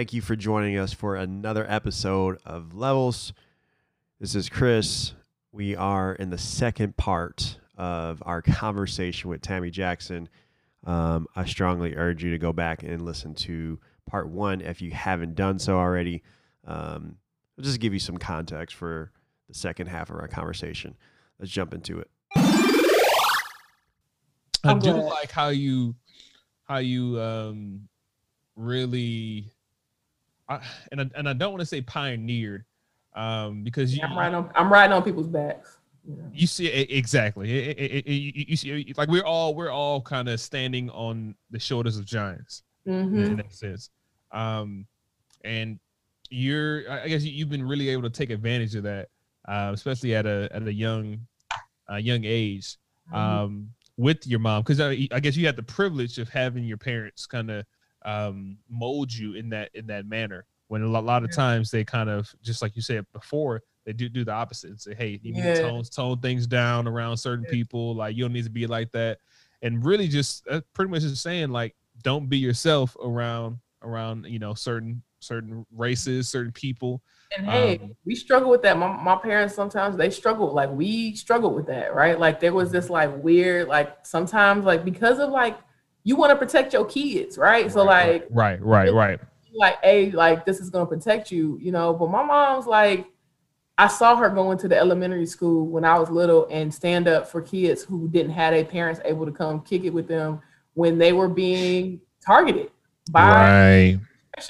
Thank 0.00 0.14
you 0.14 0.22
for 0.22 0.34
joining 0.34 0.78
us 0.78 0.94
for 0.94 1.14
another 1.14 1.66
episode 1.68 2.38
of 2.46 2.72
Levels. 2.72 3.34
This 4.18 4.34
is 4.34 4.48
Chris. 4.48 5.12
We 5.52 5.76
are 5.76 6.14
in 6.14 6.30
the 6.30 6.38
second 6.38 6.96
part 6.96 7.58
of 7.76 8.22
our 8.24 8.40
conversation 8.40 9.28
with 9.28 9.42
Tammy 9.42 9.68
Jackson. 9.68 10.30
Um, 10.84 11.26
I 11.36 11.44
strongly 11.44 11.96
urge 11.96 12.24
you 12.24 12.30
to 12.30 12.38
go 12.38 12.50
back 12.50 12.82
and 12.82 13.04
listen 13.04 13.34
to 13.34 13.78
part 14.06 14.30
one 14.30 14.62
if 14.62 14.80
you 14.80 14.90
haven't 14.90 15.34
done 15.34 15.58
so 15.58 15.76
already. 15.76 16.22
Um, 16.66 17.16
I'll 17.58 17.64
just 17.64 17.78
give 17.78 17.92
you 17.92 18.00
some 18.00 18.16
context 18.16 18.76
for 18.76 19.12
the 19.48 19.54
second 19.54 19.88
half 19.88 20.08
of 20.08 20.16
our 20.16 20.28
conversation. 20.28 20.96
Let's 21.38 21.52
jump 21.52 21.74
into 21.74 21.98
it. 21.98 22.10
I 24.64 24.78
do 24.78 24.92
like 24.92 25.30
how 25.30 25.48
you 25.48 25.94
how 26.62 26.78
you 26.78 27.20
um 27.20 27.86
really 28.56 29.52
I, 30.50 30.60
and 30.92 31.00
I, 31.00 31.10
and 31.14 31.28
I 31.28 31.32
don't 31.32 31.52
want 31.52 31.60
to 31.60 31.66
say 31.66 31.80
pioneered 31.80 32.64
um 33.16 33.64
because 33.64 33.96
you, 33.96 34.02
I'm 34.04 34.16
riding 34.16 34.34
on 34.36 34.50
I'm 34.54 34.72
riding 34.72 34.92
on 34.92 35.02
people's 35.02 35.26
backs. 35.26 35.78
You 36.32 36.46
see 36.46 36.66
exactly. 36.66 37.70
It, 37.70 37.78
it, 37.78 38.06
it, 38.06 38.48
you 38.48 38.56
see, 38.56 38.94
like 38.96 39.08
we're 39.08 39.24
all 39.24 39.54
we're 39.54 39.70
all 39.70 40.00
kind 40.00 40.28
of 40.28 40.40
standing 40.40 40.90
on 40.90 41.34
the 41.50 41.58
shoulders 41.58 41.96
of 41.96 42.04
giants 42.04 42.62
mm-hmm. 42.86 43.18
in 43.18 43.36
that 43.36 43.52
sense. 43.52 43.90
Um, 44.32 44.86
and 45.44 45.78
you're, 46.30 46.90
I 46.90 47.08
guess, 47.08 47.22
you've 47.22 47.50
been 47.50 47.66
really 47.66 47.88
able 47.90 48.02
to 48.02 48.10
take 48.10 48.30
advantage 48.30 48.74
of 48.74 48.84
that, 48.84 49.08
uh, 49.48 49.70
especially 49.74 50.14
at 50.14 50.26
a 50.26 50.48
at 50.52 50.66
a 50.66 50.72
young, 50.72 51.20
uh, 51.90 51.96
young 51.96 52.24
age, 52.24 52.76
mm-hmm. 53.08 53.16
um, 53.16 53.70
with 53.96 54.26
your 54.26 54.40
mom, 54.40 54.62
because 54.62 54.80
I, 54.80 55.08
I, 55.12 55.20
guess 55.20 55.36
you 55.36 55.46
had 55.46 55.56
the 55.56 55.62
privilege 55.62 56.18
of 56.18 56.28
having 56.28 56.64
your 56.64 56.78
parents 56.78 57.26
kind 57.26 57.50
of 57.50 57.66
um, 58.04 58.58
mold 58.68 59.12
you 59.12 59.34
in 59.34 59.50
that 59.50 59.70
in 59.74 59.86
that 59.88 60.06
manner. 60.06 60.46
When 60.68 60.82
a 60.82 60.86
lot, 60.86 61.24
of 61.24 61.34
times 61.34 61.72
they 61.72 61.82
kind 61.82 62.08
of, 62.08 62.32
just 62.42 62.62
like 62.62 62.76
you 62.76 62.82
said 62.82 63.04
before, 63.12 63.60
they 63.84 63.92
do 63.92 64.08
do 64.08 64.24
the 64.24 64.30
opposite 64.32 64.70
and 64.70 64.80
say, 64.80 64.94
"Hey, 64.94 65.18
you 65.20 65.32
need 65.32 65.42
to 65.42 65.62
tone 65.62 65.82
tone 65.82 66.20
things 66.20 66.46
down 66.46 66.86
around 66.86 67.16
certain 67.16 67.44
yeah. 67.44 67.50
people. 67.50 67.96
Like 67.96 68.16
you 68.16 68.22
don't 68.22 68.32
need 68.32 68.44
to 68.44 68.50
be 68.50 68.68
like 68.68 68.92
that." 68.92 69.18
And 69.62 69.84
really, 69.84 70.06
just 70.06 70.46
uh, 70.48 70.60
pretty 70.72 70.90
much 70.90 71.02
just 71.02 71.22
saying, 71.22 71.50
like, 71.50 71.74
don't 72.02 72.28
be 72.28 72.38
yourself 72.38 72.96
around 73.02 73.58
around 73.82 74.26
you 74.26 74.38
know 74.38 74.54
certain 74.54 75.02
certain 75.20 75.64
races, 75.74 76.28
certain 76.28 76.52
people. 76.52 77.02
And 77.36 77.46
hey, 77.46 77.78
um, 77.78 77.94
we 78.04 78.14
struggle 78.14 78.50
with 78.50 78.62
that. 78.62 78.78
My, 78.78 78.88
my 78.88 79.16
parents 79.16 79.54
sometimes 79.54 79.96
they 79.96 80.10
struggle, 80.10 80.52
like 80.52 80.70
we 80.70 81.14
struggle 81.14 81.54
with 81.54 81.66
that, 81.66 81.94
right? 81.94 82.18
Like 82.18 82.40
there 82.40 82.52
was 82.52 82.70
this 82.72 82.90
like 82.90 83.22
weird, 83.22 83.68
like 83.68 84.04
sometimes 84.04 84.64
like 84.64 84.84
because 84.84 85.18
of 85.18 85.30
like 85.30 85.58
you 86.04 86.16
want 86.16 86.30
to 86.30 86.36
protect 86.36 86.72
your 86.72 86.84
kids, 86.84 87.36
right? 87.36 87.64
right 87.64 87.72
so 87.72 87.84
like 87.84 88.26
right, 88.30 88.60
right, 88.62 88.92
right. 88.92 89.20
Like, 89.52 89.82
hey, 89.82 90.10
like 90.10 90.46
this 90.46 90.60
is 90.60 90.70
gonna 90.70 90.86
protect 90.86 91.30
you, 91.30 91.58
you 91.60 91.72
know. 91.72 91.92
But 91.92 92.10
my 92.10 92.22
mom's 92.22 92.66
like, 92.66 93.06
I 93.76 93.88
saw 93.88 94.16
her 94.16 94.30
going 94.30 94.58
to 94.58 94.68
the 94.68 94.76
elementary 94.76 95.26
school 95.26 95.66
when 95.66 95.84
I 95.84 95.98
was 95.98 96.10
little 96.10 96.46
and 96.50 96.72
stand 96.72 97.08
up 97.08 97.26
for 97.26 97.42
kids 97.42 97.82
who 97.82 98.08
didn't 98.08 98.32
have 98.32 98.54
their 98.54 98.64
parents 98.64 99.00
able 99.04 99.26
to 99.26 99.32
come 99.32 99.60
kick 99.62 99.84
it 99.84 99.90
with 99.90 100.06
them 100.06 100.40
when 100.74 100.98
they 100.98 101.12
were 101.12 101.28
being 101.28 102.00
targeted 102.24 102.70
by 103.10 103.30
right. 103.30 104.00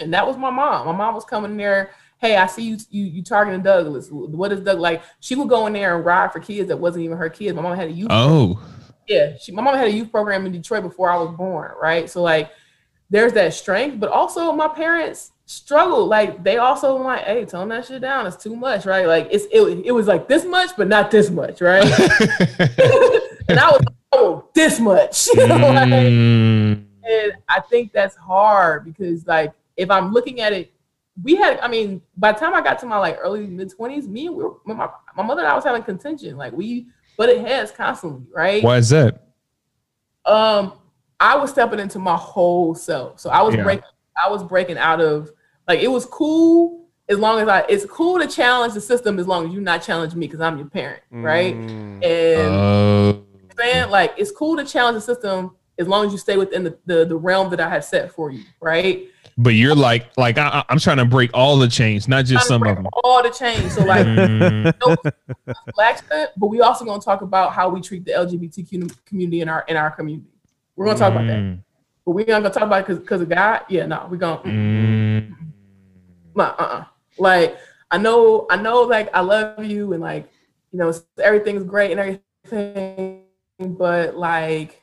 That 0.06 0.26
was 0.26 0.36
my 0.36 0.50
mom. 0.50 0.86
My 0.86 0.92
mom 0.92 1.14
was 1.14 1.25
coming 1.25 1.52
in 1.52 1.56
there. 1.56 1.91
Hey, 2.19 2.36
I 2.36 2.46
see 2.46 2.62
you, 2.62 2.76
you, 2.91 3.04
you 3.04 3.22
targeting 3.22 3.62
Douglas. 3.62 4.08
What 4.10 4.52
is 4.52 4.60
Doug 4.60 4.78
like? 4.78 5.02
She 5.20 5.34
would 5.34 5.48
go 5.48 5.66
in 5.66 5.72
there 5.72 5.96
and 5.96 6.04
ride 6.04 6.32
for 6.32 6.38
kids 6.38 6.69
that 6.69 6.76
wasn't 6.76 7.04
even 7.04 7.16
her 7.16 7.30
kids. 7.30 7.56
My 7.56 7.62
mom 7.62 7.76
had 7.76 7.88
a 7.88 7.92
youth. 7.92 8.08
Oh, 8.10 8.54
program. 8.54 8.79
Yeah. 9.10 9.37
She, 9.37 9.50
my 9.50 9.60
mom 9.60 9.75
had 9.75 9.88
a 9.88 9.93
youth 9.93 10.10
program 10.10 10.47
in 10.47 10.53
Detroit 10.53 10.84
before 10.84 11.10
I 11.10 11.16
was 11.16 11.37
born. 11.37 11.72
Right. 11.82 12.09
So 12.09 12.22
like, 12.22 12.50
there's 13.10 13.32
that 13.32 13.53
strength, 13.53 13.98
but 13.98 14.09
also 14.09 14.53
my 14.53 14.69
parents 14.69 15.32
struggled. 15.47 16.09
Like 16.09 16.44
they 16.44 16.59
also 16.59 16.97
like, 16.97 17.25
hey, 17.25 17.44
tone 17.44 17.69
that 17.70 17.87
shit 17.87 18.00
down. 18.00 18.25
It's 18.26 18.37
too 18.37 18.54
much, 18.54 18.87
right? 18.87 19.06
Like 19.06 19.26
it's 19.32 19.47
it, 19.50 19.60
it 19.84 19.91
was 19.91 20.06
like 20.06 20.28
this 20.28 20.44
much, 20.44 20.70
but 20.76 20.87
not 20.87 21.10
this 21.10 21.28
much, 21.28 21.60
right? 21.60 21.82
and 23.49 23.59
I 23.59 23.70
was 23.70 23.82
oh 24.12 24.49
this 24.54 24.78
much. 24.78 25.28
You 25.34 25.49
know, 25.49 25.56
mm. 25.56 25.75
like, 25.75 27.10
and 27.10 27.32
I 27.49 27.60
think 27.69 27.93
that's 27.93 28.15
hard 28.15 28.84
because 28.84 29.26
like 29.26 29.53
if 29.76 29.91
I'm 29.91 30.12
looking 30.12 30.41
at 30.41 30.53
it, 30.53 30.72
we 31.20 31.34
had 31.34 31.59
I 31.59 31.66
mean, 31.66 32.00
by 32.16 32.31
the 32.31 32.38
time 32.38 32.54
I 32.54 32.60
got 32.60 32.78
to 32.78 32.87
my 32.87 32.99
like 32.99 33.19
early 33.20 33.49
mid 33.49 33.70
twenties, 33.70 34.06
me 34.06 34.26
and 34.26 34.37
we 34.37 34.44
were 34.44 34.54
my, 34.65 34.88
my 35.16 35.25
mother 35.25 35.41
and 35.41 35.50
I 35.50 35.56
was 35.56 35.65
having 35.65 35.82
contention. 35.82 36.37
Like 36.37 36.53
we 36.53 36.87
butted 37.20 37.47
has 37.47 37.70
constantly, 37.70 38.26
right? 38.34 38.64
Why 38.64 38.78
is 38.78 38.88
that? 38.88 39.26
Um, 40.25 40.72
I 41.20 41.36
was 41.36 41.50
stepping 41.50 41.78
into 41.78 41.98
my 41.98 42.16
whole 42.16 42.75
self. 42.75 43.20
So 43.20 43.28
I 43.28 43.42
was 43.42 43.54
yeah. 43.54 43.62
breaking 43.62 43.84
I 44.25 44.31
was 44.31 44.42
breaking 44.42 44.78
out 44.78 45.03
of 45.03 45.31
like 45.69 45.81
it 45.81 45.88
was 45.88 46.06
cool 46.06 46.88
as 47.10 47.19
long 47.19 47.38
as 47.38 47.47
I 47.47 47.60
it's 47.69 47.84
cool 47.84 48.19
to 48.19 48.26
challenge 48.26 48.72
the 48.72 48.81
system 48.81 49.19
as 49.19 49.26
long 49.26 49.47
as 49.47 49.53
you 49.53 49.60
not 49.60 49.82
challenge 49.82 50.14
me 50.14 50.26
because 50.26 50.41
I'm 50.41 50.56
your 50.56 50.69
parent, 50.69 51.03
right? 51.10 51.54
Mm. 51.54 52.04
And 52.04 53.20
uh. 53.20 53.52
saying 53.54 53.91
like 53.91 54.14
it's 54.16 54.31
cool 54.31 54.56
to 54.56 54.64
challenge 54.64 54.94
the 54.94 55.02
system 55.02 55.54
as 55.78 55.87
long 55.87 56.06
as 56.06 56.12
you 56.12 56.19
stay 56.19 56.38
within 56.38 56.64
the, 56.64 56.78
the, 56.87 57.04
the 57.04 57.16
realm 57.16 57.50
that 57.50 57.60
I 57.60 57.69
have 57.69 57.84
set 57.84 58.12
for 58.12 58.31
you, 58.31 58.44
right? 58.60 59.08
But 59.42 59.54
you're 59.54 59.74
like, 59.74 60.10
like 60.18 60.36
I, 60.36 60.62
am 60.68 60.78
trying 60.78 60.98
to 60.98 61.06
break 61.06 61.30
all 61.32 61.56
the 61.56 61.66
chains, 61.66 62.06
not 62.06 62.26
just 62.26 62.46
some 62.46 62.62
of 62.62 62.76
them. 62.76 62.86
All 62.92 63.22
the 63.22 63.30
chains. 63.30 63.74
So 63.74 63.82
like, 63.84 64.04
black 65.74 66.02
but 66.10 66.46
we 66.46 66.60
also 66.60 66.84
gonna 66.84 67.00
talk 67.00 67.22
about 67.22 67.54
how 67.54 67.70
we 67.70 67.80
treat 67.80 68.04
the 68.04 68.12
LGBTQ 68.12 69.04
community 69.06 69.40
in 69.40 69.48
our 69.48 69.64
in 69.66 69.78
our 69.78 69.90
community. 69.92 70.28
We're 70.76 70.84
gonna 70.84 70.98
talk 70.98 71.14
mm. 71.14 71.16
about 71.16 71.26
that, 71.28 71.38
mm. 71.38 71.62
but 72.04 72.10
we're 72.10 72.26
not 72.26 72.42
gonna 72.42 72.52
talk 72.52 72.64
about 72.64 72.80
it 72.80 72.86
because 72.88 72.98
because 72.98 73.20
of 73.22 73.30
God. 73.30 73.62
Yeah, 73.70 73.86
no, 73.86 74.06
we're 74.10 74.18
gonna. 74.18 74.42
Mm. 74.42 75.34
Uh, 76.36 76.42
uh-uh. 76.42 76.84
Like 77.18 77.56
I 77.90 77.96
know, 77.96 78.46
I 78.50 78.56
know, 78.56 78.82
like 78.82 79.08
I 79.14 79.20
love 79.20 79.64
you 79.64 79.94
and 79.94 80.02
like 80.02 80.30
you 80.70 80.78
know 80.78 80.92
everything's 81.16 81.64
great 81.64 81.96
and 81.96 82.20
everything, 82.50 83.22
but 83.58 84.16
like 84.16 84.82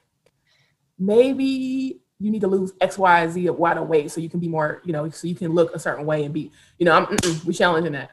maybe 0.98 2.02
you 2.20 2.32
need 2.32 2.42
to 2.42 2.48
lose 2.48 2.74
X, 2.82 2.98
Y, 2.98 3.28
Z 3.28 3.48
of 3.48 3.58
wide 3.58 3.80
weight 3.80 4.12
so 4.12 4.20
you 4.20 4.30
can 4.30 4.40
be 4.40 4.48
more, 4.48 4.82
you 4.84 4.94
know, 4.94 5.10
so 5.10 5.28
you 5.28 5.36
can 5.36 5.54
look 5.54 5.74
a 5.76 5.80
certain 5.80 6.06
way 6.06 6.24
and 6.24 6.34
be, 6.34 6.52
you 6.80 6.86
know, 6.86 6.94
I'm 6.94 7.18
we 7.46 7.54
challenging 7.54 7.94
that, 7.94 8.12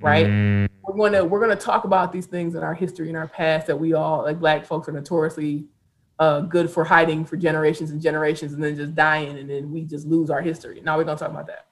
right? 0.00 0.26
Mm. 0.26 0.68
We're 0.82 1.10
gonna 1.10 1.24
we're 1.24 1.40
gonna 1.40 1.56
talk 1.56 1.84
about 1.84 2.12
these 2.12 2.26
things 2.26 2.54
in 2.54 2.62
our 2.62 2.74
history 2.74 3.08
and 3.08 3.16
our 3.16 3.28
past 3.28 3.66
that 3.68 3.78
we 3.78 3.94
all 3.94 4.22
like 4.22 4.38
Black 4.38 4.66
folks 4.66 4.88
are 4.88 4.92
notoriously 4.92 5.66
uh, 6.18 6.40
good 6.40 6.70
for 6.70 6.84
hiding 6.84 7.24
for 7.24 7.36
generations 7.36 7.90
and 7.90 8.00
generations 8.00 8.52
and 8.52 8.62
then 8.62 8.76
just 8.76 8.94
dying 8.94 9.38
and 9.38 9.48
then 9.48 9.70
we 9.70 9.84
just 9.84 10.06
lose 10.06 10.30
our 10.30 10.42
history. 10.42 10.80
Now 10.84 10.96
we're 10.96 11.04
gonna 11.04 11.18
talk 11.18 11.30
about 11.30 11.46
that. 11.46 11.66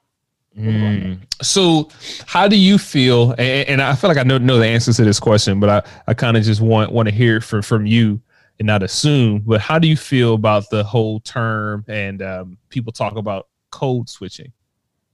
Mm. 0.57 1.19
So, 1.41 1.89
how 2.25 2.47
do 2.47 2.55
you 2.55 2.77
feel? 2.77 3.31
And, 3.31 3.67
and, 3.67 3.81
I 3.81 3.93
feel 3.93 4.09
like 4.09 4.17
I 4.17 4.23
know 4.23 4.37
know 4.37 4.57
the 4.57 4.65
answers 4.65 4.95
to 4.97 5.03
this 5.03 5.19
question, 5.19 5.59
but 5.59 5.69
I, 5.69 5.89
I 6.07 6.13
kind 6.13 6.37
of 6.37 6.43
just 6.43 6.61
want 6.61 6.93
want 6.93 7.09
to 7.09 7.13
hear 7.13 7.41
from 7.41 7.61
from 7.61 7.85
you 7.85 8.21
and 8.59 8.67
not 8.67 8.83
assume. 8.83 9.39
But 9.39 9.61
how 9.61 9.79
do 9.79 9.87
you 9.87 9.97
feel 9.97 10.33
about 10.33 10.69
the 10.69 10.83
whole 10.83 11.19
term 11.21 11.85
and 11.87 12.21
um, 12.21 12.57
people 12.69 12.91
talk 12.91 13.15
about 13.15 13.47
code 13.71 14.09
switching? 14.09 14.51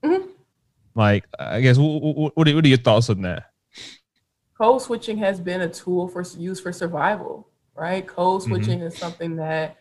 Mm-hmm. 0.04 0.28
Like, 0.94 1.24
I 1.38 1.60
guess, 1.60 1.78
what, 1.78 2.34
what, 2.36 2.48
are, 2.48 2.54
what 2.54 2.64
are 2.64 2.68
your 2.68 2.78
thoughts 2.78 3.10
on 3.10 3.22
that? 3.22 3.50
Code 4.58 4.82
switching 4.82 5.18
has 5.18 5.40
been 5.40 5.62
a 5.62 5.68
tool 5.68 6.08
for 6.08 6.24
use 6.36 6.60
for 6.60 6.72
survival, 6.72 7.48
right? 7.74 8.06
Code 8.06 8.42
mm-hmm. 8.42 8.50
switching 8.50 8.78
mm-hmm. 8.78 8.88
is 8.88 8.98
something 8.98 9.36
that 9.36 9.78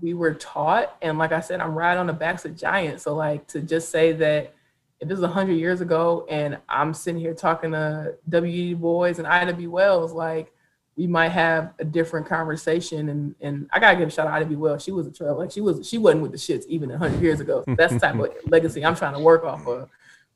we 0.00 0.14
were 0.14 0.34
taught, 0.34 0.96
and 1.00 1.18
like 1.18 1.32
I 1.32 1.40
said, 1.40 1.60
I'm 1.60 1.74
right 1.74 1.96
on 1.96 2.06
the 2.06 2.12
backs 2.12 2.44
of 2.44 2.56
giants. 2.56 3.04
So, 3.04 3.14
like, 3.14 3.46
to 3.48 3.60
just 3.60 3.90
say 3.90 4.12
that 4.12 4.54
if 5.00 5.08
this 5.08 5.16
is 5.16 5.22
100 5.22 5.54
years 5.54 5.80
ago 5.80 6.26
and 6.28 6.58
I'm 6.68 6.92
sitting 6.92 7.20
here 7.20 7.32
talking 7.32 7.72
to 7.72 8.16
W.E. 8.28 8.74
Boys 8.74 9.18
and 9.18 9.26
Ida 9.26 9.54
B. 9.54 9.66
Wells, 9.66 10.12
like, 10.12 10.52
we 11.00 11.06
might 11.06 11.30
have 11.30 11.72
a 11.78 11.84
different 11.84 12.26
conversation. 12.26 13.08
And 13.08 13.34
and 13.40 13.70
I 13.72 13.80
gotta 13.80 13.96
give 13.96 14.08
a 14.08 14.10
shout 14.10 14.26
out 14.26 14.38
to 14.38 14.44
Ivy 14.44 14.54
Well. 14.54 14.78
She 14.78 14.92
was 14.92 15.06
a 15.06 15.10
trail 15.10 15.34
like 15.38 15.50
she 15.50 15.62
was 15.62 15.88
she 15.88 15.96
wasn't 15.96 16.20
with 16.20 16.32
the 16.32 16.36
shits 16.36 16.66
even 16.66 16.90
hundred 16.90 17.22
years 17.22 17.40
ago. 17.40 17.62
So 17.66 17.74
that's 17.74 17.94
the 17.94 17.98
type 17.98 18.16
of 18.16 18.28
legacy 18.50 18.84
I'm 18.84 18.94
trying 18.94 19.14
to 19.14 19.20
work 19.20 19.42
off 19.42 19.66
of. 19.66 19.88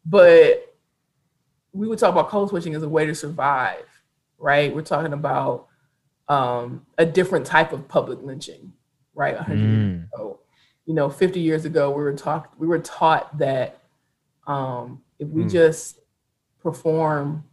But 0.07 0.75
we 1.75 1.87
would 1.87 1.99
talk 1.99 2.13
about 2.13 2.31
code 2.31 2.49
switching 2.49 2.75
as 2.75 2.83
a 2.83 2.89
way 2.89 3.05
to 3.05 3.15
survive, 3.15 3.85
right? 4.39 4.75
We're 4.75 4.81
talking 4.81 5.13
about 5.13 5.67
um, 6.29 6.87
a 6.97 7.05
different 7.05 7.45
type 7.45 7.75
of 7.75 7.87
public 7.87 8.23
lynching, 8.23 8.73
right? 9.15 9.35
100 9.35 9.59
mm. 9.59 9.91
years 9.91 10.05
ago. 10.15 10.41
You 10.87 10.95
know, 10.95 11.11
50 11.11 11.41
years 11.41 11.67
ago, 11.67 11.91
we 11.91 12.03
were 12.03 12.15
taught 12.15 12.59
we 12.59 12.67
were 12.67 12.79
taught 12.79 13.37
that 13.37 13.81
um, 14.47 15.03
if 15.19 15.29
we 15.29 15.43
mm. 15.43 15.51
just 15.51 16.01
perform 16.63 17.45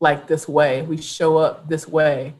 like 0.00 0.26
this 0.26 0.48
way, 0.48 0.82
we 0.82 0.96
show 0.96 1.36
up 1.36 1.68
this 1.68 1.86
way, 1.86 2.34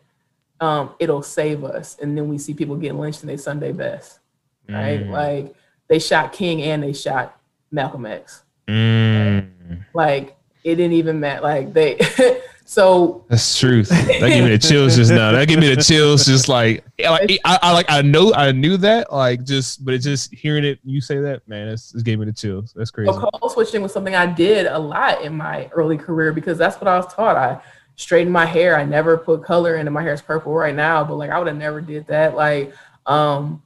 um, 0.61 0.95
it'll 0.99 1.23
save 1.23 1.65
us. 1.65 1.97
And 2.01 2.17
then 2.17 2.29
we 2.29 2.39
see 2.39 2.55
people 2.55 2.77
getting 2.77 2.99
lynched 2.99 3.23
in 3.23 3.29
their 3.29 3.39
Sunday 3.39 3.73
best, 3.73 4.21
right? 4.69 5.01
Mm. 5.01 5.11
Like 5.11 5.55
they 5.89 5.99
shot 5.99 6.33
King 6.33 6.63
and 6.63 6.83
they 6.83 6.93
shot 6.93 7.41
Malcolm 7.71 8.07
X. 8.07 8.43
Mm. 8.67 9.51
Like 9.95 10.37
it 10.65 10.77
didn't 10.77 10.93
even 10.93 11.21
matter. 11.21 11.43
Like 11.43 11.73
they, 11.73 11.99
So 12.69 13.25
that's 13.29 13.59
truth. 13.59 13.89
That 13.89 14.29
gave 14.29 14.45
me 14.45 14.51
the 14.51 14.59
chills 14.59 14.95
just 14.95 15.11
now. 15.11 15.33
That 15.33 15.49
gave 15.49 15.59
me 15.59 15.75
the 15.75 15.83
chills. 15.83 16.27
Just 16.27 16.51
like, 16.51 16.85
like 16.99 17.41
I, 17.47 17.59
I, 17.63 17.73
like 17.73 17.87
I 17.89 18.03
know 18.03 18.35
I 18.35 18.53
knew 18.53 18.77
that. 18.77 19.11
Like 19.11 19.43
just, 19.45 19.87
but 19.87 19.95
it 19.95 20.01
just 20.01 20.35
hearing 20.35 20.65
it 20.65 20.79
you 20.85 21.01
say 21.01 21.19
that, 21.19 21.49
man, 21.49 21.69
it's, 21.69 21.95
it 21.95 22.05
gave 22.05 22.19
me 22.19 22.27
the 22.27 22.33
chills. 22.33 22.75
That's 22.77 22.91
crazy. 22.91 23.11
So 23.11 23.21
code 23.21 23.53
switching 23.53 23.81
was 23.81 23.95
something 23.95 24.15
I 24.15 24.27
did 24.27 24.67
a 24.67 24.79
lot 24.79 25.23
in 25.23 25.35
my 25.35 25.71
early 25.73 25.97
career 25.97 26.31
because 26.31 26.59
that's 26.59 26.79
what 26.79 26.89
I 26.89 26.99
was 26.99 27.11
taught. 27.11 27.37
I 27.37 27.59
straightened 27.99 28.33
my 28.33 28.47
hair. 28.47 28.79
I 28.79 28.85
never 28.85 29.19
put 29.19 29.45
color 29.45 29.77
into 29.77 29.91
my 29.91 30.03
hair. 30.03 30.13
It's 30.15 30.23
purple 30.23 30.55
right 30.55 30.75
now, 30.75 31.05
but 31.05 31.17
like 31.17 31.31
I 31.31 31.39
would 31.39 31.49
have 31.49 31.57
never 31.57 31.81
did 31.83 32.07
that. 32.07 32.35
Like, 32.35 32.73
um, 33.05 33.63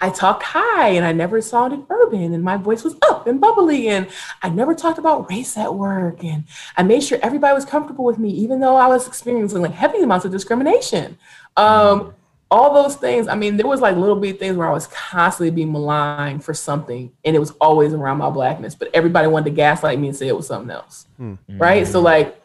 I 0.00 0.10
talked 0.10 0.42
high 0.42 0.88
and 0.88 1.04
I 1.04 1.12
never 1.12 1.40
sounded 1.40 1.86
urban 1.88 2.34
and 2.34 2.42
my 2.42 2.58
voice 2.58 2.84
was 2.84 2.96
up 3.08 3.26
and 3.26 3.40
bubbly 3.40 3.88
and 3.88 4.06
I 4.42 4.50
never 4.50 4.74
talked 4.74 4.98
about 4.98 5.30
race 5.30 5.56
at 5.56 5.74
work 5.74 6.22
and 6.22 6.44
I 6.76 6.82
made 6.82 7.02
sure 7.02 7.18
everybody 7.22 7.54
was 7.54 7.64
comfortable 7.64 8.04
with 8.04 8.18
me 8.18 8.30
even 8.30 8.60
though 8.60 8.76
I 8.76 8.86
was 8.86 9.06
experiencing 9.06 9.62
like 9.62 9.72
heavy 9.72 10.02
amounts 10.02 10.26
of 10.26 10.32
discrimination. 10.32 11.16
Um, 11.56 12.14
all 12.50 12.74
those 12.74 12.96
things. 12.96 13.28
I 13.28 13.34
mean, 13.34 13.56
there 13.56 13.66
was 13.66 13.80
like 13.80 13.96
little 13.96 14.16
bit 14.16 14.38
things 14.38 14.56
where 14.56 14.68
I 14.68 14.72
was 14.72 14.88
constantly 14.88 15.50
being 15.50 15.72
maligned 15.72 16.44
for 16.44 16.52
something 16.52 17.10
and 17.24 17.36
it 17.36 17.38
was 17.38 17.52
always 17.52 17.94
around 17.94 18.18
my 18.18 18.30
blackness, 18.30 18.74
but 18.74 18.90
everybody 18.92 19.26
wanted 19.28 19.46
to 19.46 19.56
gaslight 19.56 19.98
me 19.98 20.08
and 20.08 20.16
say 20.16 20.28
it 20.28 20.36
was 20.36 20.46
something 20.46 20.70
else. 20.70 21.06
Mm-hmm. 21.18 21.58
Right. 21.58 21.86
So 21.86 22.00
like 22.00 22.38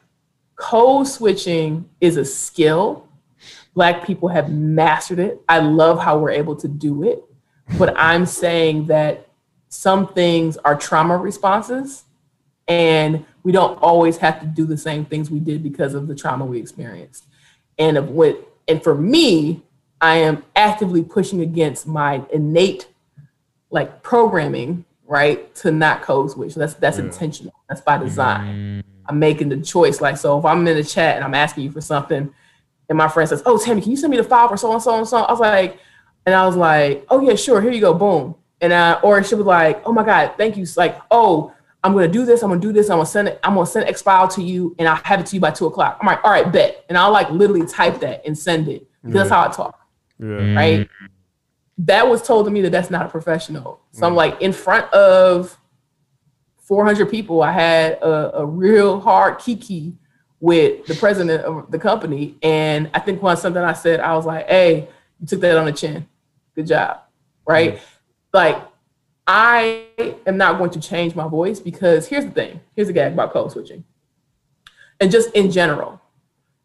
code 0.64 1.08
switching 1.08 1.90
is 2.00 2.18
a 2.18 2.26
skill. 2.26 3.08
Black 3.74 4.06
people 4.06 4.30
have 4.30 4.52
mastered 4.52 5.20
it. 5.20 5.42
I 5.50 5.60
love 5.60 6.00
how 6.00 6.18
we're 6.20 6.32
able 6.32 6.56
to 6.58 6.68
do 6.68 7.04
it 7.04 7.24
but 7.78 7.94
I'm 7.98 8.26
saying 8.26 8.88
that 8.88 9.28
some 9.70 10.14
things 10.14 10.58
are 10.58 10.76
trauma 10.76 11.18
responses 11.18 12.04
and 12.68 13.26
we 13.44 13.52
don't 13.52 13.78
always 13.82 14.18
have 14.18 14.40
to 14.42 14.46
do 14.46 14.66
the 14.66 14.78
same 14.78 15.06
things 15.06 15.30
we 15.30 15.40
did 15.40 15.64
because 15.64 15.94
of 15.94 16.08
the 16.08 16.16
trauma 16.16 16.46
we 16.46 16.60
experienced. 16.60 17.26
And 17.78 17.98
of 17.98 18.10
what 18.10 18.50
and 18.68 18.82
for 18.82 18.96
me, 18.96 19.64
I 20.00 20.16
am 20.18 20.44
actively 20.56 21.04
pushing 21.04 21.42
against 21.42 21.88
my 21.88 22.24
innate 22.32 22.88
like 23.70 24.04
programming, 24.04 24.86
right, 25.06 25.54
to 25.56 25.72
not 25.72 26.04
code 26.04 26.32
switch. 26.32 26.56
That's 26.56 26.76
that's 26.76 27.00
yeah. 27.00 27.06
intentional. 27.06 27.54
That's 27.68 27.82
by 27.82 27.98
design. 27.98 28.56
Mm-hmm. 28.56 28.93
I'm 29.08 29.20
making 29.20 29.50
the 29.50 29.62
choice. 29.62 30.02
Like 30.02 30.18
so 30.18 30.40
if 30.40 30.46
I'm 30.46 30.68
in 30.68 30.76
the 30.76 30.84
chat 30.84 31.16
and 31.16 31.24
I'm 31.24 31.34
asking 31.34 31.64
you 31.64 31.72
for 31.72 31.82
something 31.82 32.34
and 32.90 32.98
my 32.98 33.08
friend 33.08 33.30
says, 33.30 33.44
Oh 33.46 33.58
Tammy, 33.58 33.82
can 33.82 33.92
you 33.92 33.98
send 33.98 34.12
me 34.12 34.18
the 34.18 34.24
file 34.24 34.48
for 34.48 34.58
so 34.58 34.72
and 34.72 34.82
so 34.82 34.98
and 34.98 35.08
so? 35.08 35.18
I 35.18 35.32
was 35.32 35.40
like, 35.40 35.80
and 36.26 36.34
I 36.34 36.46
was 36.46 36.56
like, 36.56 37.06
oh 37.10 37.22
yeah, 37.22 37.36
sure, 37.36 37.62
here 37.62 37.72
you 37.72 37.82
go, 37.82 37.94
boom. 37.94 38.36
And 38.62 38.74
I, 38.74 38.94
or 39.02 39.22
she 39.24 39.36
was 39.36 39.46
like, 39.46 39.82
oh 39.86 39.92
my 39.92 40.06
God, 40.06 40.34
thank 40.38 40.56
you. 40.56 40.64
It's 40.64 40.78
like, 40.78 41.00
oh, 41.12 41.54
I'm 41.84 41.92
gonna 41.94 42.08
do 42.08 42.26
this, 42.26 42.42
I'm 42.44 42.50
gonna 42.50 42.62
do 42.62 42.72
this, 42.72 42.90
I'm 42.90 42.98
gonna 42.98 43.06
send 43.06 43.28
it, 43.28 43.40
I'm 43.44 43.56
gonna 43.56 43.66
send 43.66 43.90
X 43.90 44.02
file 44.02 44.28
to 44.30 44.42
you, 44.42 44.74
and 44.80 44.88
I'll 44.88 45.02
have 45.04 45.20
it 45.20 45.26
to 45.28 45.36
you 45.36 45.42
by 45.42 45.52
two 45.52 45.66
o'clock. 45.66 45.98
I'm 46.00 46.08
like, 46.08 46.24
all 46.24 46.32
right, 46.32 46.50
bet. 46.50 46.86
And 46.88 46.98
I'll 46.98 47.12
like 47.12 47.30
literally 47.30 47.68
type 47.68 48.00
that 48.00 48.26
and 48.26 48.38
send 48.38 48.70
it. 48.70 48.88
Yeah. 49.04 49.12
That's 49.12 49.30
how 49.30 49.46
I 49.46 49.52
talk. 49.52 49.86
Yeah. 50.18 50.54
Right. 50.54 50.90
That 51.80 52.08
was 52.08 52.22
told 52.22 52.46
to 52.46 52.52
me 52.52 52.62
that 52.62 52.72
that's 52.72 52.90
not 52.90 53.06
a 53.06 53.10
professional. 53.10 53.82
So 53.92 54.08
I'm 54.08 54.14
mm. 54.14 54.18
like 54.18 54.42
in 54.42 54.54
front 54.54 54.92
of 54.94 55.60
400 56.74 57.06
people, 57.06 57.44
I 57.44 57.52
had 57.52 57.94
a, 58.02 58.40
a 58.40 58.46
real 58.48 59.00
hard 59.00 59.38
kiki 59.38 59.94
with 60.40 60.88
the 60.88 60.96
president 60.96 61.44
of 61.44 61.70
the 61.70 61.78
company. 61.78 62.36
And 62.42 62.90
I 62.96 63.00
think 63.00 63.22
one 63.22 63.38
something 63.38 63.62
I 63.62 63.74
said, 63.74 64.00
I 64.00 64.16
was 64.16 64.26
like, 64.26 64.50
hey, 64.50 64.88
you 65.22 65.28
took 65.28 65.42
that 65.42 65.56
on 65.56 65.66
the 65.66 65.72
chin 65.72 66.08
good 66.56 66.66
job, 66.66 67.02
right? 67.46 67.76
Mm-hmm. 67.76 67.86
Like, 68.34 68.64
I 69.28 69.86
am 70.26 70.38
not 70.38 70.58
going 70.58 70.72
to 70.72 70.82
change 70.82 71.14
my 71.14 71.28
voice 71.28 71.60
because 71.60 72.08
here's 72.08 72.26
the 72.26 72.32
thing. 72.32 72.60
Here's 72.76 72.88
the 72.88 72.94
gag 72.94 73.14
about 73.14 73.32
code 73.32 73.52
switching, 73.52 73.84
and 75.00 75.12
just 75.12 75.32
in 75.34 75.52
general. 75.52 76.02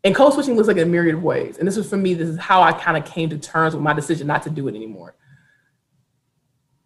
And 0.05 0.14
code 0.14 0.32
switching 0.32 0.55
looks 0.55 0.69
like 0.69 0.78
a 0.78 0.87
myriad 0.87 1.16
of 1.16 1.22
ways. 1.22 1.58
And 1.58 1.69
this 1.69 1.76
was 1.76 1.87
for 1.90 1.99
me. 1.99 2.14
This 2.14 2.28
is 2.28 2.38
how 2.38 2.62
I 2.62 2.72
kind 2.72 2.96
of 2.96 3.05
came 3.05 3.28
to 3.28 3.37
terms 3.37 3.75
with 3.75 3.82
my 3.82 3.93
decision 3.93 4.26
not 4.26 4.43
to 4.44 4.50
do 4.50 4.66
it 4.69 4.75
anymore. 4.75 5.14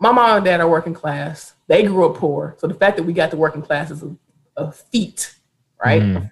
My 0.02 0.10
mom 0.10 0.38
and 0.38 0.44
dad 0.44 0.60
are 0.60 0.68
working 0.68 0.94
class. 0.94 1.54
They 1.72 1.82
grew 1.84 2.04
up 2.04 2.16
poor, 2.16 2.54
so 2.58 2.66
the 2.66 2.74
fact 2.74 2.98
that 2.98 3.04
we 3.04 3.14
got 3.14 3.30
to 3.30 3.36
working 3.38 3.62
class 3.62 3.90
is 3.90 4.02
a, 4.02 4.14
a 4.58 4.70
feat, 4.70 5.34
right? 5.82 6.02
Mm. 6.02 6.30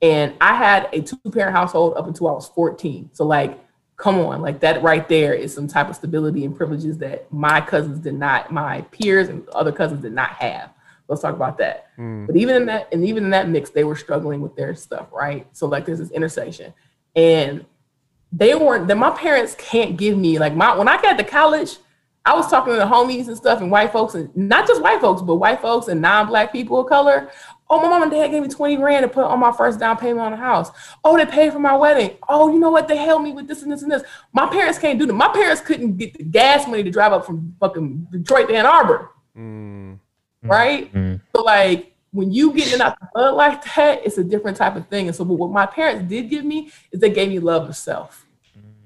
And 0.00 0.34
I 0.40 0.54
had 0.54 0.88
a 0.92 1.02
two 1.02 1.18
parent 1.30 1.54
household 1.54 1.98
up 1.98 2.06
until 2.06 2.28
I 2.28 2.32
was 2.32 2.48
14. 2.48 3.10
So 3.12 3.26
like 3.26 3.60
come 3.98 4.20
on, 4.20 4.40
like 4.40 4.60
that 4.60 4.80
right 4.82 5.08
there 5.08 5.34
is 5.34 5.52
some 5.52 5.66
type 5.66 5.88
of 5.88 5.96
stability 5.96 6.44
and 6.44 6.56
privileges 6.56 6.96
that 6.98 7.30
my 7.32 7.60
cousins 7.60 7.98
did 7.98 8.14
not, 8.14 8.50
my 8.50 8.80
peers 8.92 9.28
and 9.28 9.46
other 9.50 9.72
cousins 9.72 10.02
did 10.02 10.12
not 10.12 10.30
have. 10.30 10.70
Let's 11.08 11.20
talk 11.20 11.34
about 11.34 11.58
that. 11.58 11.88
Mm. 11.98 12.26
But 12.26 12.36
even 12.36 12.54
in 12.54 12.66
that, 12.66 12.88
and 12.92 13.04
even 13.04 13.24
in 13.24 13.30
that 13.30 13.48
mix, 13.48 13.70
they 13.70 13.82
were 13.84 13.96
struggling 13.96 14.40
with 14.40 14.54
their 14.54 14.74
stuff, 14.74 15.08
right? 15.12 15.46
So 15.52 15.66
like 15.66 15.84
there's 15.84 15.98
this 15.98 16.12
intersection. 16.12 16.72
And 17.16 17.66
they 18.30 18.54
weren't 18.54 18.86
that 18.86 18.96
my 18.96 19.10
parents 19.10 19.56
can't 19.58 19.96
give 19.96 20.16
me 20.16 20.38
like 20.38 20.54
my 20.54 20.76
when 20.76 20.86
I 20.86 21.00
got 21.02 21.18
to 21.18 21.24
college, 21.24 21.78
I 22.28 22.34
was 22.34 22.50
talking 22.50 22.74
to 22.74 22.78
the 22.78 22.84
homies 22.84 23.28
and 23.28 23.36
stuff 23.38 23.62
and 23.62 23.70
white 23.70 23.90
folks 23.90 24.14
and 24.14 24.28
not 24.36 24.68
just 24.68 24.82
white 24.82 25.00
folks, 25.00 25.22
but 25.22 25.36
white 25.36 25.62
folks 25.62 25.88
and 25.88 26.02
non-black 26.02 26.52
people 26.52 26.78
of 26.78 26.86
color. 26.86 27.30
Oh, 27.70 27.80
my 27.80 27.88
mom 27.88 28.02
and 28.02 28.10
dad 28.10 28.28
gave 28.28 28.42
me 28.42 28.50
20 28.50 28.76
grand 28.76 29.02
to 29.04 29.08
put 29.08 29.24
on 29.24 29.40
my 29.40 29.50
first 29.50 29.80
down 29.80 29.96
payment 29.96 30.20
on 30.20 30.34
a 30.34 30.36
house. 30.36 30.70
Oh, 31.02 31.16
they 31.16 31.24
paid 31.24 31.54
for 31.54 31.58
my 31.58 31.74
wedding. 31.74 32.18
Oh, 32.28 32.52
you 32.52 32.58
know 32.58 32.70
what? 32.70 32.86
They 32.86 32.98
helped 32.98 33.24
me 33.24 33.32
with 33.32 33.48
this 33.48 33.62
and 33.62 33.72
this 33.72 33.80
and 33.80 33.90
this. 33.90 34.02
My 34.34 34.46
parents 34.46 34.78
can't 34.78 34.98
do 34.98 35.06
that. 35.06 35.14
My 35.14 35.28
parents 35.28 35.62
couldn't 35.62 35.96
get 35.96 36.18
the 36.18 36.24
gas 36.24 36.66
money 36.66 36.82
to 36.82 36.90
drive 36.90 37.14
up 37.14 37.24
from 37.24 37.56
fucking 37.60 38.08
Detroit 38.10 38.48
to 38.48 38.54
Ann 38.56 38.66
Arbor. 38.66 39.10
Mm. 39.34 39.98
Right? 40.42 40.92
Mm. 40.92 41.22
So 41.34 41.42
like 41.42 41.94
when 42.10 42.30
you 42.30 42.52
getting 42.52 42.82
out 42.82 43.00
the 43.00 43.08
mud 43.14 43.36
like 43.36 43.64
that, 43.74 44.04
it's 44.04 44.18
a 44.18 44.24
different 44.24 44.58
type 44.58 44.76
of 44.76 44.86
thing. 44.88 45.06
And 45.06 45.16
so 45.16 45.24
what 45.24 45.50
my 45.50 45.64
parents 45.64 46.06
did 46.10 46.28
give 46.28 46.44
me 46.44 46.70
is 46.92 47.00
they 47.00 47.08
gave 47.08 47.30
me 47.30 47.38
love 47.38 47.70
of 47.70 47.74
self. 47.76 48.26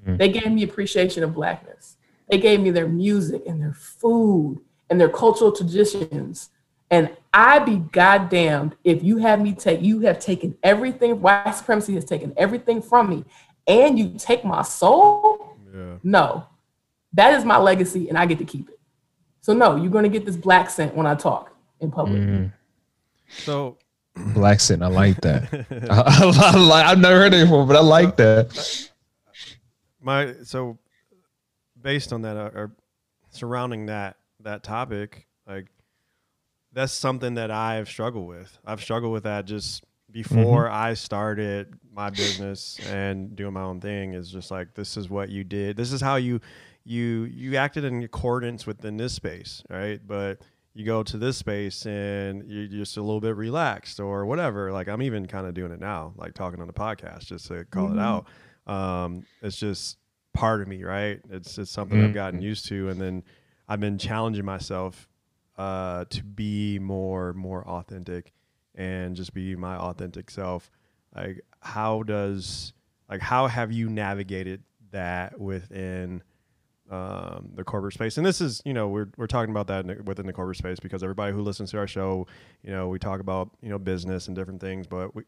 Mm. 0.07 0.19
They 0.19 0.29
gave 0.29 0.53
me 0.53 0.63
appreciation 0.63 1.25
of 1.25 1.35
blackness. 1.35 1.92
They 2.33 2.39
gave 2.39 2.61
me 2.61 2.71
their 2.71 2.89
music 2.89 3.43
and 3.47 3.61
their 3.61 3.75
food 3.75 4.59
and 4.91 5.01
their 5.01 5.11
cultural 5.11 5.53
traditions 5.53 6.51
and 6.93 7.11
I 7.33 7.59
be 7.59 7.77
goddamned 7.77 8.77
if 8.85 9.03
you 9.03 9.17
have 9.17 9.41
me 9.41 9.55
take, 9.55 9.81
you 9.81 10.01
have 10.01 10.19
taken 10.19 10.55
everything, 10.63 11.23
white 11.23 11.51
supremacy 11.53 11.95
has 11.95 12.05
taken 12.05 12.35
everything 12.37 12.83
from 12.83 13.09
me, 13.09 13.25
and 13.67 13.99
you 13.99 14.13
take 14.19 14.45
my 14.45 14.61
soul. 14.61 15.57
Yeah. 15.75 15.97
No, 16.03 16.47
that 17.15 17.33
is 17.33 17.47
my 17.47 17.57
legacy, 17.57 18.11
and 18.11 18.19
I 18.19 18.27
get 18.27 18.37
to 18.39 18.45
keep 18.45 18.69
it. 18.69 18.79
So 19.41 19.55
no, 19.55 19.77
you're 19.77 19.91
gonna 19.91 20.11
get 20.11 20.27
this 20.27 20.37
black 20.37 20.69
scent 20.69 20.95
when 20.95 21.07
I 21.07 21.15
talk 21.15 21.57
in 21.81 21.91
public. 21.91 22.21
Mm-hmm. 22.21 22.47
So 23.31 23.79
black 24.35 24.61
scent, 24.61 24.83
I 24.83 24.89
like 24.89 25.19
that. 25.23 25.49
i 25.91 26.77
I, 26.77 26.83
I, 26.83 26.89
have 26.91 26.99
never 26.99 27.17
heard 27.17 27.33
it 27.33 27.45
before, 27.45 27.65
but 27.65 27.77
I 27.77 27.81
like 27.81 28.17
that. 28.19 28.91
My 30.03 30.35
so 30.45 30.79
based 31.83 32.13
on 32.13 32.23
that, 32.23 32.37
uh, 32.37 32.51
or 32.55 32.73
surrounding 33.31 33.87
that 33.87 34.17
that 34.41 34.63
topic, 34.63 35.27
like 35.47 35.67
that's 36.73 36.93
something 36.93 37.35
that 37.35 37.51
I've 37.51 37.89
struggled 37.89 38.27
with. 38.27 38.59
I've 38.65 38.81
struggled 38.81 39.13
with 39.13 39.25
that 39.25 39.45
just 39.45 39.85
before 40.11 40.65
mm-hmm. 40.65 40.75
I 40.75 40.95
started 40.95 41.75
my 41.93 42.11
business 42.11 42.79
and 42.89 43.35
doing 43.35 43.55
my 43.55 43.63
own 43.63 43.81
thing 43.81 44.15
is 44.15 44.31
just 44.31 44.51
like 44.51 44.75
this 44.75 44.97
is 44.97 45.09
what 45.09 45.29
you 45.31 45.45
did. 45.45 45.77
This 45.77 45.93
is 45.93 46.01
how 46.01 46.17
you 46.17 46.41
you 46.85 47.25
you 47.25 47.57
acted 47.57 47.85
in 47.85 48.03
accordance 48.03 48.67
within 48.67 48.97
this 48.97 49.15
space, 49.15 49.63
right? 49.69 50.01
But 50.07 50.41
you 50.75 50.85
go 50.85 51.03
to 51.03 51.19
this 51.19 51.37
space 51.37 51.87
and 51.87 52.45
you're 52.47 52.67
just 52.67 52.97
a 52.97 53.03
little 53.03 53.21
bit 53.21 53.37
relaxed 53.37 54.01
or 54.01 54.25
whatever. 54.25 54.73
Like 54.73 54.89
I'm 54.89 55.03
even 55.03 55.27
kind 55.27 55.47
of 55.47 55.55
doing 55.55 55.73
it 55.73 55.81
now, 55.81 56.15
like 56.17 56.35
talking 56.35 56.61
on 56.61 56.67
the 56.67 56.73
podcast 56.73 57.27
just 57.27 57.49
to 57.49 57.65
call 57.67 57.89
mm-hmm. 57.89 57.99
it 57.99 58.03
out. 58.03 58.27
Um, 58.67 59.27
it's 59.43 59.57
just 59.57 59.99
part 60.33 60.63
of 60.63 60.69
me, 60.69 60.85
right? 60.85 61.21
It's 61.31 61.59
it's 61.59 61.71
something 61.71 61.99
mm-hmm. 61.99 62.09
I've 62.09 62.15
gotten 62.15 62.43
used 62.43 62.67
to, 62.67 62.89
and 62.89 63.01
then 63.01 63.25
I've 63.69 63.81
been 63.81 63.99
challenging 63.99 64.45
myself 64.45 65.09
uh, 65.59 66.05
to 66.11 66.23
be 66.23 66.79
more 66.79 67.33
more 67.33 67.67
authentic 67.67 68.33
and 68.75 69.15
just 69.15 69.35
be 69.35 69.55
my 69.57 69.77
authentic 69.77 70.31
self. 70.31 70.71
Like 71.15 71.41
how 71.61 72.03
does 72.03 72.73
like 73.09 73.21
how 73.21 73.47
have 73.47 73.73
you 73.73 73.89
navigated 73.89 74.63
that 74.91 75.39
within 75.39 76.23
um, 76.91 77.51
the 77.55 77.65
corporate 77.65 77.95
space? 77.95 78.17
And 78.17 78.27
this 78.27 78.41
is 78.41 78.63
you 78.65 78.73
know 78.73 78.89
we're 78.89 79.09
we're 79.17 79.27
talking 79.27 79.51
about 79.51 79.67
that 79.69 79.87
the, 79.87 80.03
within 80.05 80.27
the 80.27 80.33
corporate 80.33 80.59
space 80.59 80.81
because 80.81 81.03
everybody 81.03 81.33
who 81.33 81.43
listens 81.43 81.71
to 81.73 81.79
our 81.79 81.87
show, 81.87 82.27
you 82.63 82.71
know, 82.71 82.89
we 82.89 82.99
talk 82.99 83.21
about 83.21 83.51
you 83.61 83.69
know 83.69 83.79
business 83.79 84.27
and 84.27 84.37
different 84.37 84.61
things, 84.61 84.87
but 84.87 85.15
we. 85.15 85.25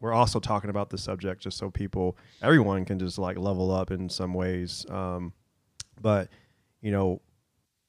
We're 0.00 0.12
also 0.12 0.40
talking 0.40 0.70
about 0.70 0.90
the 0.90 0.98
subject 0.98 1.42
just 1.42 1.58
so 1.58 1.70
people, 1.70 2.16
everyone 2.42 2.84
can 2.84 2.98
just 2.98 3.18
like 3.18 3.38
level 3.38 3.70
up 3.70 3.90
in 3.90 4.08
some 4.08 4.34
ways. 4.34 4.84
Um, 4.90 5.32
but, 6.00 6.28
you 6.80 6.92
know, 6.92 7.20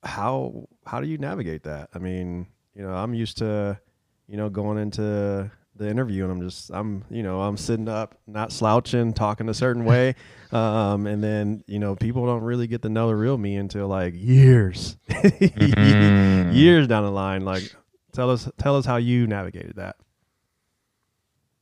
how 0.03 0.67
how 0.85 0.99
do 1.01 1.07
you 1.07 1.17
navigate 1.17 1.63
that? 1.63 1.89
I 1.93 1.99
mean, 1.99 2.47
you 2.73 2.81
know, 2.81 2.93
I'm 2.93 3.13
used 3.13 3.37
to, 3.39 3.79
you 4.27 4.37
know, 4.37 4.49
going 4.49 4.77
into 4.77 5.51
the 5.75 5.89
interview 5.89 6.23
and 6.23 6.31
I'm 6.31 6.41
just 6.41 6.69
I'm 6.71 7.03
you 7.09 7.23
know 7.23 7.41
I'm 7.41 7.57
sitting 7.57 7.87
up 7.87 8.15
not 8.27 8.51
slouching 8.51 9.13
talking 9.13 9.49
a 9.49 9.53
certain 9.53 9.85
way 9.85 10.15
um, 10.51 11.07
and 11.07 11.23
then 11.23 11.63
you 11.65 11.79
know 11.79 11.95
people 11.95 12.25
don't 12.25 12.43
really 12.43 12.67
get 12.67 12.81
to 12.83 12.89
know 12.89 13.07
the 13.07 13.15
real 13.15 13.37
me 13.37 13.55
until 13.55 13.87
like 13.87 14.13
years 14.15 14.97
mm-hmm. 15.09 16.51
years 16.51 16.87
down 16.87 17.03
the 17.03 17.11
line 17.11 17.45
like 17.45 17.63
tell 18.11 18.29
us 18.29 18.49
tell 18.57 18.75
us 18.75 18.85
how 18.85 18.97
you 18.97 19.25
navigated 19.27 19.77
that 19.77 19.95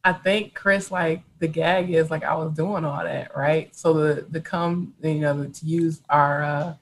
I 0.09 0.13
think 0.13 0.55
Chris, 0.55 0.89
like 0.89 1.21
the 1.37 1.47
gag 1.47 1.91
is 1.91 2.09
like 2.09 2.23
I 2.23 2.33
was 2.33 2.51
doing 2.53 2.83
all 2.83 3.03
that, 3.03 3.37
right? 3.37 3.75
So 3.75 3.93
the 3.93 4.25
the 4.31 4.41
come, 4.41 4.95
you 5.03 5.19
know, 5.19 5.45
to 5.45 5.65
use 5.65 6.01
our 6.09 6.41
uh 6.41 6.73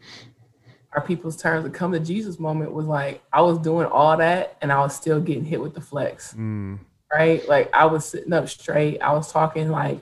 our 0.94 1.02
people's 1.02 1.36
terms, 1.36 1.66
the 1.66 1.70
come 1.70 1.92
to 1.92 2.00
Jesus 2.00 2.40
moment 2.40 2.72
was 2.72 2.86
like 2.86 3.22
I 3.34 3.42
was 3.42 3.60
doing 3.60 3.86
all 3.86 4.16
that 4.16 4.56
and 4.62 4.72
I 4.72 4.80
was 4.80 4.96
still 4.96 5.20
getting 5.20 5.44
hit 5.44 5.60
with 5.60 5.74
the 5.74 5.82
flex. 5.82 6.36
Mm. 6.36 6.80
Right? 7.14 7.46
Like 7.50 7.70
I 7.76 7.86
was 7.86 8.06
sitting 8.06 8.32
up 8.32 8.48
straight. 8.48 9.02
I 9.02 9.12
was 9.12 9.30
talking 9.30 9.72
like 9.72 10.00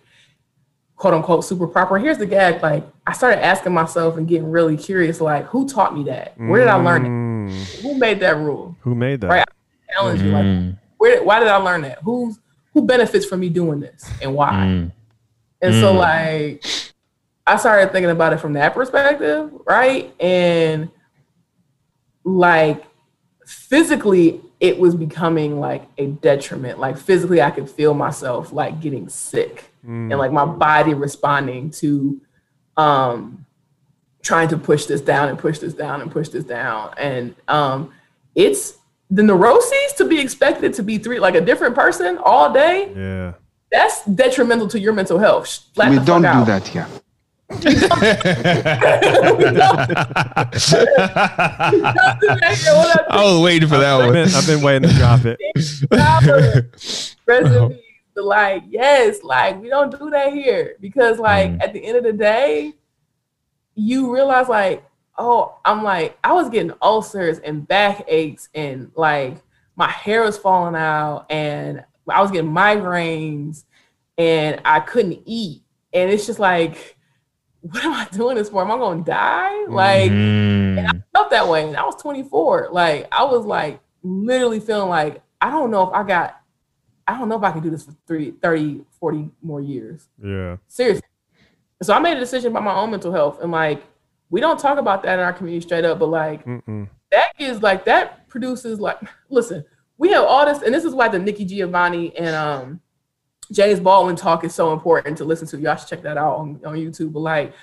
quote 0.96 1.15
unquote 1.15 1.44
super 1.44 1.65
proper. 1.65 1.98
Here's 1.98 2.20
the 2.20 2.27
gag. 2.27 2.62
Like 2.62 2.84
I 3.08 3.13
started 3.13 3.44
asking 3.44 3.74
myself 3.74 4.17
and 4.17 4.27
getting 4.27 4.51
really 4.51 4.77
curious, 4.77 5.20
like, 5.20 5.48
who 5.48 5.67
taught 5.67 5.98
me 5.98 6.03
that? 6.03 6.34
Where 6.38 6.60
did 6.60 6.67
I 6.67 6.75
learn 6.75 7.05
it? 7.08 7.10
Mm. 7.10 7.82
Who 7.82 7.98
made 7.98 8.20
that 8.20 8.38
rule? 8.38 8.77
Who 8.82 8.94
made 8.94 9.22
that? 9.22 9.29
Right. 9.29 9.46
I 9.89 9.94
challenge 9.94 10.20
mm-hmm. 10.20 10.27
you, 10.27 10.34
like, 10.34 10.46
mm. 10.46 10.79
where 10.98 11.24
why 11.24 11.39
did 11.39 11.50
I 11.50 11.58
learn 11.58 11.82
that? 11.82 12.03
Who's 12.03 12.38
who 12.75 12.86
benefits 12.86 13.25
from 13.25 13.39
me 13.39 13.50
doing 13.50 13.79
this 13.79 14.08
and 14.22 14.36
why? 14.36 14.51
Mm. 14.51 14.91
And 15.62 15.74
mm. 15.74 15.79
so 15.79 15.94
like 15.94 16.63
I 17.48 17.55
started 17.55 17.91
thinking 17.94 18.12
about 18.12 18.34
it 18.34 18.38
from 18.38 18.53
that 18.53 18.74
perspective, 18.74 19.50
right? 19.65 20.13
And 20.20 20.91
like 22.25 22.84
physically 23.48 24.41
it 24.60 24.77
was 24.77 24.94
becoming 24.94 25.62
like 25.62 25.88
a 25.98 26.08
detriment. 26.08 26.79
Like 26.79 26.98
physically 26.98 27.41
I 27.41 27.50
could 27.50 27.70
feel 27.70 27.94
myself 27.94 28.51
like 28.51 28.82
getting 28.82 29.08
sick 29.08 29.72
mm. 29.86 30.12
and 30.12 30.17
like 30.17 30.34
my 30.34 30.46
body 30.46 30.94
responding 30.94 31.72
to 31.72 32.20
um 32.75 33.46
trying 34.22 34.50
to 34.50 34.58
push 34.58 34.86
this 34.86 35.00
down 35.00 35.29
and 35.29 35.39
push 35.39 35.60
this 35.60 35.74
down 35.74 36.01
and 36.01 36.12
push 36.12 36.27
this 36.27 36.44
down. 36.44 36.94
And 36.98 37.36
um 37.48 37.94
it's 38.36 38.79
the 39.09 39.24
neuroses 39.24 39.93
to 39.97 40.05
be 40.05 40.19
expected 40.19 40.74
to 40.75 40.83
be 40.83 40.97
three 40.97 41.19
like 41.19 41.35
a 41.35 41.41
different 41.41 41.75
person 41.75 42.17
all 42.24 42.51
day. 42.51 42.91
Yeah. 42.95 43.33
That's 43.71 44.05
detrimental 44.05 44.67
to 44.69 44.79
your 44.79 44.93
mental 44.93 45.19
health. 45.19 45.65
Flat 45.74 45.91
we 45.91 46.00
don't 46.00 46.21
do 46.21 46.27
out. 46.27 46.47
that 46.47 46.67
here. 46.67 46.88
I 47.51 47.62
was 53.24 53.43
waiting 53.43 53.69
for 53.69 53.77
that 53.77 54.01
I've 54.01 54.05
one. 54.05 54.13
Been, 54.13 54.33
I've 54.33 54.47
been 54.47 54.62
waiting 54.62 54.89
to 54.89 54.95
drop 54.95 55.21
it. 55.25 55.39
Rest 57.27 57.75
like, 58.15 58.63
yes, 58.69 59.24
like 59.24 59.62
we 59.62 59.69
don't 59.69 59.91
do 59.91 60.09
that 60.09 60.33
here 60.33 60.75
because, 60.79 61.19
like, 61.19 61.51
mm. 61.51 61.62
at 61.63 61.74
the 61.74 61.85
end 61.85 61.97
of 61.97 62.03
the 62.03 62.13
day, 62.13 62.74
you 63.75 64.13
realize, 64.13 64.47
like, 64.47 64.83
oh, 65.17 65.57
I'm 65.63 65.84
like, 65.84 66.17
I 66.24 66.34
was 66.34 66.50
getting 66.50 66.74
ulcers 66.81 67.39
and 67.39 67.67
back 67.67 68.03
aches 68.07 68.50
and 68.53 68.91
like 68.95 69.38
my 69.75 69.89
hair 69.89 70.24
was 70.24 70.38
falling 70.38 70.75
out 70.75 71.25
and 71.29 71.84
I 72.07 72.22
was 72.22 72.31
getting 72.31 72.51
migraines 72.51 73.63
and 74.17 74.62
I 74.65 74.79
couldn't 74.79 75.22
eat. 75.25 75.63
And 75.93 76.12
it's 76.12 76.25
just 76.25 76.39
like, 76.39 76.98
what 77.62 77.84
am 77.84 77.93
I 77.93 78.07
doing 78.12 78.36
this 78.36 78.50
for? 78.50 78.62
Am 78.62 78.72
I 78.72 78.77
gonna 78.77 79.03
die? 79.03 79.65
Like, 79.65 80.12
mm. 80.12 80.77
and 80.77 80.88
I 80.88 80.91
felt 81.13 81.31
that 81.31 81.48
way. 81.48 81.67
And 81.67 81.75
I 81.75 81.84
was 81.84 81.95
24. 81.95 82.69
Like, 82.72 83.07
I 83.12 83.24
was 83.24 83.45
like 83.45 83.79
literally 84.03 84.60
feeling 84.60 84.89
like, 84.89 85.22
I 85.41 85.50
don't 85.50 85.72
know 85.72 85.88
if 85.88 85.93
I 85.93 86.03
got, 86.03 86.41
I 87.07 87.17
don't 87.17 87.29
know 87.29 87.38
if 87.38 87.43
I 87.43 87.51
can 87.51 87.62
do 87.62 87.69
this 87.69 87.84
for 87.84 87.95
three, 88.07 88.31
30, 88.31 88.86
40 89.00 89.31
more 89.41 89.62
years. 89.62 90.07
Yeah. 90.24 90.57
Seriously. 90.67 91.03
So 91.81 91.93
I 91.93 92.00
made 92.00 92.17
a 92.17 92.19
decision 92.19 92.51
about 92.51 92.63
my 92.63 92.74
own 92.74 92.91
mental 92.91 93.12
health 93.12 93.41
and 93.41 93.51
like, 93.51 93.84
we 94.29 94.41
don't 94.41 94.60
talk 94.60 94.77
about 94.77 95.03
that 95.03 95.20
in 95.20 95.25
our 95.25 95.34
community 95.34 95.65
straight 95.65 95.86
up, 95.86 96.00
but 96.00 96.10
like 96.10 96.46
Mm-mm. 96.46 96.89
that 97.12 97.32
is 97.39 97.62
like 97.62 97.86
that 97.86 98.27
produces 98.27 98.79
like 98.79 98.98
listen, 99.29 99.63
we 99.98 100.12
have 100.12 100.25
all 100.25 100.46
this, 100.46 100.62
and 100.62 100.74
this 100.74 100.84
is 100.84 100.94
why 100.94 101.08
the 101.08 101.20
Nikki 101.20 101.46
Giovanni 101.46 102.15
and 102.17 102.36
um 102.36 102.82
James 103.51 103.79
Baldwin 103.79 104.15
talk 104.15 104.44
is 104.44 104.55
so 104.55 104.74
important 104.74 105.17
to 105.20 105.25
listen 105.25 105.48
to. 105.50 105.60
Y'all 105.60 105.75
should 105.75 105.88
check 105.88 106.01
that 106.01 106.17
out 106.17 106.38
on, 106.38 106.62
on 106.65 106.75
YouTube. 106.75 107.13
But 107.13 107.20
like 107.20 107.53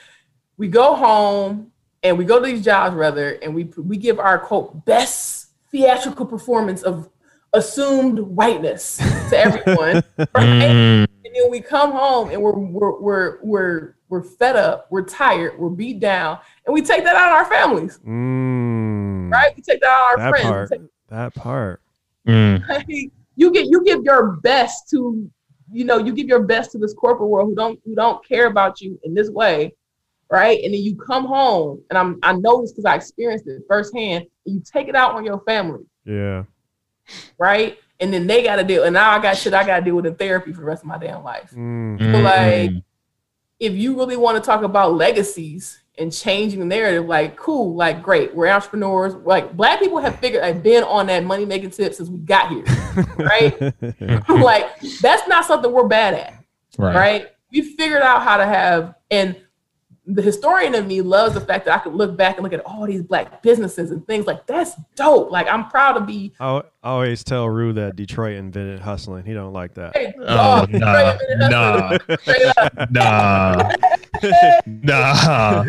we 0.56 0.68
go 0.68 0.94
home 0.94 1.72
and 2.02 2.16
we 2.16 2.24
go 2.24 2.40
to 2.40 2.46
these 2.46 2.64
jobs 2.64 2.94
rather, 2.94 3.32
and 3.42 3.54
we 3.54 3.64
we 3.76 3.96
give 3.96 4.18
our 4.18 4.38
quote 4.38 4.84
best 4.84 5.48
theatrical 5.70 6.26
performance 6.26 6.82
of 6.82 7.08
assumed 7.52 8.18
whiteness 8.18 8.96
to 9.30 9.36
everyone, 9.36 10.02
right? 10.18 10.28
Mm. 10.34 11.06
And 11.24 11.34
then 11.34 11.50
we 11.50 11.60
come 11.60 11.92
home 11.92 12.30
and 12.30 12.40
we're 12.40 12.52
we're 12.52 13.00
we're 13.00 13.38
we're 13.42 13.94
we're 14.12 14.22
fed 14.22 14.56
up, 14.56 14.88
we're 14.90 15.04
tired, 15.04 15.58
we're 15.58 15.70
beat 15.70 15.98
down, 15.98 16.38
and 16.66 16.74
we 16.74 16.82
take 16.82 17.02
that 17.02 17.16
out 17.16 17.32
on 17.32 17.38
our 17.38 17.46
families. 17.46 17.98
Mm, 18.06 19.32
right? 19.32 19.56
We 19.56 19.62
take 19.62 19.80
that 19.80 19.88
out 19.88 20.02
on 20.02 20.10
our 20.10 20.16
that 20.18 20.30
friends. 20.30 20.68
Part, 20.68 20.80
that 21.08 21.34
part. 21.34 21.82
Mm. 22.28 23.10
you 23.36 23.50
get 23.50 23.68
you 23.68 23.82
give 23.82 24.04
your 24.04 24.32
best 24.42 24.90
to 24.90 25.30
you 25.72 25.84
know 25.86 25.96
you 25.96 26.12
give 26.12 26.28
your 26.28 26.42
best 26.42 26.72
to 26.72 26.78
this 26.78 26.92
corporate 26.92 27.30
world 27.30 27.48
who 27.48 27.54
don't 27.54 27.80
who 27.86 27.94
don't 27.94 28.22
care 28.28 28.48
about 28.48 28.82
you 28.82 29.00
in 29.02 29.14
this 29.14 29.30
way, 29.30 29.74
right? 30.30 30.62
And 30.62 30.74
then 30.74 30.82
you 30.82 30.94
come 30.94 31.24
home, 31.24 31.82
and 31.88 31.98
I'm 31.98 32.18
I 32.22 32.34
know 32.34 32.60
this 32.60 32.72
because 32.72 32.84
I 32.84 32.94
experienced 32.96 33.46
it 33.46 33.62
firsthand. 33.66 34.26
And 34.44 34.56
you 34.56 34.62
take 34.62 34.88
it 34.88 34.94
out 34.94 35.14
on 35.14 35.24
your 35.24 35.40
family. 35.46 35.86
Yeah. 36.04 36.44
Right. 37.38 37.78
And 37.98 38.12
then 38.12 38.26
they 38.26 38.42
got 38.42 38.56
to 38.56 38.64
deal, 38.64 38.84
and 38.84 38.92
now 38.92 39.10
I 39.10 39.22
got 39.22 39.38
shit 39.38 39.54
I 39.54 39.64
got 39.64 39.78
to 39.78 39.84
deal 39.86 39.94
with 39.94 40.04
in 40.04 40.16
therapy 40.16 40.52
for 40.52 40.60
the 40.60 40.66
rest 40.66 40.82
of 40.82 40.88
my 40.88 40.98
damn 40.98 41.24
life. 41.24 41.50
Mm. 41.52 42.12
So 42.12 42.20
like, 42.20 42.84
if 43.62 43.74
you 43.74 43.96
really 43.96 44.16
want 44.16 44.36
to 44.36 44.44
talk 44.44 44.62
about 44.62 44.94
legacies, 44.94 45.78
and 45.98 46.10
changing 46.10 46.58
the 46.58 46.64
narrative 46.64 47.04
like 47.04 47.36
cool 47.36 47.74
like 47.74 48.02
great 48.02 48.34
we're 48.34 48.48
entrepreneurs 48.48 49.14
like 49.26 49.54
black 49.54 49.78
people 49.78 49.98
have 49.98 50.18
figured 50.20 50.42
i've 50.42 50.62
been 50.62 50.82
on 50.84 51.06
that 51.06 51.22
money 51.22 51.44
making 51.44 51.68
tip 51.68 51.92
since 51.92 52.08
we 52.08 52.18
got 52.20 52.48
here 52.48 52.64
right 53.18 53.60
like 54.40 54.80
that's 55.02 55.28
not 55.28 55.44
something 55.44 55.70
we're 55.70 55.86
bad 55.86 56.14
at 56.14 56.44
right. 56.78 56.96
right 56.96 57.28
we 57.52 57.60
figured 57.60 58.00
out 58.00 58.22
how 58.22 58.38
to 58.38 58.46
have 58.46 58.94
and 59.10 59.38
the 60.06 60.22
historian 60.22 60.74
in 60.74 60.88
me 60.88 61.00
loves 61.00 61.34
the 61.34 61.40
fact 61.40 61.64
that 61.64 61.78
I 61.78 61.82
can 61.82 61.92
look 61.92 62.16
back 62.16 62.36
and 62.36 62.42
look 62.42 62.52
at 62.52 62.64
all 62.66 62.86
these 62.86 63.02
black 63.02 63.40
businesses 63.40 63.92
and 63.92 64.04
things 64.06 64.26
like 64.26 64.46
that's 64.46 64.74
dope. 64.96 65.30
Like 65.30 65.46
I'm 65.46 65.68
proud 65.68 65.92
to 65.92 66.00
be. 66.00 66.32
I 66.40 66.62
always 66.82 67.22
tell 67.22 67.48
Rue 67.48 67.72
that 67.74 67.94
Detroit 67.94 68.36
invented 68.36 68.80
hustling. 68.80 69.24
He 69.24 69.32
don't 69.32 69.52
like 69.52 69.74
that. 69.74 69.96
Hey, 69.96 70.12
oh, 70.18 70.66
nah, 70.70 71.16
nah, 71.48 71.98
nah, 72.90 73.70
nah. 74.66 75.64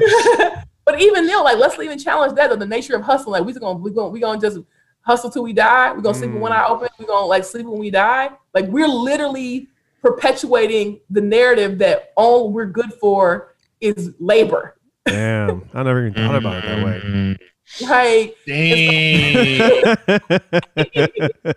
but 0.84 1.00
even 1.00 1.28
then, 1.28 1.44
like 1.44 1.58
let's 1.58 1.78
even 1.78 2.00
challenge 2.00 2.34
that 2.36 2.52
of 2.52 2.60
the 2.60 2.66
nature 2.66 2.96
of 2.96 3.04
hustling. 3.04 3.34
Like 3.34 3.46
we're 3.46 3.60
gonna 3.60 3.78
we 3.78 3.92
gonna 3.92 4.10
we 4.10 4.20
gonna 4.20 4.42
just 4.42 4.58
hustle 5.02 5.30
till 5.30 5.44
we 5.44 5.54
die. 5.54 5.92
We're 5.94 6.02
gonna 6.02 6.18
sleep 6.18 6.32
mm. 6.32 6.34
with 6.34 6.42
one 6.42 6.52
eye 6.52 6.66
open. 6.66 6.90
We're 6.98 7.06
gonna 7.06 7.28
like 7.28 7.44
sleep 7.44 7.68
when 7.68 7.78
we 7.78 7.92
die. 7.92 8.32
Like 8.56 8.66
we're 8.66 8.88
literally 8.88 9.68
perpetuating 10.02 11.00
the 11.12 11.22
narrative 11.22 11.78
that 11.78 12.14
all 12.18 12.52
we're 12.52 12.66
good 12.66 12.92
for 12.94 13.53
is 13.84 14.14
labor. 14.20 14.76
Damn, 15.06 15.70
I 15.74 15.84
never 15.84 16.08
even 16.08 16.14
thought 16.14 16.36
about 16.36 16.64
it 16.64 16.68
that 16.68 16.86
way. 16.86 17.38
Like, 17.82 18.36
Dang. 18.46 19.96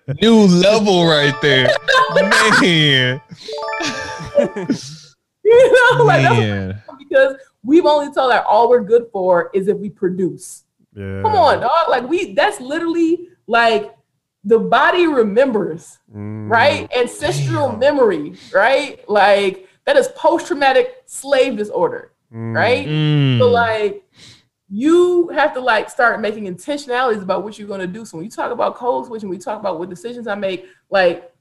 new 0.22 0.46
level 0.46 1.06
right 1.06 1.34
there, 1.42 1.66
man. 2.14 2.30
you 5.44 5.98
know, 5.98 6.04
like 6.04 6.22
man. 6.22 6.82
because 6.98 7.36
we've 7.62 7.84
only 7.84 8.14
told 8.14 8.30
that 8.30 8.44
all 8.46 8.70
we're 8.70 8.84
good 8.84 9.08
for 9.12 9.50
is 9.52 9.68
if 9.68 9.76
we 9.76 9.90
produce. 9.90 10.62
Yeah. 10.94 11.22
Come 11.22 11.34
on, 11.34 11.60
dog. 11.60 11.88
Like 11.90 12.08
we, 12.08 12.34
that's 12.34 12.60
literally 12.60 13.28
like 13.46 13.94
the 14.44 14.60
body 14.60 15.08
remembers, 15.08 15.98
mm. 16.14 16.48
right? 16.48 16.90
Ancestral 16.96 17.70
Damn. 17.70 17.78
memory, 17.80 18.36
right? 18.54 19.06
Like 19.10 19.68
that 19.84 19.96
is 19.96 20.08
post-traumatic 20.16 21.02
slave 21.04 21.56
disorder 21.56 22.12
right? 22.36 22.86
Mm. 22.86 23.38
So 23.38 23.48
like 23.50 24.04
you 24.68 25.28
have 25.28 25.54
to 25.54 25.60
like 25.60 25.88
start 25.88 26.20
making 26.20 26.44
intentionalities 26.44 27.22
about 27.22 27.44
what 27.44 27.58
you're 27.58 27.68
gonna 27.68 27.86
do. 27.86 28.04
So 28.04 28.16
when 28.16 28.24
you 28.24 28.30
talk 28.30 28.50
about 28.50 28.74
code 28.74 29.06
switching, 29.06 29.28
we 29.28 29.38
talk 29.38 29.58
about 29.60 29.78
what 29.78 29.88
decisions 29.88 30.26
I 30.26 30.34
make, 30.34 30.66
like 30.90 31.32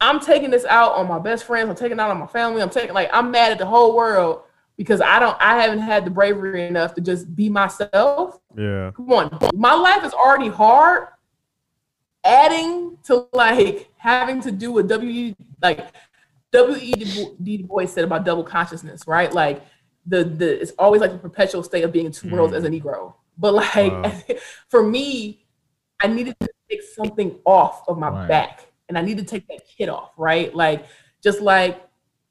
I'm 0.00 0.20
taking 0.20 0.50
this 0.50 0.64
out 0.64 0.92
on 0.92 1.06
my 1.06 1.18
best 1.18 1.44
friends, 1.44 1.68
I'm 1.68 1.76
taking 1.76 2.00
out 2.00 2.10
on 2.10 2.18
my 2.18 2.26
family, 2.26 2.62
I'm 2.62 2.70
taking 2.70 2.94
like 2.94 3.10
I'm 3.12 3.30
mad 3.30 3.52
at 3.52 3.58
the 3.58 3.66
whole 3.66 3.94
world 3.94 4.42
because 4.76 5.00
I 5.00 5.18
don't 5.18 5.36
I 5.40 5.60
haven't 5.60 5.80
had 5.80 6.04
the 6.04 6.10
bravery 6.10 6.66
enough 6.66 6.94
to 6.94 7.00
just 7.00 7.34
be 7.34 7.48
myself. 7.48 8.40
Yeah. 8.56 8.90
Come 8.96 9.12
on. 9.12 9.38
My 9.54 9.74
life 9.74 10.04
is 10.04 10.12
already 10.12 10.48
hard. 10.48 11.08
Adding 12.26 12.96
to 13.04 13.28
like 13.34 13.90
having 13.98 14.40
to 14.40 14.50
do 14.50 14.72
what 14.72 14.88
W 14.88 15.34
like 15.62 15.86
W 16.52 16.78
E 16.80 16.94
B 17.42 17.58
Du 17.58 17.64
Bois 17.64 17.84
said 17.84 18.04
about 18.04 18.24
double 18.24 18.42
consciousness, 18.42 19.06
right? 19.06 19.30
Like 19.30 19.62
the 20.06 20.24
the 20.24 20.60
it's 20.60 20.72
always 20.78 21.00
like 21.00 21.12
a 21.12 21.18
perpetual 21.18 21.62
state 21.62 21.84
of 21.84 21.92
being 21.92 22.06
in 22.06 22.12
two 22.12 22.28
mm. 22.28 22.32
worlds 22.32 22.54
as 22.54 22.64
a 22.64 22.68
Negro. 22.68 23.14
But 23.38 23.54
like 23.54 23.92
wow. 23.92 24.12
for 24.68 24.82
me, 24.82 25.46
I 26.00 26.06
needed 26.08 26.36
to 26.40 26.48
take 26.70 26.82
something 26.82 27.38
off 27.44 27.82
of 27.88 27.98
my 27.98 28.08
right. 28.08 28.28
back, 28.28 28.66
and 28.88 28.98
I 28.98 29.02
need 29.02 29.18
to 29.18 29.24
take 29.24 29.46
that 29.48 29.60
kid 29.66 29.88
off, 29.88 30.12
right? 30.16 30.54
Like 30.54 30.86
just 31.22 31.40
like 31.40 31.84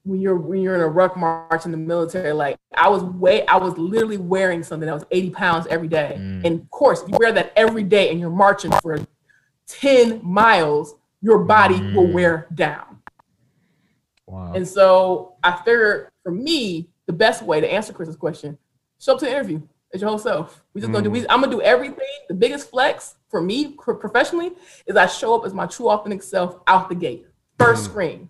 when 0.03 0.19
you're 0.19 0.35
when 0.35 0.61
you're 0.61 0.75
in 0.75 0.81
a 0.81 0.87
ruck 0.87 1.15
march 1.17 1.65
in 1.65 1.71
the 1.71 1.77
military, 1.77 2.33
like 2.33 2.57
I 2.75 2.89
was 2.89 3.03
way 3.03 3.45
I 3.47 3.57
was 3.57 3.77
literally 3.77 4.17
wearing 4.17 4.63
something 4.63 4.87
that 4.87 4.93
was 4.93 5.05
80 5.11 5.29
pounds 5.31 5.67
every 5.67 5.87
day. 5.87 6.15
Mm. 6.17 6.45
And 6.45 6.61
of 6.61 6.69
course, 6.69 7.01
if 7.01 7.09
you 7.09 7.17
wear 7.19 7.31
that 7.31 7.53
every 7.55 7.83
day 7.83 8.11
and 8.11 8.19
you're 8.19 8.29
marching 8.29 8.71
for 8.81 8.99
10 9.67 10.21
miles, 10.23 10.95
your 11.21 11.39
body 11.39 11.79
mm. 11.79 11.95
will 11.95 12.11
wear 12.11 12.47
down. 12.53 13.01
Wow. 14.25 14.53
And 14.53 14.67
so 14.67 15.35
I 15.43 15.55
figured 15.63 16.09
for 16.21 16.31
me, 16.31 16.89
the 17.05 17.13
best 17.13 17.41
way 17.41 17.61
to 17.61 17.71
answer 17.71 17.93
Chris's 17.93 18.15
question, 18.15 18.57
show 18.99 19.13
up 19.13 19.19
to 19.19 19.25
the 19.25 19.31
interview 19.31 19.61
as 19.93 20.01
your 20.01 20.09
whole 20.09 20.19
self. 20.19 20.63
We 20.73 20.81
just 20.81 20.89
mm. 20.89 20.93
gonna 20.93 21.03
do. 21.03 21.11
We, 21.11 21.21
I'm 21.29 21.41
gonna 21.41 21.51
do 21.51 21.61
everything. 21.61 22.07
The 22.27 22.33
biggest 22.33 22.69
flex 22.69 23.15
for 23.29 23.41
me 23.41 23.73
professionally 23.73 24.51
is 24.85 24.95
I 24.95 25.07
show 25.07 25.35
up 25.35 25.45
as 25.45 25.53
my 25.53 25.65
true 25.65 25.89
authentic 25.89 26.23
self 26.23 26.59
out 26.67 26.89
the 26.89 26.95
gate, 26.95 27.25
first 27.59 27.83
mm. 27.83 27.85
screen. 27.89 28.29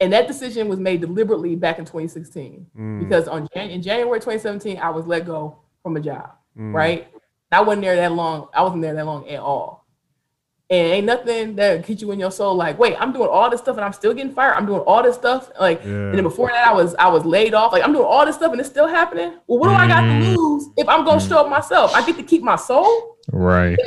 And 0.00 0.12
that 0.12 0.26
decision 0.26 0.68
was 0.68 0.80
made 0.80 1.00
deliberately 1.00 1.54
back 1.54 1.78
in 1.78 1.84
2016 1.84 2.66
mm. 2.76 2.98
because 3.00 3.28
on 3.28 3.46
in 3.54 3.80
January 3.80 4.18
2017 4.18 4.78
I 4.78 4.90
was 4.90 5.06
let 5.06 5.24
go 5.24 5.58
from 5.82 5.96
a 5.96 6.00
job. 6.00 6.32
Mm. 6.58 6.74
Right, 6.74 7.08
I 7.52 7.60
wasn't 7.60 7.82
there 7.82 7.96
that 7.96 8.12
long. 8.12 8.48
I 8.54 8.62
wasn't 8.62 8.82
there 8.82 8.94
that 8.94 9.06
long 9.06 9.28
at 9.28 9.40
all. 9.40 9.83
And 10.70 10.92
ain't 10.92 11.06
nothing 11.06 11.56
that 11.56 11.84
hit 11.84 12.00
you 12.00 12.10
in 12.10 12.18
your 12.18 12.30
soul 12.30 12.54
like, 12.54 12.78
wait, 12.78 12.96
I'm 12.98 13.12
doing 13.12 13.28
all 13.28 13.50
this 13.50 13.60
stuff 13.60 13.76
and 13.76 13.84
I'm 13.84 13.92
still 13.92 14.14
getting 14.14 14.32
fired. 14.32 14.54
I'm 14.54 14.64
doing 14.64 14.80
all 14.80 15.02
this 15.02 15.14
stuff. 15.14 15.50
Like, 15.60 15.80
yeah. 15.84 15.90
and 15.90 16.14
then 16.14 16.22
before 16.22 16.48
that, 16.48 16.66
I 16.66 16.72
was 16.72 16.94
I 16.94 17.08
was 17.08 17.24
laid 17.26 17.52
off. 17.52 17.70
Like, 17.70 17.84
I'm 17.84 17.92
doing 17.92 18.06
all 18.06 18.24
this 18.24 18.36
stuff 18.36 18.50
and 18.50 18.58
it's 18.58 18.70
still 18.70 18.88
happening. 18.88 19.38
Well, 19.46 19.58
what 19.58 19.68
do 19.68 19.74
mm. 19.74 19.78
I 19.78 19.86
got 19.86 20.00
to 20.00 20.06
mm. 20.06 20.36
lose 20.36 20.68
if 20.78 20.88
I'm 20.88 21.04
gonna 21.04 21.20
mm. 21.20 21.28
show 21.28 21.38
up 21.38 21.50
myself? 21.50 21.94
I 21.94 22.04
get 22.06 22.16
to 22.16 22.22
keep 22.22 22.42
my 22.42 22.56
soul. 22.56 23.18
Right. 23.30 23.78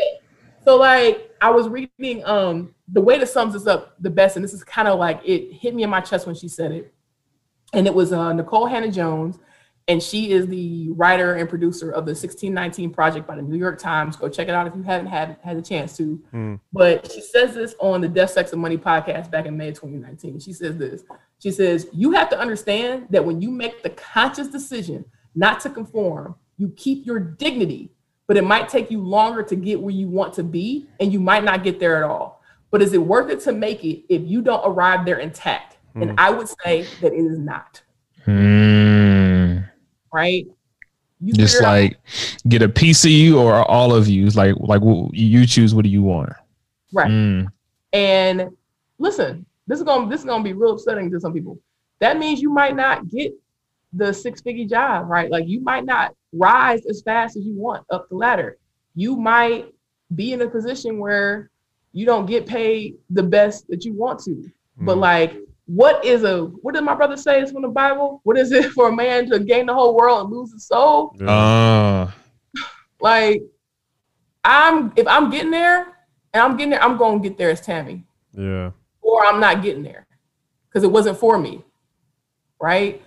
So 0.65 0.75
like 0.75 1.31
I 1.41 1.50
was 1.50 1.67
reading 1.67 2.24
um 2.25 2.75
the 2.88 3.01
way 3.01 3.17
that 3.17 3.27
sums 3.27 3.53
this 3.53 3.65
up 3.65 3.96
the 4.00 4.12
best, 4.12 4.36
and 4.36 4.43
this 4.43 4.53
is 4.53 4.63
kind 4.63 4.88
of 4.88 5.00
like 5.00 5.19
it 5.25 5.53
hit 5.53 5.74
me 5.74 5.81
in 5.81 5.89
my 5.89 6.01
chest 6.01 6.27
when 6.27 6.36
she 6.36 6.48
said 6.48 6.72
it. 6.72 6.93
And 7.74 7.88
it 7.88 7.93
was 7.93 8.13
uh 8.13 8.34
Nikole 8.34 8.69
Hannah-Jones 8.69 9.39
and 9.88 10.03
she 10.03 10.32
is 10.32 10.48
the 10.48 10.89
writer 10.91 11.36
and 11.36 11.48
producer 11.48 11.89
of 11.89 12.06
the 12.06 12.12
1619 12.12 12.91
project 12.91 13.25
by 13.25 13.36
the 13.36 13.41
new 13.41 13.58
york 13.58 13.79
times. 13.79 14.15
Go 14.15 14.27
check 14.27 14.48
it 14.48 14.53
out 14.53 14.67
if 14.67 14.75
you 14.75 14.84
haven't 14.84 15.08
had 15.08 15.38
had 15.44 15.58
a 15.58 15.62
chance 15.62 15.96
to. 15.98 16.22
Mm. 16.34 16.60
but 16.74 17.12
she 17.12 17.22
says 17.22 17.56
this 17.56 17.75
on 17.79 18.01
the 18.01 18.08
death 18.08 18.32
sex 18.32 18.51
and 18.51 18.62
money 18.62 18.77
podcast 18.77 19.32
back 19.32 19.46
in 19.46 19.58
may 19.58 19.70
2019 19.70 20.39
she 20.39 20.53
says 20.53 20.77
this. 20.77 21.03
She 21.39 21.51
says 21.51 21.88
you 21.94 22.12
have 22.12 22.29
to 22.29 22.39
understand 22.39 23.08
that 23.12 23.24
when 23.24 23.41
you 23.41 23.50
make 23.50 23.84
the 23.84 23.91
conscious 23.91 24.48
decision 24.48 25.06
not 25.36 25.60
to 25.62 25.70
conform 25.70 26.36
you 26.58 26.70
keep 26.75 27.06
your 27.06 27.20
dignity 27.20 27.91
but 28.27 28.36
it 28.36 28.44
might 28.44 28.67
take 28.67 28.91
you 28.91 29.01
longer 29.01 29.41
to 29.41 29.56
get 29.56 29.79
where 29.79 29.94
you 29.94 30.10
want 30.10 30.34
to 30.34 30.44
be 30.44 30.89
and 31.00 31.13
you 31.13 31.20
might 31.20 31.46
not 31.46 31.63
get 31.63 31.79
there 31.79 31.96
at 31.96 32.03
all. 32.03 32.44
But 32.72 32.82
is 32.82 32.91
it 32.91 32.98
worth 32.98 33.29
it 33.29 33.39
to 33.41 33.53
make 33.53 33.86
it 33.86 34.03
if 34.10 34.22
you 34.24 34.41
don't 34.41 34.62
arrive 34.65 35.06
there 35.06 35.20
intact? 35.20 35.75
Mm. 35.96 36.01
and 36.01 36.20
i 36.20 36.29
would 36.29 36.50
say 36.50 36.86
that 37.01 37.13
it 37.13 37.25
is 37.25 37.39
not. 37.39 37.82
Mm 38.25 38.66
right? 40.14 40.48
You 41.20 41.34
just 41.34 41.62
like 41.62 41.94
out. 41.94 42.38
get 42.48 42.62
a 42.62 42.70
piece 42.70 43.04
of 43.04 43.12
you 43.12 43.40
or 43.40 43.64
all 43.70 43.94
of 43.94 44.08
you. 44.08 44.30
Like 44.30 44.56
like 44.60 44.82
you 45.12 45.48
choose 45.48 45.74
what 45.74 45.84
do 45.84 45.90
you 45.90 46.04
want. 46.04 46.34
Right. 46.94 47.10
Mm. 47.10 47.48
And 47.94 48.50
listen, 49.00 49.46
this 49.66 49.80
is 49.80 49.84
gonna 49.84 50.10
this 50.10 50.22
is 50.22 50.26
gonna 50.26 50.44
be 50.44 50.54
real 50.54 50.74
upsetting 50.74 51.10
to 51.12 51.20
some 51.20 51.34
people. 51.34 51.60
That 52.00 52.20
means 52.20 52.42
you 52.42 52.52
might 52.52 52.76
not 52.76 53.10
get 53.10 53.34
the 53.94 54.14
six 54.14 54.42
figure 54.42 54.66
job, 54.68 55.10
right? 55.10 55.32
Like 55.32 55.48
you 55.48 55.60
might 55.62 55.86
not 55.86 56.14
rise 56.34 56.86
as 56.86 57.02
fast 57.02 57.36
as 57.36 57.46
you 57.46 57.56
want 57.56 57.86
up 57.90 58.08
the 58.10 58.16
ladder. 58.16 58.58
You 58.94 59.16
might 59.16 59.74
be 60.16 60.34
in 60.34 60.42
a 60.42 60.50
position 60.50 61.00
where 61.00 61.50
you 61.94 62.06
don't 62.06 62.26
get 62.28 62.46
paid 62.46 62.96
the 63.10 63.24
best 63.24 63.67
that 63.70 63.86
you 63.86 63.93
want 63.93 64.20
to. 64.26 64.32
Mm. 64.32 64.52
But 64.86 64.98
like 64.98 65.36
what 65.67 66.03
is 66.03 66.23
a 66.23 66.45
what 66.45 66.73
did 66.73 66.84
my 66.84 66.95
brother 66.95 67.17
say 67.17 67.41
it's 67.41 67.51
from 67.51 67.62
the 67.62 67.67
Bible? 67.67 68.21
What 68.23 68.38
is 68.38 68.51
it 68.51 68.71
for 68.75 68.89
a 68.89 68.95
man 68.95 69.30
to 69.30 69.39
gain 69.39 69.67
the 69.67 69.73
whole 69.73 69.95
world 69.95 70.25
and 70.25 70.36
lose 70.36 70.51
his 70.51 70.65
soul? 70.65 71.15
Uh. 71.25 72.10
Like 72.99 73.43
I'm 74.43 74.91
if 74.95 75.08
I'm 75.08 75.30
getting 75.30 75.51
there 75.51 75.82
and 76.34 76.41
I'm 76.41 76.58
getting 76.58 76.71
there, 76.71 76.82
I'm 76.82 76.97
gonna 76.97 77.19
get 77.19 77.38
there 77.38 77.51
as 77.51 77.62
Tammy. 77.62 78.03
Yeah. 78.32 78.71
Or 79.01 79.23
I'm 79.23 79.39
not 79.39 79.62
getting 79.62 79.84
there 79.84 80.08
because 80.67 80.84
it 80.84 80.91
wasn't 80.91 81.19
for 81.19 81.38
me. 81.38 81.63
Right. 82.60 83.03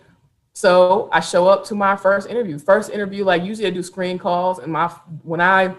So 0.53 1.09
I 1.13 1.21
show 1.21 1.49
up 1.49 1.65
to 1.67 1.75
my 1.75 1.97
first 1.97 2.29
interview. 2.29 2.59
First 2.59 2.91
interview, 2.91 3.25
like 3.25 3.43
usually 3.43 3.67
I 3.67 3.71
do 3.71 3.83
screen 3.83 4.17
calls, 4.17 4.61
and 4.61 4.73
my 4.73 4.89
when 5.23 5.41
I 5.41 5.75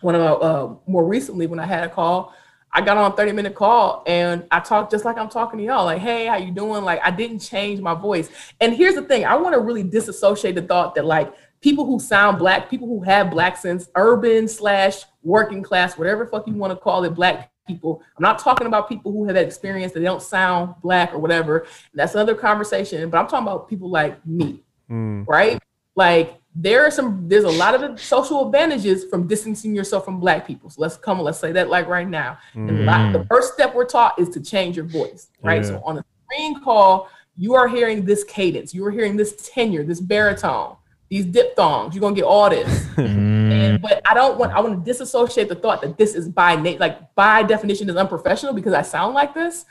when 0.00 0.16
I 0.16 0.26
uh, 0.26 0.74
more 0.86 1.06
recently 1.06 1.46
when 1.46 1.58
I 1.58 1.66
had 1.66 1.84
a 1.84 1.88
call, 1.88 2.34
I 2.72 2.80
got 2.80 2.96
on 2.96 3.12
a 3.12 3.16
30 3.16 3.32
minute 3.32 3.54
call 3.54 4.02
and 4.06 4.46
I 4.50 4.60
talked 4.60 4.92
just 4.92 5.04
like 5.04 5.18
I'm 5.18 5.28
talking 5.28 5.58
to 5.58 5.64
y'all, 5.64 5.84
like, 5.84 6.00
hey, 6.00 6.26
how 6.26 6.36
you 6.36 6.52
doing? 6.52 6.84
Like, 6.84 7.00
I 7.02 7.10
didn't 7.10 7.40
change 7.40 7.80
my 7.80 7.94
voice. 7.94 8.28
And 8.60 8.74
here's 8.74 8.94
the 8.94 9.02
thing 9.02 9.24
I 9.24 9.34
want 9.34 9.54
to 9.54 9.60
really 9.60 9.82
disassociate 9.82 10.54
the 10.54 10.62
thought 10.62 10.94
that, 10.94 11.04
like, 11.04 11.32
people 11.60 11.84
who 11.84 11.98
sound 11.98 12.38
black, 12.38 12.70
people 12.70 12.86
who 12.88 13.02
have 13.02 13.30
black 13.30 13.56
sense, 13.56 13.88
urban 13.96 14.48
slash 14.48 15.04
working 15.22 15.62
class, 15.62 15.98
whatever 15.98 16.26
fuck 16.26 16.46
you 16.46 16.54
want 16.54 16.72
to 16.72 16.76
call 16.76 17.04
it, 17.04 17.14
black 17.14 17.50
people. 17.66 18.02
I'm 18.16 18.22
not 18.22 18.38
talking 18.38 18.66
about 18.66 18.88
people 18.88 19.12
who 19.12 19.24
have 19.24 19.34
that 19.34 19.46
experience 19.46 19.92
that 19.92 20.00
they 20.00 20.06
don't 20.06 20.22
sound 20.22 20.74
black 20.82 21.12
or 21.12 21.18
whatever. 21.18 21.66
That's 21.94 22.14
another 22.14 22.34
conversation. 22.34 23.08
But 23.10 23.18
I'm 23.18 23.26
talking 23.26 23.46
about 23.46 23.68
people 23.68 23.90
like 23.90 24.24
me, 24.26 24.62
mm. 24.90 25.26
right? 25.26 25.60
Like, 25.96 26.39
there 26.54 26.84
are 26.84 26.90
some 26.90 27.28
there's 27.28 27.44
a 27.44 27.48
lot 27.48 27.74
of 27.74 27.80
the 27.80 27.96
social 27.96 28.46
advantages 28.46 29.04
from 29.04 29.26
distancing 29.26 29.74
yourself 29.74 30.04
from 30.04 30.18
black 30.18 30.46
people. 30.46 30.68
So 30.70 30.82
let's 30.82 30.96
come 30.96 31.20
let's 31.20 31.38
say 31.38 31.52
that 31.52 31.68
like 31.68 31.86
right 31.86 32.08
now. 32.08 32.38
Mm. 32.54 32.68
and 32.68 32.86
lot, 32.86 33.12
the 33.12 33.24
first 33.26 33.54
step 33.54 33.74
we're 33.74 33.84
taught 33.84 34.18
is 34.18 34.28
to 34.30 34.40
change 34.40 34.76
your 34.76 34.86
voice 34.86 35.28
right? 35.42 35.62
Yeah. 35.62 35.68
so 35.68 35.82
on 35.84 35.98
a 35.98 36.04
screen 36.26 36.60
call 36.62 37.08
you 37.36 37.54
are 37.54 37.68
hearing 37.68 38.04
this 38.04 38.24
cadence. 38.24 38.74
You 38.74 38.84
are 38.84 38.90
hearing 38.90 39.16
this 39.16 39.50
tenor 39.54 39.84
this 39.84 40.00
baritone 40.00 40.76
these 41.08 41.24
diphthongs. 41.26 41.94
You're 41.94 42.00
gonna 42.00 42.14
get 42.14 42.24
all 42.24 42.50
this. 42.50 42.86
Mm. 43.00 43.50
and, 43.52 43.82
but 43.82 44.02
i 44.08 44.12
don't 44.12 44.38
want 44.38 44.52
i 44.52 44.60
want 44.60 44.78
to 44.78 44.84
disassociate 44.84 45.48
the 45.48 45.54
thought 45.54 45.80
that 45.80 45.96
this 45.96 46.14
is 46.14 46.28
by 46.28 46.54
name 46.54 46.78
like 46.78 47.14
by 47.14 47.42
definition 47.42 47.88
is 47.88 47.96
unprofessional 47.96 48.52
because 48.52 48.74
i 48.74 48.82
sound 48.82 49.14
like 49.14 49.32
this. 49.32 49.64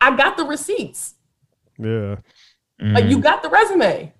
I 0.00 0.14
got 0.16 0.36
the 0.36 0.44
receipts. 0.44 1.14
Yeah. 1.78 2.16
Like 2.80 3.06
you 3.06 3.18
mm. 3.18 3.22
got 3.22 3.42
the 3.42 3.48
resume 3.48 4.12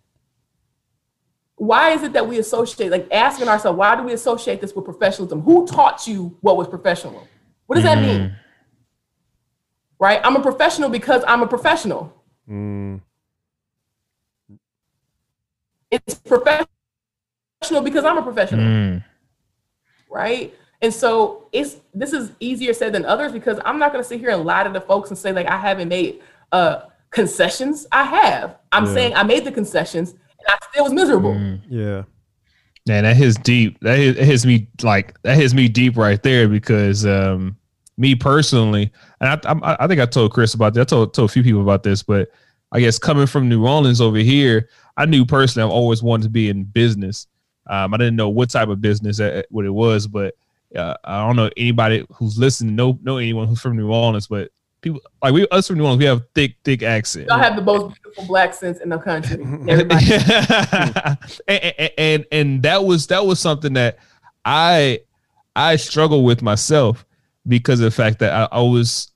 why 1.67 1.93
is 1.93 2.03
it 2.03 2.13
that 2.13 2.29
we 2.29 2.39
associate, 2.39 2.91
like 2.91 3.09
asking 3.11 3.49
ourselves, 3.49 3.79
why 3.79 3.97
do 3.97 4.03
we 4.03 4.13
associate 4.13 4.61
this 4.61 4.75
with 4.75 4.85
professionalism? 4.85 5.41
Who 5.43 5.67
taught 5.67 6.07
you 6.07 6.37
what 6.41 6.57
was 6.57 6.69
professional? 6.69 7.27
What 7.67 7.77
does 7.77 7.85
mm. 7.85 7.95
that 7.95 8.03
mean? 8.03 8.37
Right? 9.99 10.21
I'm 10.23 10.37
a 10.37 10.43
professional 10.43 10.91
because 10.91 11.25
I'm 11.27 11.43
a 11.43 11.47
professional. 11.47 12.13
Mm. 12.49 13.01
It's 15.91 16.15
professional 16.15 16.67
because 17.83 18.05
I'm 18.05 18.19
a 18.19 18.23
professional. 18.23 18.65
Mm. 18.65 19.05
Right? 20.11 20.55
And 20.83 20.93
so 20.93 21.49
it's 21.51 21.77
this 21.95 22.13
is 22.13 22.33
easier 22.41 22.75
said 22.75 22.93
than 22.93 23.07
others 23.07 23.33
because 23.33 23.59
I'm 23.65 23.79
not 23.79 23.93
gonna 23.93 24.05
sit 24.05 24.21
here 24.21 24.31
and 24.31 24.45
lie 24.45 24.65
to 24.65 24.71
the 24.71 24.83
folks 24.83 25.09
and 25.09 25.19
say 25.19 25.33
like 25.33 25.47
I 25.47 25.57
haven't 25.57 25.89
made 25.89 26.21
uh 26.53 26.83
concessions. 27.11 27.87
I 27.91 28.03
have. 28.03 28.59
I'm 28.71 28.85
yeah. 28.87 28.93
saying 28.93 29.15
I 29.15 29.23
made 29.23 29.45
the 29.45 29.53
concessions 29.53 30.15
I 30.49 30.59
still 30.71 30.85
was 30.85 30.93
miserable. 30.93 31.35
Mm, 31.35 31.61
yeah. 31.69 32.03
Man, 32.87 33.05
that 33.05 33.17
hits 33.17 33.37
deep. 33.39 33.79
That 33.81 33.99
hits, 33.99 34.19
hits 34.19 34.47
me 34.47 34.69
like 34.83 35.21
that 35.23 35.37
hits 35.37 35.55
me 35.55 35.69
deep 35.69 35.97
right 35.97 36.23
there 36.23 36.49
because 36.49 37.07
um 37.07 37.57
me 37.97 38.15
personally, 38.15 38.91
and 39.21 39.29
I, 39.31 39.53
I, 39.53 39.77
I 39.81 39.87
think 39.87 40.01
I 40.01 40.07
told 40.07 40.33
Chris 40.33 40.55
about 40.55 40.75
that. 40.75 40.81
I 40.81 40.85
told 40.85 41.15
told 41.15 41.31
a 41.31 41.33
few 41.33 41.43
people 41.43 41.63
about 41.63 41.83
this, 41.83 42.03
but 42.03 42.29
I 42.73 42.81
guess 42.81 42.99
coming 42.99 43.27
from 43.27 43.49
New 43.49 43.67
Orleans 43.67 44.01
over 44.01 44.19
here, 44.19 44.69
I 44.97 45.07
knew 45.07 45.25
personally 45.25 45.65
I've 45.65 45.75
always 45.75 46.03
wanted 46.03 46.25
to 46.25 46.31
be 46.31 46.49
in 46.49 46.65
business. 46.65 47.27
Um, 47.69 47.95
I 47.95 47.97
didn't 47.97 48.17
know 48.17 48.29
what 48.29 48.51
type 48.51 48.69
of 48.69 48.81
business 48.81 49.19
that, 49.19 49.47
what 49.51 49.65
it 49.65 49.71
was, 49.71 50.07
but 50.07 50.35
uh, 50.77 50.95
I 51.05 51.25
don't 51.27 51.37
know 51.37 51.51
anybody 51.57 52.05
who's 52.13 52.37
listening 52.37 52.75
know 52.75 52.99
know 53.03 53.17
anyone 53.17 53.47
who's 53.47 53.61
from 53.61 53.77
New 53.77 53.91
Orleans, 53.91 54.27
but 54.27 54.51
people 54.85 55.01
like 55.23 55.33
we 55.33 55.49
us 55.49 55.67
from 55.67 55.79
New 55.79 55.85
Orleans, 55.85 55.99
we 55.99 56.05
have 56.05 56.23
thick, 56.35 56.57
thick 56.63 56.83
accent. 56.85 57.27
Y'all 57.29 57.39
have 57.39 57.57
the 57.57 57.63
most 57.63 57.95
beautiful 57.95 58.27
black 58.27 58.55
sense 58.55 58.79
in 58.79 58.91
the 58.91 58.99
country. 58.99 59.43
and, 59.43 59.93
and, 61.49 61.91
and 61.99 62.27
and 62.31 62.63
that 62.63 62.85
was 62.85 63.09
that 63.09 63.27
was 63.27 63.41
something 63.41 63.73
that 63.73 63.99
I 64.45 65.01
I 65.57 65.77
struggle 65.77 66.23
with 66.25 66.43
myself 66.43 67.05
because 67.49 67.81
of 67.81 67.85
the 67.85 67.91
fact 67.91 68.21
that 68.21 68.33
I, 68.33 68.57
I 68.57 68.61
was 68.61 69.11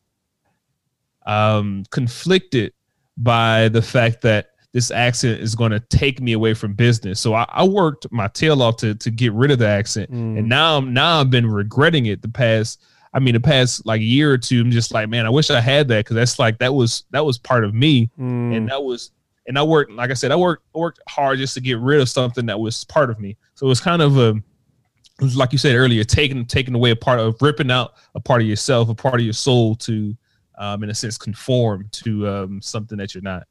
um 1.26 1.84
conflicted 1.90 2.72
by 3.18 3.68
the 3.68 3.82
fact 3.82 4.22
that 4.22 4.50
this 4.72 4.90
accent 4.90 5.40
is 5.40 5.54
going 5.54 5.72
to 5.72 5.80
take 5.80 6.20
me 6.20 6.32
away 6.32 6.54
from 6.54 6.72
business. 6.74 7.20
So 7.20 7.34
I, 7.34 7.46
I, 7.48 7.64
worked 7.64 8.06
my 8.12 8.28
tail 8.28 8.62
off 8.62 8.76
to 8.78 8.94
to 8.94 9.10
get 9.10 9.32
rid 9.32 9.50
of 9.50 9.58
the 9.58 9.66
accent, 9.66 10.10
mm. 10.10 10.38
and 10.38 10.48
now 10.48 10.76
I'm 10.76 10.92
now 10.92 11.20
I've 11.20 11.30
been 11.30 11.50
regretting 11.50 12.06
it 12.06 12.22
the 12.22 12.28
past 12.28 12.80
I 13.14 13.20
mean, 13.20 13.34
the 13.34 13.40
past 13.40 13.86
like 13.86 14.00
year 14.00 14.32
or 14.32 14.38
two, 14.38 14.60
I'm 14.60 14.70
just 14.70 14.92
like, 14.92 15.08
man, 15.08 15.26
I 15.26 15.30
wish 15.30 15.50
I 15.50 15.60
had 15.60 15.88
that 15.88 16.04
because 16.04 16.16
that's 16.16 16.38
like 16.38 16.58
that 16.58 16.74
was 16.74 17.04
that 17.10 17.24
was 17.24 17.38
part 17.38 17.64
of 17.64 17.74
me, 17.74 18.10
mm. 18.18 18.56
and 18.56 18.68
that 18.68 18.82
was 18.82 19.12
and 19.48 19.58
I 19.58 19.62
worked 19.62 19.90
like 19.90 20.10
I 20.10 20.14
said, 20.14 20.30
I 20.30 20.36
worked 20.36 20.64
worked 20.74 21.00
hard 21.08 21.38
just 21.38 21.54
to 21.54 21.60
get 21.60 21.78
rid 21.78 22.00
of 22.00 22.08
something 22.08 22.46
that 22.46 22.60
was 22.60 22.84
part 22.84 23.10
of 23.10 23.18
me. 23.18 23.36
So 23.54 23.66
it 23.66 23.70
was 23.70 23.80
kind 23.80 24.02
of 24.02 24.18
a 24.18 24.30
it 24.30 25.24
was 25.24 25.36
like 25.36 25.52
you 25.52 25.58
said 25.58 25.74
earlier, 25.74 26.04
taking 26.04 26.44
taking 26.44 26.74
away 26.74 26.90
a 26.90 26.96
part 26.96 27.18
of 27.18 27.40
ripping 27.40 27.70
out 27.70 27.94
a 28.14 28.20
part 28.20 28.42
of 28.42 28.46
yourself, 28.46 28.88
a 28.88 28.94
part 28.94 29.14
of 29.14 29.22
your 29.22 29.32
soul 29.32 29.74
to, 29.76 30.16
um, 30.58 30.84
in 30.84 30.90
a 30.90 30.94
sense, 30.94 31.18
conform 31.18 31.88
to 31.92 32.28
um, 32.28 32.62
something 32.62 32.98
that 32.98 33.14
you're 33.14 33.22
not. 33.22 33.44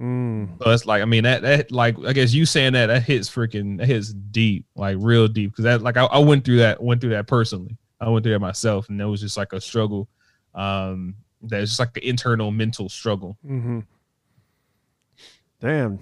Mm. 0.00 0.62
So 0.62 0.70
it's 0.70 0.86
like 0.86 1.02
I 1.02 1.04
mean 1.04 1.24
that 1.24 1.42
that 1.42 1.72
like 1.72 1.96
I 2.06 2.12
guess 2.12 2.32
you 2.32 2.46
saying 2.46 2.74
that 2.74 2.86
that 2.86 3.02
hits 3.02 3.28
freaking 3.28 3.78
that 3.78 3.86
hits 3.86 4.12
deep, 4.12 4.64
like 4.76 4.96
real 5.00 5.26
deep, 5.26 5.50
because 5.50 5.64
that 5.64 5.82
like 5.82 5.96
I, 5.96 6.04
I 6.04 6.18
went 6.20 6.44
through 6.44 6.58
that 6.58 6.80
went 6.80 7.00
through 7.00 7.10
that 7.10 7.26
personally. 7.26 7.76
I 8.00 8.08
went 8.08 8.24
through 8.24 8.34
it 8.34 8.40
myself, 8.40 8.88
and 8.88 9.00
it 9.00 9.06
was 9.06 9.20
just 9.20 9.36
like 9.36 9.52
a 9.52 9.60
struggle. 9.60 10.08
Um, 10.54 11.14
That's 11.42 11.70
just 11.70 11.80
like 11.80 11.96
an 11.96 12.02
internal 12.02 12.50
mental 12.50 12.88
struggle. 12.88 13.36
Mm-hmm. 13.46 13.80
Damn. 15.60 15.98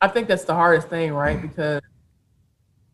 I 0.00 0.08
think 0.08 0.28
that's 0.28 0.44
the 0.44 0.54
hardest 0.54 0.88
thing, 0.88 1.12
right? 1.12 1.40
Because 1.40 1.80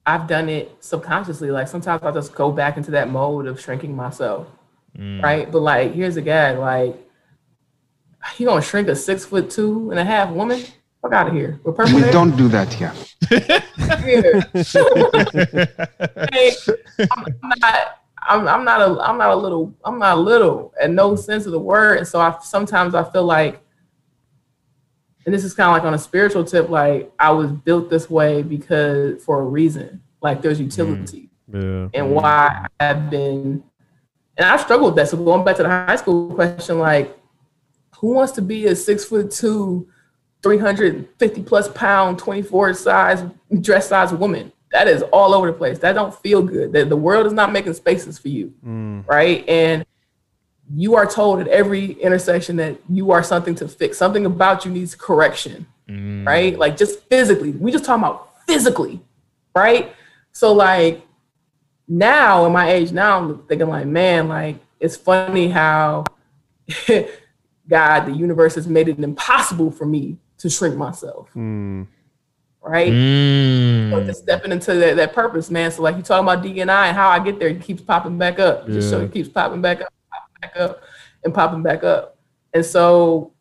I've 0.06 0.26
done 0.26 0.48
it 0.48 0.76
subconsciously. 0.80 1.50
Like 1.50 1.68
sometimes 1.68 2.02
I 2.02 2.10
just 2.12 2.34
go 2.34 2.52
back 2.52 2.76
into 2.76 2.90
that 2.92 3.10
mode 3.10 3.46
of 3.46 3.60
shrinking 3.60 3.96
myself, 3.96 4.46
mm. 4.96 5.22
right? 5.22 5.50
But 5.50 5.62
like, 5.62 5.92
here's 5.92 6.16
a 6.16 6.22
guy, 6.22 6.52
like, 6.52 6.96
you 8.38 8.46
gonna 8.46 8.62
shrink 8.62 8.88
a 8.88 8.96
six 8.96 9.24
foot 9.24 9.50
two 9.50 9.90
and 9.90 9.98
a 9.98 10.04
half 10.04 10.30
woman? 10.30 10.62
Fuck 11.02 11.12
out 11.12 11.28
of 11.28 11.34
here. 11.34 11.60
With 11.64 11.76
purple 11.76 11.94
we 11.94 12.02
hair? 12.02 12.12
don't 12.12 12.36
do 12.36 12.48
that 12.48 12.72
here. 12.72 12.92
hey, 13.28 13.62
I'm 17.10 17.24
not. 17.58 17.96
I'm, 18.22 18.46
I'm 18.46 18.64
not 18.64 18.82
a. 18.82 19.00
I'm 19.00 19.16
not 19.16 19.30
a 19.30 19.36
little. 19.36 19.74
I'm 19.84 19.98
not 19.98 20.18
a 20.18 20.20
little, 20.20 20.74
and 20.80 20.94
no 20.94 21.16
sense 21.16 21.46
of 21.46 21.52
the 21.52 21.58
word. 21.58 21.98
And 21.98 22.06
so 22.06 22.20
I 22.20 22.36
sometimes 22.42 22.94
I 22.94 23.02
feel 23.10 23.24
like, 23.24 23.62
and 25.24 25.34
this 25.34 25.42
is 25.42 25.54
kind 25.54 25.70
of 25.70 25.72
like 25.72 25.84
on 25.84 25.94
a 25.94 25.98
spiritual 25.98 26.44
tip. 26.44 26.68
Like 26.68 27.10
I 27.18 27.30
was 27.30 27.50
built 27.50 27.88
this 27.88 28.10
way 28.10 28.42
because 28.42 29.24
for 29.24 29.40
a 29.40 29.44
reason. 29.44 30.02
Like 30.22 30.42
there's 30.42 30.60
utility, 30.60 31.30
mm. 31.50 31.90
yeah. 31.94 31.98
and 31.98 32.14
why 32.14 32.66
I've 32.78 33.08
been, 33.08 33.64
and 34.36 34.46
I 34.46 34.58
struggle 34.58 34.88
with 34.88 34.96
that. 34.96 35.08
So 35.08 35.16
going 35.16 35.44
back 35.44 35.56
to 35.56 35.62
the 35.62 35.70
high 35.70 35.96
school 35.96 36.34
question, 36.34 36.78
like, 36.78 37.18
who 37.96 38.08
wants 38.08 38.32
to 38.32 38.42
be 38.42 38.66
a 38.66 38.76
six 38.76 39.06
foot 39.06 39.30
two 39.30 39.88
350 40.42 41.42
plus 41.42 41.68
pound, 41.68 42.18
24 42.18 42.74
size, 42.74 43.24
dress 43.60 43.88
size 43.88 44.12
woman. 44.12 44.52
That 44.72 44.86
is 44.86 45.02
all 45.12 45.34
over 45.34 45.48
the 45.48 45.52
place. 45.52 45.78
That 45.80 45.94
don't 45.94 46.14
feel 46.14 46.42
good. 46.42 46.72
That 46.72 46.88
the 46.88 46.96
world 46.96 47.26
is 47.26 47.32
not 47.32 47.52
making 47.52 47.74
spaces 47.74 48.18
for 48.18 48.28
you. 48.28 48.54
Mm. 48.64 49.06
Right. 49.06 49.46
And 49.48 49.84
you 50.72 50.94
are 50.94 51.06
told 51.06 51.40
at 51.40 51.48
every 51.48 51.92
intersection 51.92 52.56
that 52.56 52.78
you 52.88 53.10
are 53.10 53.22
something 53.22 53.56
to 53.56 53.68
fix. 53.68 53.98
Something 53.98 54.26
about 54.26 54.64
you 54.64 54.70
needs 54.70 54.94
correction. 54.94 55.66
Mm. 55.88 56.24
Right. 56.26 56.56
Like 56.56 56.76
just 56.76 57.02
physically. 57.08 57.50
We 57.50 57.72
just 57.72 57.84
talking 57.84 58.04
about 58.04 58.46
physically. 58.46 59.00
Right. 59.54 59.92
So 60.32 60.52
like 60.52 61.02
now 61.88 62.46
in 62.46 62.52
my 62.52 62.70
age 62.70 62.92
now, 62.92 63.18
I'm 63.18 63.42
thinking 63.48 63.68
like, 63.68 63.86
man, 63.86 64.28
like 64.28 64.56
it's 64.78 64.96
funny 64.96 65.48
how 65.48 66.04
God, 67.68 68.06
the 68.06 68.12
universe 68.12 68.54
has 68.54 68.68
made 68.68 68.88
it 68.88 68.98
impossible 68.98 69.72
for 69.72 69.86
me 69.86 70.18
to 70.40 70.50
shrink 70.50 70.76
myself. 70.76 71.30
Mm. 71.34 71.86
Right? 72.62 72.92
Mm. 72.92 73.90
So 73.90 74.04
just 74.04 74.22
stepping 74.22 74.52
into 74.52 74.74
that, 74.74 74.96
that 74.96 75.12
purpose, 75.12 75.50
man. 75.50 75.70
So 75.70 75.82
like 75.82 75.96
you 75.96 76.02
talking 76.02 76.26
about 76.26 76.42
D&I 76.42 76.60
and 76.60 76.96
how 76.96 77.08
I 77.08 77.18
get 77.18 77.38
there, 77.38 77.48
it 77.48 77.62
keeps 77.62 77.82
popping 77.82 78.18
back 78.18 78.38
up. 78.38 78.66
Yeah. 78.66 78.74
Just 78.74 78.90
so 78.90 79.00
it 79.00 79.12
keeps 79.12 79.28
popping 79.28 79.62
back 79.62 79.80
up, 79.80 79.92
popping 80.10 80.40
back 80.42 80.56
up, 80.56 80.82
and 81.24 81.32
popping 81.32 81.62
back 81.62 81.84
up. 81.84 82.18
And 82.52 82.64
so 82.64 83.32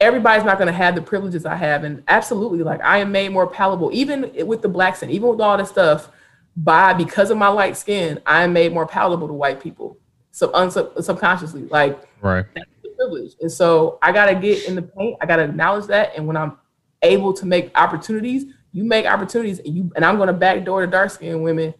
everybody's 0.00 0.44
not 0.44 0.58
going 0.58 0.66
to 0.66 0.72
have 0.72 0.94
the 0.94 1.02
privileges 1.02 1.46
I 1.46 1.54
have. 1.54 1.84
And 1.84 2.02
absolutely, 2.08 2.62
like 2.62 2.82
I 2.82 2.98
am 2.98 3.12
made 3.12 3.30
more 3.30 3.46
palatable, 3.46 3.90
even 3.92 4.30
with 4.46 4.62
the 4.62 4.68
blacks 4.68 5.02
and 5.02 5.10
even 5.10 5.28
with 5.28 5.40
all 5.40 5.56
this 5.56 5.68
stuff, 5.68 6.10
by 6.56 6.92
because 6.92 7.30
of 7.30 7.38
my 7.38 7.48
light 7.48 7.76
skin, 7.76 8.20
I 8.26 8.44
am 8.44 8.52
made 8.52 8.72
more 8.72 8.86
palatable 8.86 9.28
to 9.28 9.34
white 9.34 9.60
people. 9.60 9.98
So 10.30 10.48
unsub- 10.48 11.02
subconsciously, 11.02 11.66
like 11.66 11.98
right 12.20 12.44
privilege. 13.04 13.32
And 13.40 13.50
so 13.50 13.98
I 14.02 14.12
gotta 14.12 14.34
get 14.34 14.68
in 14.68 14.74
the 14.74 14.82
paint. 14.82 15.16
I 15.20 15.26
gotta 15.26 15.44
acknowledge 15.44 15.86
that. 15.86 16.12
And 16.16 16.26
when 16.26 16.36
I'm 16.36 16.56
able 17.02 17.32
to 17.34 17.46
make 17.46 17.70
opportunities, 17.74 18.46
you 18.72 18.84
make 18.84 19.06
opportunities, 19.06 19.60
and 19.60 19.74
you 19.74 19.92
and 19.96 20.04
I'm 20.04 20.18
gonna 20.18 20.32
backdoor 20.32 20.82
the 20.82 20.86
dark 20.90 21.10
skinned 21.10 21.42
women 21.42 21.74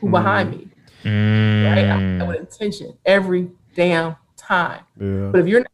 who 0.00 0.08
mm. 0.08 0.10
behind 0.10 0.50
me. 0.50 0.68
Mm. 1.04 1.64
Right? 1.64 2.22
I, 2.22 2.26
with 2.26 2.40
intention 2.40 2.96
every 3.06 3.50
damn 3.74 4.16
time. 4.36 4.84
Yeah. 5.00 5.30
But 5.30 5.40
if 5.40 5.46
you're 5.46 5.64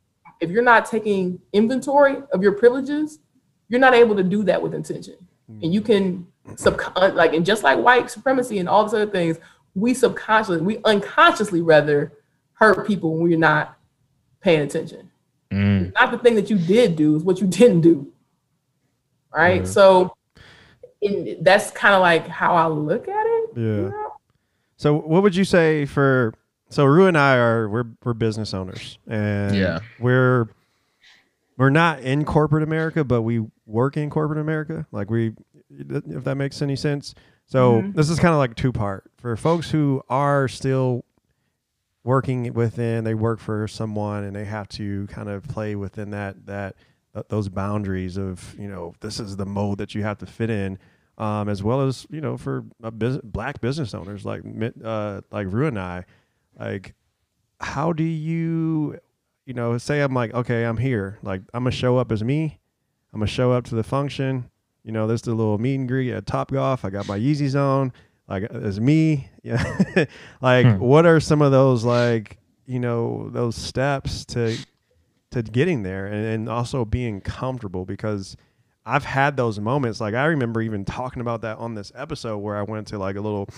if 0.40 0.50
you're 0.50 0.62
not 0.62 0.86
taking 0.86 1.40
inventory 1.52 2.18
of 2.32 2.42
your 2.42 2.52
privileges, 2.52 3.20
you're 3.68 3.80
not 3.80 3.94
able 3.94 4.14
to 4.16 4.22
do 4.22 4.42
that 4.44 4.60
with 4.60 4.74
intention. 4.74 5.16
Mm. 5.50 5.62
And 5.64 5.74
you 5.74 5.80
can 5.80 6.26
sub 6.56 6.80
like 7.14 7.32
and 7.32 7.44
just 7.44 7.62
like 7.62 7.78
white 7.78 8.10
supremacy 8.10 8.58
and 8.58 8.68
all 8.68 8.84
these 8.84 8.94
other 8.94 9.10
things, 9.10 9.38
we 9.74 9.94
subconsciously, 9.94 10.62
we 10.62 10.78
unconsciously 10.84 11.62
rather 11.62 12.12
hurt 12.54 12.86
people 12.86 13.12
when 13.14 13.22
we're 13.22 13.38
not 13.38 13.75
paying 14.46 14.60
attention. 14.60 15.10
Mm. 15.50 15.92
Not 15.94 16.12
the 16.12 16.18
thing 16.18 16.36
that 16.36 16.48
you 16.48 16.56
did 16.56 16.94
do, 16.94 17.16
is 17.16 17.24
what 17.24 17.40
you 17.40 17.46
didn't 17.60 17.80
do. 17.80 18.12
Right. 19.34 19.62
Mm. 19.62 19.66
So 19.66 20.16
in, 21.00 21.38
that's 21.42 21.72
kind 21.72 21.94
of 21.94 22.00
like 22.00 22.28
how 22.28 22.54
I 22.54 22.68
look 22.68 23.08
at 23.08 23.26
it. 23.26 23.50
Yeah. 23.56 23.62
You 23.62 23.88
know? 23.90 24.12
So 24.76 24.94
what 24.94 25.22
would 25.22 25.34
you 25.34 25.44
say 25.44 25.84
for 25.84 26.32
so 26.68 26.84
Rue 26.84 27.06
and 27.06 27.18
I 27.18 27.36
are 27.36 27.68
we're 27.68 27.86
we're 28.04 28.14
business 28.14 28.54
owners 28.54 28.98
and 29.08 29.56
yeah. 29.56 29.80
we're 29.98 30.48
we're 31.56 31.70
not 31.70 32.00
in 32.00 32.24
corporate 32.24 32.62
America, 32.62 33.02
but 33.02 33.22
we 33.22 33.44
work 33.66 33.96
in 33.96 34.10
corporate 34.10 34.38
America. 34.38 34.86
Like 34.92 35.10
we 35.10 35.32
if 35.70 36.24
that 36.24 36.36
makes 36.36 36.62
any 36.62 36.76
sense. 36.76 37.14
So 37.46 37.80
mm-hmm. 37.80 37.92
this 37.92 38.10
is 38.10 38.18
kind 38.20 38.32
of 38.32 38.38
like 38.38 38.54
two 38.54 38.72
part 38.72 39.10
for 39.16 39.36
folks 39.36 39.70
who 39.70 40.02
are 40.08 40.46
still 40.46 41.04
working 42.06 42.52
within 42.54 43.02
they 43.02 43.14
work 43.14 43.40
for 43.40 43.66
someone 43.66 44.22
and 44.22 44.36
they 44.36 44.44
have 44.44 44.68
to 44.68 45.08
kind 45.08 45.28
of 45.28 45.42
play 45.48 45.74
within 45.74 46.10
that 46.10 46.46
that 46.46 46.76
uh, 47.16 47.22
those 47.28 47.48
boundaries 47.48 48.16
of 48.16 48.54
you 48.56 48.68
know 48.68 48.94
this 49.00 49.18
is 49.18 49.36
the 49.36 49.44
mode 49.44 49.78
that 49.78 49.92
you 49.92 50.04
have 50.04 50.16
to 50.16 50.24
fit 50.24 50.48
in 50.48 50.78
um, 51.18 51.48
as 51.48 51.64
well 51.64 51.80
as 51.80 52.06
you 52.08 52.20
know 52.20 52.36
for 52.36 52.64
black 53.24 53.60
business 53.60 53.92
owners 53.92 54.24
like 54.24 54.42
uh, 54.84 55.20
like 55.32 55.48
Rue 55.50 55.66
and 55.66 55.80
I 55.80 56.04
like 56.56 56.94
how 57.60 57.92
do 57.92 58.04
you 58.04 59.00
you 59.44 59.54
know 59.54 59.76
say 59.76 60.00
I'm 60.00 60.14
like 60.14 60.32
okay 60.32 60.64
I'm 60.64 60.76
here 60.76 61.18
like 61.22 61.40
I'm 61.52 61.64
gonna 61.64 61.72
show 61.72 61.98
up 61.98 62.12
as 62.12 62.22
me 62.22 62.60
I'm 63.12 63.18
gonna 63.18 63.26
show 63.26 63.50
up 63.50 63.64
to 63.64 63.74
the 63.74 63.82
function 63.82 64.48
you 64.84 64.92
know 64.92 65.08
this 65.08 65.22
is 65.22 65.26
a 65.26 65.34
little 65.34 65.58
meet 65.58 65.74
and 65.74 65.88
greet 65.88 66.12
at 66.12 66.26
Top 66.26 66.52
Golf 66.52 66.84
I 66.84 66.90
got 66.90 67.08
my 67.08 67.18
Yeezys 67.18 67.60
on 67.60 67.92
like 68.28 68.44
as 68.44 68.80
me 68.80 69.28
yeah 69.42 69.62
like 70.40 70.66
hmm. 70.66 70.78
what 70.78 71.06
are 71.06 71.20
some 71.20 71.42
of 71.42 71.52
those 71.52 71.84
like 71.84 72.38
you 72.66 72.80
know 72.80 73.28
those 73.30 73.56
steps 73.56 74.24
to 74.24 74.56
to 75.30 75.42
getting 75.42 75.82
there 75.82 76.06
and, 76.06 76.24
and 76.26 76.48
also 76.48 76.84
being 76.84 77.20
comfortable 77.20 77.84
because 77.84 78.36
I've 78.88 79.04
had 79.04 79.36
those 79.36 79.58
moments. 79.58 80.00
Like 80.00 80.14
I 80.14 80.26
remember 80.26 80.62
even 80.62 80.84
talking 80.84 81.20
about 81.20 81.42
that 81.42 81.58
on 81.58 81.74
this 81.74 81.90
episode 81.96 82.38
where 82.38 82.56
I 82.56 82.62
went 82.62 82.86
to 82.88 82.98
like 82.98 83.16
a 83.16 83.20
little, 83.20 83.48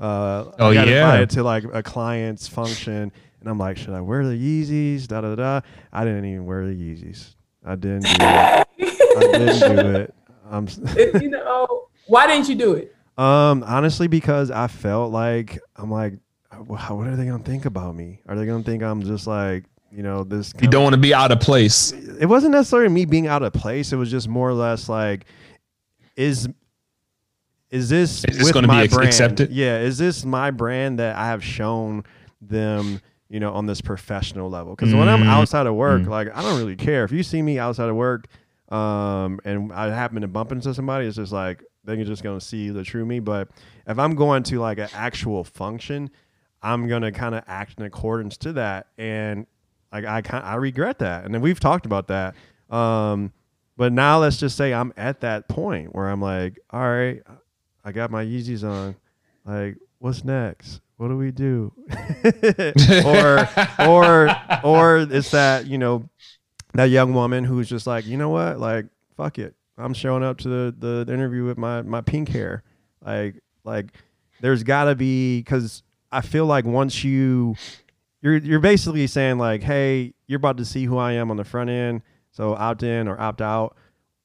uh, 0.00 0.46
oh 0.58 0.70
yeah, 0.70 1.26
to 1.26 1.42
like 1.42 1.64
a 1.72 1.82
client's 1.82 2.48
function, 2.48 3.12
and 3.40 3.48
I'm 3.48 3.58
like, 3.58 3.76
should 3.76 3.92
I 3.92 4.00
wear 4.00 4.24
the 4.26 4.34
Yeezys? 4.34 5.06
Da 5.06 5.20
da 5.20 5.34
da. 5.34 5.60
I 5.92 6.04
didn't 6.04 6.24
even 6.24 6.46
wear 6.46 6.66
the 6.66 6.72
Yeezys. 6.72 7.34
I 7.64 7.76
didn't 7.76 8.04
do 8.04 8.10
it. 8.18 8.18
I 8.18 9.20
didn't 9.20 9.76
do 9.76 9.94
it. 9.96 10.14
I'm. 10.50 10.68
you 11.22 11.28
know 11.28 11.88
why 12.06 12.26
didn't 12.26 12.48
you 12.48 12.54
do 12.54 12.72
it? 12.72 12.94
Um, 13.18 13.64
honestly, 13.66 14.06
because 14.06 14.52
I 14.52 14.68
felt 14.68 15.12
like 15.12 15.58
I'm 15.74 15.90
like, 15.90 16.14
what 16.66 16.80
are 16.80 17.16
they 17.16 17.26
gonna 17.26 17.42
think 17.42 17.64
about 17.64 17.96
me? 17.96 18.20
Are 18.28 18.36
they 18.36 18.46
gonna 18.46 18.62
think 18.62 18.82
I'm 18.82 19.02
just 19.02 19.26
like, 19.26 19.64
you 19.90 20.04
know, 20.04 20.22
this? 20.22 20.54
You 20.60 20.68
don't 20.68 20.84
want 20.84 20.94
to 20.94 21.00
be 21.00 21.12
out 21.12 21.32
of 21.32 21.40
place. 21.40 21.90
It 21.92 22.26
wasn't 22.26 22.52
necessarily 22.52 22.88
me 22.88 23.04
being 23.06 23.26
out 23.26 23.42
of 23.42 23.52
place. 23.52 23.92
It 23.92 23.96
was 23.96 24.10
just 24.10 24.28
more 24.28 24.48
or 24.48 24.54
less 24.54 24.88
like, 24.88 25.24
is 26.14 26.48
is 27.70 27.88
this, 27.88 28.24
is 28.24 28.38
this 28.38 28.52
going 28.52 28.66
to 28.66 28.68
be 28.70 28.88
brand? 28.88 29.08
accepted? 29.08 29.50
Yeah, 29.50 29.80
is 29.80 29.98
this 29.98 30.24
my 30.24 30.50
brand 30.50 31.00
that 31.00 31.16
I 31.16 31.26
have 31.26 31.44
shown 31.44 32.04
them? 32.40 33.00
You 33.28 33.40
know, 33.40 33.52
on 33.52 33.66
this 33.66 33.82
professional 33.82 34.48
level. 34.48 34.74
Because 34.74 34.94
mm. 34.94 34.98
when 34.98 35.08
I'm 35.08 35.24
mm. 35.24 35.26
outside 35.26 35.66
of 35.66 35.74
work, 35.74 36.02
mm. 36.02 36.08
like 36.08 36.34
I 36.34 36.40
don't 36.40 36.58
really 36.58 36.76
care 36.76 37.04
if 37.04 37.12
you 37.12 37.22
see 37.22 37.42
me 37.42 37.58
outside 37.58 37.90
of 37.90 37.94
work, 37.94 38.26
um, 38.70 39.38
and 39.44 39.70
I 39.70 39.90
happen 39.90 40.22
to 40.22 40.28
bump 40.28 40.50
into 40.50 40.72
somebody. 40.72 41.06
It's 41.06 41.16
just 41.16 41.30
like, 41.30 41.62
they're 41.96 42.04
just 42.04 42.22
gonna 42.22 42.40
see 42.40 42.70
the 42.70 42.84
true 42.84 43.04
me. 43.04 43.20
But 43.20 43.48
if 43.86 43.98
I'm 43.98 44.14
going 44.14 44.42
to 44.44 44.60
like 44.60 44.78
an 44.78 44.88
actual 44.92 45.44
function, 45.44 46.10
I'm 46.62 46.86
gonna 46.88 47.12
kind 47.12 47.34
of 47.34 47.44
act 47.46 47.78
in 47.78 47.84
accordance 47.84 48.36
to 48.38 48.52
that, 48.54 48.88
and 48.98 49.46
like 49.92 50.04
I 50.04 50.22
I 50.38 50.56
regret 50.56 50.98
that, 51.00 51.24
and 51.24 51.34
then 51.34 51.40
we've 51.40 51.60
talked 51.60 51.86
about 51.86 52.08
that. 52.08 52.34
Um, 52.70 53.32
but 53.76 53.92
now 53.92 54.18
let's 54.18 54.36
just 54.36 54.56
say 54.56 54.74
I'm 54.74 54.92
at 54.96 55.20
that 55.20 55.48
point 55.48 55.94
where 55.94 56.08
I'm 56.08 56.20
like, 56.20 56.58
all 56.70 56.80
right, 56.80 57.22
I 57.84 57.92
got 57.92 58.10
my 58.10 58.24
Yeezys 58.24 58.68
on, 58.68 58.96
like 59.44 59.76
what's 59.98 60.24
next? 60.24 60.80
What 60.98 61.08
do 61.08 61.16
we 61.16 61.30
do? 61.30 61.72
or 63.06 63.48
or 63.78 64.36
or 64.64 64.98
it's 64.98 65.30
that 65.30 65.66
you 65.66 65.78
know 65.78 66.08
that 66.74 66.86
young 66.86 67.14
woman 67.14 67.44
who's 67.44 67.68
just 67.68 67.86
like, 67.86 68.04
you 68.04 68.16
know 68.16 68.28
what, 68.28 68.58
like 68.58 68.86
fuck 69.16 69.38
it, 69.38 69.54
I'm 69.78 69.94
showing 69.94 70.22
up 70.22 70.38
to 70.38 70.48
the, 70.48 71.04
the 71.06 71.12
interview 71.12 71.44
with 71.44 71.58
my, 71.58 71.82
my 71.82 72.00
pink 72.00 72.28
hair. 72.28 72.62
Like, 73.04 73.36
like 73.64 73.92
there's 74.40 74.62
gotta 74.62 74.94
be, 74.94 75.42
cause 75.44 75.82
I 76.10 76.20
feel 76.20 76.46
like 76.46 76.64
once 76.64 77.04
you, 77.04 77.54
you're, 78.20 78.36
you're 78.36 78.60
basically 78.60 79.06
saying 79.06 79.38
like, 79.38 79.62
Hey, 79.62 80.14
you're 80.26 80.38
about 80.38 80.56
to 80.58 80.64
see 80.64 80.84
who 80.84 80.98
I 80.98 81.12
am 81.12 81.30
on 81.30 81.36
the 81.36 81.44
front 81.44 81.70
end. 81.70 82.02
So 82.32 82.54
opt 82.54 82.82
in 82.82 83.08
or 83.08 83.20
opt 83.20 83.40
out. 83.40 83.76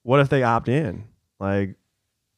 What 0.04 0.20
if 0.20 0.30
they 0.30 0.44
opt 0.44 0.70
in? 0.70 1.06
Like, 1.40 1.76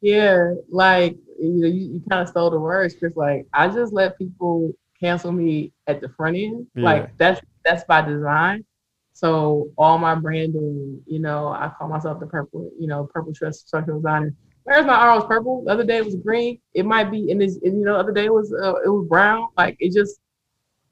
yeah, 0.01 0.53
like, 0.69 1.17
you 1.39 1.49
know, 1.49 1.67
you, 1.67 1.93
you 1.93 2.01
kind 2.09 2.21
of 2.21 2.29
stole 2.29 2.49
the 2.49 2.59
words, 2.59 2.95
Chris. 2.97 3.15
Like, 3.15 3.47
I 3.53 3.67
just 3.67 3.91
let 3.91 4.17
people 4.17 4.71
cancel 4.99 5.31
me 5.31 5.71
at 5.87 5.99
the 5.99 6.09
front 6.09 6.37
end. 6.37 6.67
Yeah. 6.75 6.83
Like, 6.83 7.17
that's 7.17 7.41
that's 7.63 7.83
by 7.85 8.01
design. 8.01 8.63
So 9.15 9.71
all 9.77 9.97
my 9.97 10.13
branding, 10.13 11.01
you 11.07 11.19
know, 11.19 11.47
I 11.47 11.69
call 11.69 11.87
myself 11.87 12.19
the 12.19 12.27
purple, 12.27 12.69
you 12.77 12.85
know, 12.85 13.05
purple 13.13 13.33
trust 13.33 13.65
structural 13.65 14.01
designer. 14.01 14.33
Where's 14.65 14.85
my 14.85 14.93
arm 14.93 15.15
was 15.15 15.25
purple? 15.25 15.63
The 15.63 15.71
other 15.71 15.85
day 15.85 15.97
it 15.99 16.05
was 16.05 16.17
green. 16.17 16.59
It 16.73 16.85
might 16.85 17.09
be 17.09 17.31
in 17.31 17.37
this, 17.37 17.57
and, 17.63 17.79
you 17.79 17.85
know, 17.85 17.93
the 17.93 17.99
other 17.99 18.11
day 18.11 18.25
it 18.25 18.33
was 18.33 18.51
uh, 18.53 18.75
it 18.83 18.89
was 18.89 19.07
brown. 19.07 19.47
Like 19.57 19.77
it 19.79 19.93
just 19.93 20.19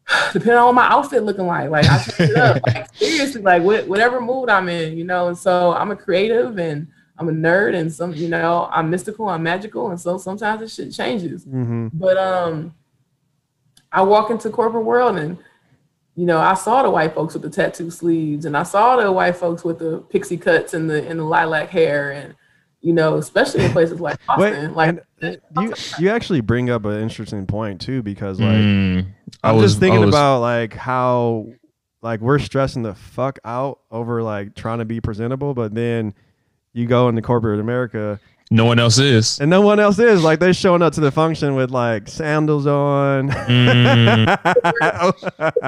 depending 0.31 0.55
on 0.55 0.67
what 0.67 0.75
my 0.75 0.87
outfit 0.87 1.23
looking 1.23 1.47
like. 1.47 1.69
Like 1.69 1.85
I 1.85 1.97
switch 1.97 2.29
it 2.29 2.37
up. 2.37 2.61
Like 2.65 2.95
seriously, 2.95 3.41
like 3.41 3.61
whatever 3.61 4.21
mood 4.21 4.47
I'm 4.47 4.69
in, 4.69 4.97
you 4.97 5.03
know. 5.03 5.27
And 5.27 5.37
so 5.37 5.73
I'm 5.73 5.91
a 5.91 5.95
creative 5.97 6.57
and 6.57 6.87
I'm 7.17 7.27
a 7.27 7.33
nerd 7.33 7.75
and 7.75 7.91
some, 7.91 8.13
you 8.13 8.29
know, 8.29 8.69
I'm 8.71 8.89
mystical, 8.89 9.27
I'm 9.27 9.43
magical, 9.43 9.89
and 9.89 9.99
so 9.99 10.17
sometimes 10.17 10.61
the 10.61 10.69
shit 10.69 10.93
changes. 10.93 11.43
Mm-hmm. 11.43 11.89
But 11.91 12.17
um, 12.17 12.73
I 13.91 14.01
walk 14.01 14.29
into 14.29 14.49
corporate 14.49 14.85
world 14.85 15.17
and 15.17 15.37
you 16.15 16.25
know, 16.25 16.39
I 16.39 16.53
saw 16.53 16.83
the 16.83 16.89
white 16.89 17.15
folks 17.15 17.33
with 17.33 17.43
the 17.43 17.49
tattoo 17.49 17.89
sleeves, 17.89 18.45
and 18.45 18.55
I 18.55 18.63
saw 18.63 18.97
the 18.97 19.11
white 19.11 19.35
folks 19.35 19.63
with 19.63 19.79
the 19.79 19.99
pixie 20.09 20.37
cuts 20.37 20.73
and 20.73 20.89
the 20.89 21.07
and 21.07 21.19
the 21.19 21.23
lilac 21.23 21.69
hair, 21.69 22.11
and 22.11 22.35
you 22.81 22.93
know, 22.93 23.15
especially 23.17 23.65
in 23.65 23.71
places 23.71 23.99
like 23.99 24.23
Boston. 24.27 24.75
Wait, 24.75 24.99
like 25.21 25.43
you, 25.59 25.73
you 25.97 26.09
actually 26.09 26.41
bring 26.41 26.69
up 26.69 26.85
an 26.85 26.99
interesting 27.01 27.47
point 27.47 27.81
too, 27.81 28.03
because 28.03 28.39
like 28.39 28.49
mm, 28.49 29.05
I'm 29.43 29.55
was, 29.55 29.71
just 29.71 29.79
thinking 29.79 30.01
was, 30.01 30.09
about 30.09 30.41
like 30.41 30.73
how 30.73 31.47
like 32.03 32.19
we're 32.19 32.39
stressing 32.39 32.83
the 32.83 32.93
fuck 32.93 33.39
out 33.43 33.79
over 33.89 34.21
like 34.21 34.53
trying 34.53 34.79
to 34.79 34.85
be 34.85 35.01
presentable, 35.01 35.55
but 35.55 35.73
then 35.73 36.13
you 36.73 36.85
go 36.85 37.09
into 37.09 37.21
corporate 37.21 37.59
America 37.59 38.19
no 38.51 38.65
one 38.65 38.77
else 38.77 38.99
is. 38.99 39.39
And 39.39 39.49
no 39.49 39.61
one 39.61 39.79
else 39.79 39.97
is. 39.99 40.23
Like 40.23 40.39
they're 40.39 40.53
showing 40.53 40.81
up 40.81 40.93
to 40.93 41.01
the 41.01 41.11
function 41.11 41.55
with 41.55 41.71
like 41.71 42.07
sandals 42.07 42.67
on. 42.67 43.31
Mm. 43.53 44.25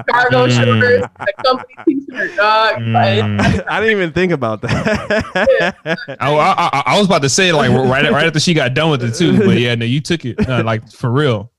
Cargo 0.10 0.48
shorts, 0.48 1.08
a 1.20 1.44
company 1.44 1.76
t-shirt, 1.86 2.36
dog. 2.36 2.76
Mm. 2.76 3.66
I 3.68 3.80
didn't 3.80 3.98
even 3.98 4.12
think 4.14 4.32
about 4.32 4.62
that. 4.62 5.76
I, 6.20 6.34
I, 6.34 6.84
I, 6.86 6.98
was 6.98 7.08
about 7.08 7.22
to 7.22 7.30
say 7.30 7.52
like 7.52 7.70
right 7.70 8.10
right 8.12 8.26
after 8.26 8.40
she 8.40 8.54
got 8.54 8.74
done 8.74 8.90
with 8.92 9.04
it 9.04 9.14
too, 9.16 9.38
but 9.38 9.58
yeah, 9.58 9.76
no, 9.76 9.86
you 9.86 10.02
took 10.02 10.26
it 10.26 10.48
uh, 10.48 10.64
like 10.64 10.90
for 10.92 11.12
real. 11.12 11.52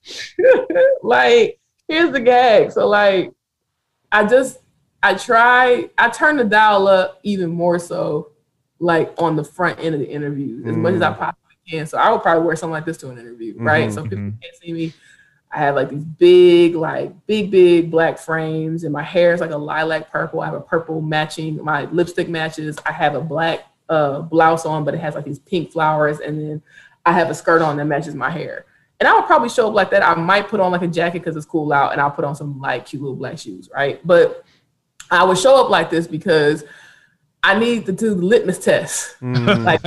like 1.03 1.61
here's 1.89 2.13
the 2.13 2.21
gag. 2.21 2.73
So 2.73 2.89
like 2.89 3.33
I 4.13 4.25
just 4.25 4.59
I 5.03 5.15
try 5.15 5.89
I 5.99 6.09
turn 6.11 6.37
the 6.37 6.45
dial 6.45 6.89
up 6.89 7.21
even 7.23 7.51
more 7.51 7.79
so 7.79 8.33
like 8.79 9.13
on 9.19 9.37
the 9.37 9.45
front 9.45 9.79
end 9.81 9.95
of 9.95 10.01
the 10.01 10.09
interview 10.09 10.63
as 10.67 10.77
mm. 10.77 10.79
much 10.79 10.95
as 10.95 11.03
I 11.03 11.13
mm. 11.13 11.19
possibly 11.19 11.57
can. 11.69 11.87
So 11.87 11.99
I 11.99 12.11
would 12.11 12.23
probably 12.23 12.45
wear 12.45 12.57
something 12.57 12.73
like 12.73 12.85
this 12.85 12.97
to 12.99 13.11
an 13.11 13.19
interview, 13.19 13.55
mm-hmm, 13.55 13.67
right? 13.67 13.93
So 13.93 14.03
people 14.03 14.19
mm-hmm. 14.19 14.39
can't 14.41 14.57
see 14.57 14.73
me. 14.73 14.93
I 15.51 15.59
have 15.61 15.75
like 15.75 15.91
these 15.91 16.05
big, 16.05 16.75
like 16.75 17.13
big, 17.27 17.51
big 17.51 17.91
black 17.91 18.19
frames, 18.19 18.85
and 18.85 18.93
my 18.93 19.03
hair 19.03 19.33
is 19.33 19.41
like 19.41 19.53
a 19.53 19.57
lilac 19.57 20.11
purple. 20.11 20.41
I 20.41 20.47
have 20.47 20.55
a 20.55 20.61
purple 20.61 21.01
matching. 21.01 21.63
My 21.63 21.85
lipstick 21.87 22.29
matches. 22.29 22.77
I 22.85 22.93
have 22.93 23.15
a 23.15 23.21
black 23.21 23.61
uh, 23.89 24.21
blouse 24.21 24.67
on, 24.67 24.85
but 24.85 24.95
it 24.95 25.01
has 25.01 25.15
like 25.15 25.25
these 25.25 25.39
pink 25.39 25.73
flowers, 25.73 26.21
and 26.21 26.39
then 26.39 26.63
I 27.07 27.13
have 27.13 27.31
a 27.31 27.35
skirt 27.35 27.63
on 27.63 27.77
that 27.77 27.85
matches 27.87 28.15
my 28.15 28.31
hair. 28.31 28.67
And 28.99 29.09
I 29.09 29.15
would 29.15 29.27
probably 29.27 29.49
show 29.49 29.69
up 29.69 29.75
like 29.75 29.91
that. 29.91 30.03
I 30.03 30.15
might 30.15 30.49
put 30.49 30.59
on 30.59 30.73
like 30.73 30.83
a 30.83 30.89
jacket 30.89 31.21
because 31.21 31.37
it's 31.37 31.47
cool 31.47 31.73
out, 31.73 31.93
and 31.93 32.01
I'll 32.01 32.11
put 32.11 32.25
on 32.25 32.35
some 32.35 32.61
like 32.61 32.87
cute 32.87 33.01
little 33.01 33.17
black 33.17 33.39
shoes, 33.39 33.71
right? 33.73 34.05
But 34.05 34.45
I 35.11 35.23
would 35.23 35.39
show 35.39 35.63
up 35.63 35.71
like 35.71 35.91
this 35.91 36.07
because 36.07 36.65
I 37.47 37.57
need 37.57 37.87
to 37.87 37.93
do 37.93 38.13
the 38.13 38.23
litmus 38.23 38.59
test. 38.59 39.21
Mm. 39.21 39.65
like, 39.65 39.81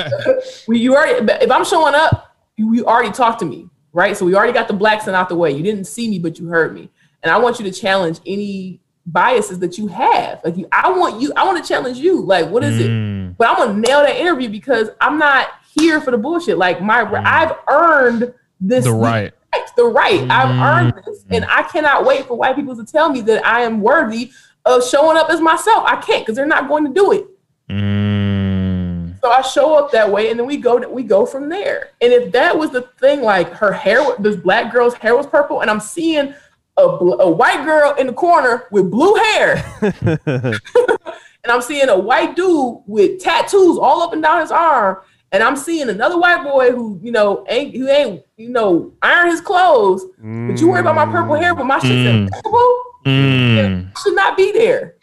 we, 0.65 0.79
you 0.79 0.95
already, 0.95 1.29
if 1.43 1.51
I'm 1.51 1.65
showing 1.65 1.93
up, 1.93 2.33
you, 2.55 2.73
you 2.73 2.85
already 2.85 3.11
talked 3.11 3.39
to 3.39 3.45
me, 3.45 3.69
right? 3.91 4.15
So 4.15 4.25
we 4.25 4.33
already 4.33 4.53
got 4.53 4.69
the 4.69 4.73
blacks 4.73 5.09
out 5.09 5.27
the 5.27 5.35
way. 5.35 5.51
You 5.51 5.61
didn't 5.61 5.83
see 5.83 6.09
me, 6.09 6.19
but 6.19 6.39
you 6.39 6.47
heard 6.47 6.73
me, 6.73 6.89
and 7.21 7.29
I 7.29 7.37
want 7.37 7.59
you 7.59 7.69
to 7.69 7.77
challenge 7.77 8.21
any 8.25 8.79
biases 9.05 9.59
that 9.59 9.77
you 9.77 9.87
have. 9.87 10.39
Like, 10.45 10.55
you, 10.55 10.69
I 10.71 10.89
want 10.89 11.21
you, 11.21 11.33
I 11.35 11.43
want 11.43 11.61
to 11.61 11.67
challenge 11.67 11.97
you. 11.97 12.21
Like, 12.21 12.49
what 12.49 12.63
is 12.63 12.79
mm. 12.79 13.31
it? 13.31 13.37
But 13.37 13.49
I'm 13.49 13.57
gonna 13.57 13.73
nail 13.77 14.03
that 14.03 14.15
interview 14.15 14.47
because 14.47 14.89
I'm 15.01 15.17
not 15.17 15.49
here 15.77 15.99
for 15.99 16.11
the 16.11 16.17
bullshit. 16.17 16.57
Like, 16.57 16.81
my, 16.81 17.03
mm. 17.03 17.25
I've 17.25 17.57
earned 17.69 18.33
this. 18.61 18.85
The 18.85 18.93
right. 18.93 19.33
The 19.75 19.85
right. 19.85 20.29
I've 20.29 20.49
earned 20.49 21.03
this, 21.05 21.25
and 21.29 21.45
I 21.45 21.63
cannot 21.63 22.05
wait 22.05 22.25
for 22.25 22.37
white 22.37 22.55
people 22.55 22.75
to 22.77 22.85
tell 22.85 23.09
me 23.09 23.19
that 23.21 23.45
I 23.45 23.61
am 23.61 23.81
worthy 23.81 24.31
of 24.65 24.87
showing 24.87 25.17
up 25.17 25.29
as 25.29 25.41
myself. 25.41 25.83
I 25.85 25.97
can't 25.97 26.25
because 26.25 26.35
they're 26.35 26.45
not 26.45 26.67
going 26.67 26.85
to 26.85 26.93
do 26.93 27.11
it. 27.11 27.27
Mm. 27.69 29.19
So 29.21 29.29
I 29.29 29.41
show 29.41 29.75
up 29.75 29.91
that 29.91 30.11
way, 30.11 30.31
and 30.31 30.39
then 30.39 30.47
we 30.47 30.57
go 30.57 30.77
we 30.89 31.03
go 31.03 31.25
from 31.25 31.49
there. 31.49 31.91
And 32.01 32.11
if 32.11 32.31
that 32.31 32.57
was 32.57 32.71
the 32.71 32.81
thing, 32.99 33.21
like 33.21 33.51
her 33.53 33.71
hair, 33.71 34.03
this 34.17 34.35
black 34.35 34.71
girl's 34.71 34.95
hair 34.95 35.15
was 35.15 35.27
purple, 35.27 35.61
and 35.61 35.69
I'm 35.69 35.79
seeing 35.79 36.33
a, 36.77 36.81
a 36.81 37.29
white 37.29 37.63
girl 37.65 37.93
in 37.95 38.07
the 38.07 38.13
corner 38.13 38.67
with 38.71 38.89
blue 38.89 39.15
hair, 39.15 39.63
and 40.25 41.51
I'm 41.51 41.61
seeing 41.61 41.89
a 41.89 41.99
white 41.99 42.35
dude 42.35 42.81
with 42.87 43.21
tattoos 43.21 43.77
all 43.77 44.01
up 44.01 44.13
and 44.13 44.23
down 44.23 44.41
his 44.41 44.51
arm, 44.51 44.97
and 45.31 45.43
I'm 45.43 45.55
seeing 45.55 45.89
another 45.89 46.17
white 46.17 46.43
boy 46.43 46.71
who 46.71 46.99
you 47.03 47.11
know 47.11 47.45
ain't 47.49 47.75
who 47.75 47.87
ain't 47.87 48.23
you 48.37 48.49
know 48.49 48.93
iron 49.01 49.29
his 49.29 49.41
clothes, 49.41 50.05
mm. 50.23 50.49
but 50.49 50.59
you 50.59 50.69
worry 50.69 50.81
about 50.81 50.95
my 50.95 51.05
purple 51.05 51.35
hair, 51.35 51.53
but 51.53 51.65
my 51.65 51.79
shit's 51.79 51.93
mm. 51.93 52.23
impeccable. 52.23 52.83
Mm. 53.05 53.97
Should 53.99 54.15
not 54.15 54.35
be 54.35 54.51
there. 54.51 54.95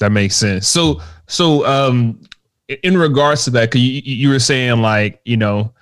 That 0.00 0.12
makes 0.12 0.36
sense. 0.36 0.66
So 0.66 1.00
so, 1.26 1.66
um, 1.66 2.20
in 2.82 2.96
regards 2.96 3.44
to 3.44 3.50
that, 3.50 3.70
cause 3.70 3.80
you, 3.80 4.00
you 4.04 4.28
were 4.28 4.38
saying 4.38 4.80
like, 4.80 5.20
you 5.24 5.36
know, 5.36 5.72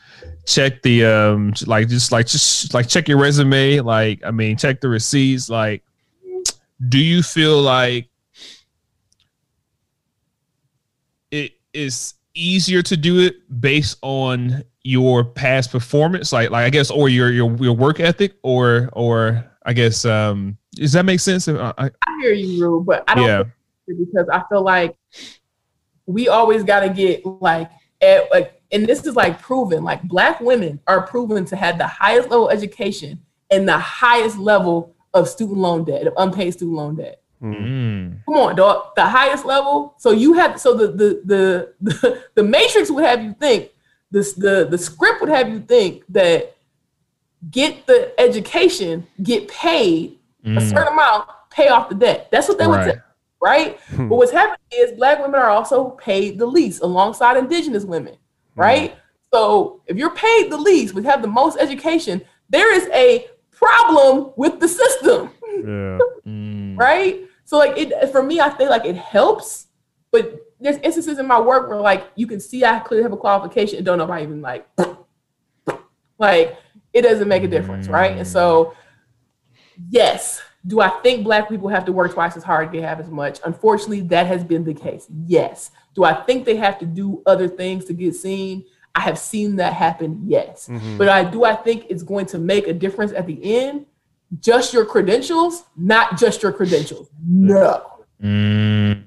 check 0.46 0.82
the 0.82 1.04
um, 1.04 1.54
like 1.66 1.88
just 1.88 2.12
like 2.12 2.26
just 2.26 2.74
like 2.74 2.88
check 2.88 3.08
your 3.08 3.18
resume. 3.18 3.80
Like, 3.80 4.22
I 4.24 4.30
mean, 4.30 4.56
check 4.56 4.80
the 4.80 4.88
receipts. 4.88 5.48
Like, 5.48 5.82
do 6.88 6.98
you 6.98 7.22
feel 7.22 7.60
like 7.60 8.08
it 11.30 11.52
is 11.72 12.14
easier 12.34 12.82
to 12.82 12.96
do 12.96 13.20
it 13.20 13.60
based 13.60 13.98
on 14.02 14.64
your 14.84 15.22
past 15.22 15.70
performance 15.70 16.32
like 16.32 16.50
like 16.50 16.64
i 16.64 16.70
guess 16.70 16.90
or 16.90 17.08
your 17.08 17.30
your, 17.30 17.54
your 17.58 17.76
work 17.76 18.00
ethic 18.00 18.34
or 18.42 18.88
or 18.94 19.44
i 19.64 19.72
guess 19.72 20.04
um 20.04 20.56
does 20.72 20.92
that 20.92 21.04
make 21.04 21.20
sense 21.20 21.46
i, 21.46 21.72
I 21.78 21.90
hear 22.20 22.32
you 22.32 22.64
Rue, 22.64 22.82
but 22.82 23.04
i 23.06 23.14
don't 23.14 23.26
yeah. 23.26 23.44
Because 23.94 24.28
i 24.32 24.42
feel 24.48 24.62
like 24.62 24.96
we 26.06 26.28
always 26.28 26.64
got 26.64 26.80
to 26.80 26.88
get 26.88 27.24
like 27.24 27.70
at, 28.00 28.30
like 28.30 28.60
and 28.72 28.86
this 28.86 29.04
is 29.06 29.14
like 29.14 29.40
proven 29.40 29.84
like 29.84 30.02
black 30.04 30.40
women 30.40 30.80
are 30.86 31.06
proven 31.06 31.44
to 31.44 31.56
have 31.56 31.78
the 31.78 31.86
highest 31.86 32.30
level 32.30 32.50
education 32.50 33.20
and 33.50 33.68
the 33.68 33.78
highest 33.78 34.38
level 34.38 34.94
of 35.14 35.28
student 35.28 35.58
loan 35.58 35.84
debt 35.84 36.06
of 36.06 36.14
unpaid 36.16 36.52
student 36.52 36.76
loan 36.76 36.96
debt 36.96 37.22
mm. 37.42 38.18
come 38.24 38.34
on 38.34 38.56
dog 38.56 38.86
the 38.96 39.04
highest 39.04 39.44
level 39.44 39.94
so 39.98 40.10
you 40.10 40.32
have 40.32 40.60
so 40.60 40.74
the 40.74 40.88
the 40.88 41.22
the 41.24 41.74
the, 41.80 42.22
the 42.34 42.42
matrix 42.42 42.90
would 42.90 43.04
have 43.04 43.22
you 43.22 43.34
think 43.34 43.70
this 44.10 44.32
the 44.32 44.66
the 44.70 44.78
script 44.78 45.20
would 45.20 45.30
have 45.30 45.48
you 45.48 45.60
think 45.60 46.02
that 46.08 46.56
get 47.50 47.86
the 47.86 48.12
education 48.18 49.06
get 49.22 49.48
paid 49.48 50.18
mm. 50.44 50.56
a 50.56 50.60
certain 50.60 50.92
amount 50.92 51.28
pay 51.50 51.68
off 51.68 51.88
the 51.88 51.94
debt 51.94 52.28
that's 52.30 52.48
what 52.48 52.58
they 52.58 52.66
right. 52.66 52.86
would 52.86 52.94
say 52.94 53.00
right? 53.42 53.78
Hmm. 53.90 54.08
but 54.08 54.16
what's 54.16 54.32
happening 54.32 54.58
is 54.72 54.92
black 54.92 55.20
women 55.20 55.40
are 55.40 55.50
also 55.50 55.90
paid 55.90 56.38
the 56.38 56.46
least 56.46 56.82
alongside 56.82 57.36
indigenous 57.36 57.84
women, 57.84 58.16
hmm. 58.54 58.60
right? 58.60 58.96
So 59.32 59.82
if 59.86 59.96
you're 59.96 60.14
paid 60.14 60.52
the 60.52 60.58
least, 60.58 60.94
we 60.94 61.02
have 61.04 61.22
the 61.22 61.28
most 61.28 61.58
education, 61.58 62.22
there 62.48 62.72
is 62.72 62.88
a 62.92 63.26
problem 63.50 64.32
with 64.36 64.60
the 64.60 64.68
system. 64.68 65.30
Yeah. 65.42 65.98
mm. 66.26 66.78
Right? 66.78 67.28
So 67.44 67.58
like 67.58 67.76
it 67.76 68.10
for 68.10 68.22
me, 68.22 68.40
I 68.40 68.50
think 68.50 68.70
like 68.70 68.84
it 68.84 68.96
helps, 68.96 69.68
but 70.10 70.38
there's 70.60 70.76
instances 70.78 71.18
in 71.18 71.26
my 71.26 71.40
work 71.40 71.68
where 71.68 71.80
like 71.80 72.10
you 72.14 72.26
can 72.26 72.40
see 72.40 72.64
I 72.64 72.80
clearly 72.80 73.02
have 73.02 73.12
a 73.12 73.16
qualification 73.16 73.78
and 73.78 73.86
don't 73.86 73.98
know 73.98 74.04
if 74.04 74.10
I 74.10 74.22
even 74.22 74.42
like 74.42 74.66
like 76.18 76.56
it 76.92 77.02
doesn't 77.02 77.28
make 77.28 77.42
a 77.42 77.48
difference, 77.48 77.88
mm. 77.88 77.92
right? 77.92 78.16
And 78.16 78.26
so 78.26 78.74
yes, 79.90 80.42
do 80.66 80.80
I 80.80 80.88
think 80.88 81.24
black 81.24 81.48
people 81.48 81.68
have 81.68 81.84
to 81.86 81.92
work 81.92 82.12
twice 82.12 82.36
as 82.36 82.44
hard 82.44 82.72
to 82.72 82.82
half 82.82 83.00
as 83.00 83.08
much? 83.08 83.40
Unfortunately, 83.44 84.00
that 84.02 84.26
has 84.26 84.44
been 84.44 84.64
the 84.64 84.74
case. 84.74 85.06
Yes. 85.26 85.70
Do 85.94 86.04
I 86.04 86.14
think 86.14 86.44
they 86.44 86.56
have 86.56 86.78
to 86.78 86.86
do 86.86 87.22
other 87.26 87.48
things 87.48 87.84
to 87.86 87.92
get 87.92 88.14
seen? 88.14 88.64
I 88.94 89.00
have 89.00 89.18
seen 89.18 89.56
that 89.56 89.72
happen. 89.72 90.22
Yes. 90.24 90.68
Mm-hmm. 90.68 90.98
But 90.98 91.08
I 91.08 91.24
do 91.24 91.44
I 91.44 91.56
think 91.56 91.86
it's 91.88 92.02
going 92.02 92.26
to 92.26 92.38
make 92.38 92.68
a 92.68 92.72
difference 92.72 93.12
at 93.12 93.26
the 93.26 93.40
end? 93.42 93.86
Just 94.40 94.72
your 94.72 94.86
credentials, 94.86 95.64
not 95.76 96.18
just 96.18 96.42
your 96.42 96.52
credentials. 96.52 97.10
No. 97.26 98.04
Mm. 98.22 99.04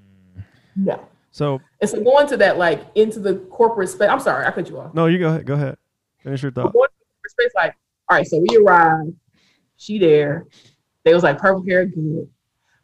No. 0.76 1.08
So 1.32 1.62
and 1.82 1.90
so 1.90 2.04
going 2.04 2.28
to 2.28 2.38
that 2.38 2.58
like 2.58 2.86
into 2.96 3.20
the 3.20 3.36
corporate 3.50 3.90
space. 3.90 4.10
I'm 4.10 4.20
sorry, 4.20 4.46
I 4.46 4.52
cut 4.52 4.70
you 4.70 4.80
off. 4.80 4.94
No, 4.94 5.06
you 5.06 5.20
go 5.20 5.30
ahead. 5.30 5.46
Go 5.46 5.54
ahead. 5.54 5.78
Finish 6.24 6.44
your 6.44 6.52
thought. 6.52 6.74
Going 6.74 6.90
to 6.90 6.96
the 7.00 7.06
corporate 7.06 7.32
space 7.32 7.52
like, 7.56 7.76
all 8.10 8.18
right, 8.18 8.28
so 8.28 8.44
we 8.48 8.58
arrive, 8.58 9.14
she 9.78 9.98
there, 9.98 10.48
they 11.06 11.14
was 11.14 11.24
like, 11.24 11.38
purple 11.38 11.64
hair, 11.66 11.86
good. 11.86 12.28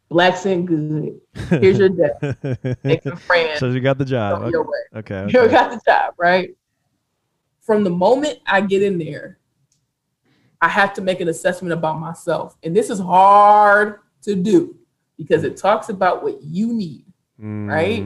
Black 0.08 0.36
skin, 0.36 0.64
good. 0.64 1.20
Here's 1.60 1.78
your 1.78 1.88
debt. 1.88 2.78
Make 2.84 3.02
some 3.02 3.16
friends. 3.16 3.60
So 3.60 3.68
you 3.68 3.80
got 3.80 3.98
the 3.98 4.04
job. 4.04 4.42
Okay. 4.42 4.56
okay. 4.96 5.14
okay. 5.16 5.42
You 5.42 5.48
got 5.48 5.70
the 5.70 5.80
job, 5.84 6.14
right? 6.16 6.56
From 7.60 7.84
the 7.84 7.90
moment 7.90 8.38
I 8.46 8.60
get 8.60 8.82
in 8.82 8.98
there, 8.98 9.38
I 10.60 10.68
have 10.68 10.94
to 10.94 11.02
make 11.02 11.20
an 11.20 11.28
assessment 11.28 11.72
about 11.72 11.98
myself. 11.98 12.56
And 12.62 12.74
this 12.74 12.88
is 12.88 13.00
hard 13.00 13.98
to 14.22 14.36
do 14.36 14.76
because 15.16 15.42
it 15.42 15.56
talks 15.56 15.88
about 15.88 16.22
what 16.22 16.40
you 16.42 16.72
need, 16.72 17.04
mm. 17.40 17.68
right? 17.68 17.98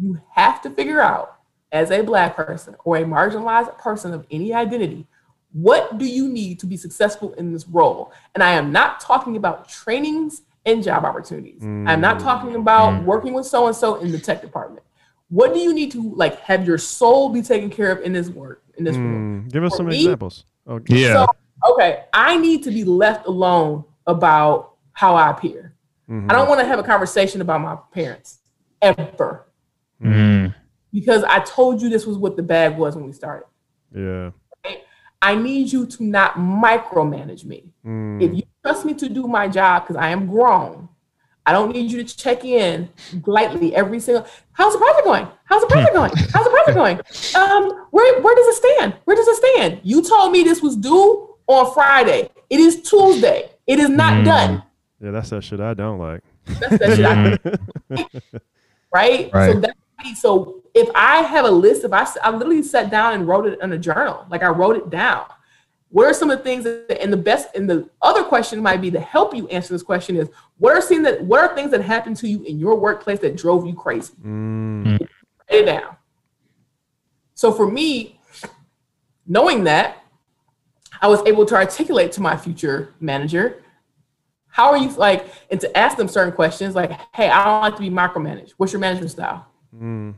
You 0.00 0.20
have 0.30 0.62
to 0.62 0.70
figure 0.70 1.00
out 1.00 1.38
as 1.72 1.90
a 1.90 2.02
black 2.02 2.36
person 2.36 2.76
or 2.84 2.98
a 2.98 3.04
marginalized 3.04 3.76
person 3.78 4.14
of 4.14 4.24
any 4.30 4.54
identity, 4.54 5.08
what 5.54 5.98
do 5.98 6.04
you 6.04 6.28
need 6.28 6.58
to 6.60 6.66
be 6.66 6.76
successful 6.76 7.32
in 7.34 7.52
this 7.52 7.66
role? 7.68 8.12
And 8.34 8.42
I 8.42 8.52
am 8.52 8.72
not 8.72 9.00
talking 9.00 9.36
about 9.36 9.68
trainings 9.68 10.42
and 10.66 10.82
job 10.82 11.04
opportunities. 11.04 11.62
Mm. 11.62 11.88
I'm 11.88 12.00
not 12.00 12.18
talking 12.18 12.56
about 12.56 12.92
mm. 12.92 13.04
working 13.04 13.34
with 13.34 13.46
so 13.46 13.68
and 13.68 13.76
so 13.76 13.96
in 13.96 14.10
the 14.10 14.18
tech 14.18 14.40
department. 14.40 14.84
What 15.28 15.54
do 15.54 15.60
you 15.60 15.72
need 15.72 15.92
to 15.92 16.14
like 16.14 16.40
have 16.40 16.66
your 16.66 16.76
soul 16.76 17.28
be 17.28 17.40
taken 17.40 17.70
care 17.70 17.92
of 17.92 18.02
in 18.02 18.12
this 18.12 18.28
work 18.28 18.64
in 18.76 18.84
this 18.84 18.96
mm. 18.96 19.50
Give 19.50 19.64
us 19.64 19.72
For 19.72 19.76
some 19.78 19.86
me, 19.86 19.96
examples. 19.96 20.44
Okay. 20.68 21.02
Yeah. 21.02 21.26
So, 21.26 21.72
okay, 21.72 22.04
I 22.12 22.36
need 22.36 22.64
to 22.64 22.70
be 22.70 22.84
left 22.84 23.26
alone 23.26 23.84
about 24.06 24.74
how 24.92 25.14
I 25.14 25.30
appear. 25.30 25.74
Mm-hmm. 26.10 26.30
I 26.30 26.34
don't 26.34 26.48
want 26.48 26.60
to 26.60 26.66
have 26.66 26.78
a 26.78 26.82
conversation 26.82 27.40
about 27.40 27.60
my 27.60 27.76
parents 27.92 28.38
ever. 28.82 29.46
Mm. 30.02 30.54
Because 30.92 31.24
I 31.24 31.40
told 31.40 31.80
you 31.80 31.88
this 31.88 32.06
was 32.06 32.18
what 32.18 32.36
the 32.36 32.42
bag 32.42 32.76
was 32.76 32.94
when 32.96 33.06
we 33.06 33.12
started. 33.12 33.46
Yeah. 33.94 34.30
I 35.24 35.34
need 35.36 35.72
you 35.72 35.86
to 35.86 36.04
not 36.04 36.34
micromanage 36.34 37.46
me. 37.46 37.72
Mm. 37.84 38.22
If 38.22 38.34
you 38.34 38.42
trust 38.62 38.84
me 38.84 38.92
to 38.92 39.08
do 39.08 39.26
my 39.26 39.48
job, 39.48 39.84
because 39.84 39.96
I 39.96 40.10
am 40.10 40.26
grown, 40.26 40.90
I 41.46 41.52
don't 41.52 41.72
need 41.72 41.90
you 41.90 42.04
to 42.04 42.16
check 42.16 42.44
in 42.44 42.90
lightly 43.24 43.74
every 43.74 44.00
single. 44.00 44.26
How's 44.52 44.74
the 44.74 44.78
project 44.78 45.04
going? 45.04 45.26
How's 45.44 45.62
the 45.62 45.68
project 45.68 45.94
going? 45.94 46.10
How's 46.32 46.44
the 46.44 46.50
project 46.50 46.74
going? 46.74 47.00
Um, 47.42 47.86
where 47.90 48.20
where 48.20 48.34
does 48.34 48.46
it 48.48 48.54
stand? 48.56 48.96
Where 49.06 49.16
does 49.16 49.26
it 49.26 49.36
stand? 49.36 49.80
You 49.82 50.02
told 50.02 50.30
me 50.30 50.42
this 50.42 50.60
was 50.60 50.76
due 50.76 51.34
on 51.46 51.72
Friday. 51.72 52.28
It 52.50 52.60
is 52.60 52.82
Tuesday. 52.82 53.50
It 53.66 53.78
is 53.78 53.88
not 53.88 54.12
mm. 54.12 54.24
done. 54.26 54.62
Yeah, 55.00 55.12
that's 55.12 55.30
that 55.30 55.42
shit 55.42 55.60
I 55.60 55.72
don't 55.72 55.98
like. 55.98 56.22
That's 56.44 56.78
that 56.78 56.96
shit 56.96 57.98
I 57.98 58.06
right? 58.92 59.30
right? 59.32 59.52
So 59.52 59.60
that 59.60 59.73
so 60.16 60.62
if 60.74 60.88
I 60.94 61.22
have 61.22 61.44
a 61.44 61.50
list, 61.50 61.84
if 61.84 61.92
I, 61.92 62.06
I 62.22 62.30
literally 62.30 62.62
sat 62.62 62.90
down 62.90 63.14
and 63.14 63.26
wrote 63.26 63.46
it 63.46 63.58
in 63.62 63.72
a 63.72 63.78
journal, 63.78 64.26
like 64.30 64.42
I 64.42 64.48
wrote 64.48 64.76
it 64.76 64.90
down. 64.90 65.24
What 65.90 66.06
are 66.06 66.12
some 66.14 66.28
of 66.30 66.38
the 66.38 66.44
things 66.44 66.64
that, 66.64 67.00
and 67.00 67.12
the 67.12 67.16
best, 67.16 67.54
and 67.54 67.70
the 67.70 67.88
other 68.02 68.24
question 68.24 68.60
might 68.60 68.80
be 68.80 68.90
to 68.90 68.98
help 68.98 69.34
you 69.34 69.46
answer 69.48 69.72
this 69.72 69.82
question 69.84 70.16
is 70.16 70.28
what 70.58 70.74
are 70.74 70.82
things 70.82 71.04
that, 71.04 71.22
what 71.22 71.38
are 71.38 71.54
things 71.54 71.70
that 71.70 71.82
happened 71.82 72.16
to 72.16 72.28
you 72.28 72.42
in 72.42 72.58
your 72.58 72.74
workplace 72.76 73.20
that 73.20 73.36
drove 73.36 73.64
you 73.64 73.74
crazy? 73.74 74.12
Mm. 74.24 74.98
Write 74.98 75.08
it 75.50 75.66
down. 75.66 75.96
So 77.34 77.52
for 77.52 77.70
me, 77.70 78.18
knowing 79.26 79.64
that, 79.64 79.98
I 81.00 81.06
was 81.06 81.20
able 81.26 81.44
to 81.46 81.54
articulate 81.54 82.12
to 82.12 82.20
my 82.20 82.36
future 82.36 82.94
manager, 82.98 83.62
how 84.48 84.70
are 84.70 84.78
you 84.78 84.88
like, 84.90 85.26
and 85.50 85.60
to 85.60 85.78
ask 85.78 85.96
them 85.96 86.08
certain 86.08 86.32
questions 86.32 86.74
like, 86.74 86.92
hey, 87.14 87.28
I 87.28 87.44
don't 87.44 87.62
like 87.62 87.74
to 87.76 87.82
be 87.82 87.90
micromanaged. 87.90 88.54
What's 88.56 88.72
your 88.72 88.80
management 88.80 89.10
style? 89.10 89.46
Mm. 89.74 90.14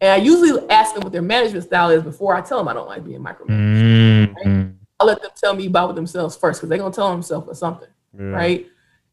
And 0.00 0.10
I 0.10 0.16
usually 0.16 0.68
ask 0.68 0.94
them 0.94 1.02
what 1.02 1.12
their 1.12 1.22
management 1.22 1.64
style 1.64 1.90
is 1.90 2.02
before 2.02 2.34
I 2.34 2.40
tell 2.40 2.58
them 2.58 2.68
I 2.68 2.74
don't 2.74 2.88
like 2.88 3.04
being 3.04 3.20
micromanaged. 3.20 4.34
Mm-hmm. 4.34 4.50
Right? 4.50 4.70
I 5.00 5.04
let 5.04 5.22
them 5.22 5.30
tell 5.34 5.54
me 5.54 5.66
about 5.66 5.94
themselves 5.94 6.36
first 6.36 6.60
because 6.60 6.68
they're 6.68 6.78
gonna 6.78 6.94
tell 6.94 7.10
themselves 7.10 7.48
or 7.48 7.54
something, 7.54 7.88
yeah. 8.18 8.26
right? 8.26 8.66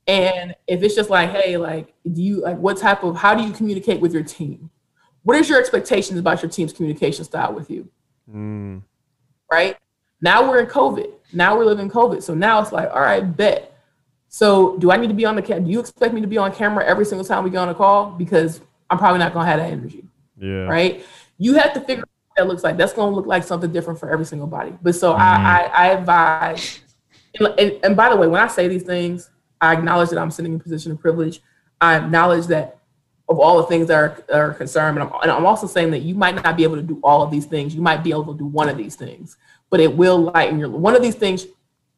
And 0.08 0.56
if 0.68 0.84
it's 0.84 0.96
just 0.96 1.10
like, 1.10 1.30
hey, 1.30 1.58
like, 1.58 1.94
do 2.12 2.22
you 2.22 2.42
like 2.42 2.58
what 2.58 2.78
type 2.78 3.04
of 3.04 3.16
how 3.16 3.36
do 3.36 3.44
you 3.44 3.52
communicate 3.52 4.02
with 4.02 4.14
your 4.14 4.24
team? 4.24 4.70
What 5.24 5.38
is 5.38 5.48
your 5.48 5.60
expectations 5.60 6.20
about 6.20 6.42
your 6.42 6.50
team's 6.50 6.74
communication 6.74 7.24
style 7.26 7.54
with 7.54 7.70
you? 7.70 7.88
Mm. 8.34 8.82
Right 9.52 9.78
now 10.22 10.48
we're 10.48 10.60
in 10.60 10.68
COVID. 10.68 11.12
Now 11.34 11.58
we're 11.58 11.66
living 11.66 11.90
COVID. 11.90 12.22
So 12.24 12.34
now 12.34 12.62
it's 12.62 12.72
like, 12.72 12.90
all 12.92 13.02
right, 13.02 13.22
bet. 13.22 13.78
So 14.28 14.78
do 14.78 14.92
I 14.92 14.98
need 14.98 15.08
to 15.08 15.14
be 15.14 15.26
on 15.26 15.36
the 15.36 15.42
camera? 15.42 15.64
Do 15.64 15.72
you 15.72 15.80
expect 15.80 16.14
me 16.14 16.22
to 16.22 16.28
be 16.28 16.38
on 16.38 16.54
camera 16.54 16.86
every 16.86 17.06
single 17.06 17.26
time 17.26 17.44
we 17.44 17.50
get 17.50 17.58
on 17.58 17.70
a 17.70 17.76
call? 17.76 18.12
Because 18.12 18.62
I'm 18.92 18.98
probably 18.98 19.20
not 19.20 19.34
gonna 19.34 19.50
have 19.50 19.60
that 19.60 19.72
energy. 19.72 20.06
Yeah. 20.38 20.66
Right. 20.66 21.04
You 21.38 21.56
have 21.56 21.74
to 21.74 21.80
figure 21.80 22.04
out 22.04 22.10
what 22.28 22.36
that 22.38 22.48
looks 22.48 22.64
like. 22.64 22.78
That's 22.78 22.94
gonna 22.94 23.16
look 23.16 23.26
like 23.26 23.44
something 23.44 23.72
different 23.72 24.00
for 24.00 24.12
every 24.12 24.26
single 24.26 24.48
body. 24.48 24.74
But 24.82 24.96
so 24.96 25.14
mm-hmm. 25.14 25.22
I, 25.22 25.64
I, 25.66 25.88
I 25.88 25.88
advise. 25.94 26.82
And, 27.40 27.48
and, 27.58 27.80
and 27.84 27.96
by 27.96 28.10
the 28.10 28.18
way, 28.18 28.28
when 28.28 28.42
I 28.42 28.48
say 28.48 28.68
these 28.68 28.84
things, 28.84 29.30
I 29.62 29.74
acknowledge 29.74 30.10
that 30.10 30.20
I'm 30.20 30.30
sitting 30.30 30.54
in 30.54 30.60
a 30.60 30.64
position 30.64 30.92
of 30.92 31.00
privilege. 31.00 31.42
I 31.80 31.96
acknowledge 31.96 32.48
that 32.48 32.78
of 33.30 33.40
all 33.40 33.58
the 33.58 33.64
things 33.64 33.88
that 33.88 33.96
are, 33.96 34.24
are 34.34 34.54
concerned, 34.54 34.98
and 34.98 35.08
I'm, 35.08 35.22
and 35.22 35.32
I'm 35.32 35.46
also 35.46 35.66
saying 35.66 35.92
that 35.92 36.00
you 36.00 36.16
might 36.16 36.36
not 36.36 36.58
be 36.58 36.64
able 36.64 36.76
to 36.76 36.82
do 36.82 37.00
all 37.02 37.24
of 37.24 37.32
these 37.32 37.46
things. 37.46 37.74
You 37.74 37.82
might 37.82 38.04
be 38.04 38.10
able 38.10 38.26
to 38.34 38.38
do 38.38 38.46
one 38.46 38.68
of 38.68 38.76
these 38.76 38.96
things, 38.96 39.38
but 39.70 39.80
it 39.80 39.96
will 39.96 40.18
lighten 40.18 40.60
your. 40.60 40.70
One 40.70 40.96
of 40.96 41.02
these 41.02 41.16
things 41.16 41.48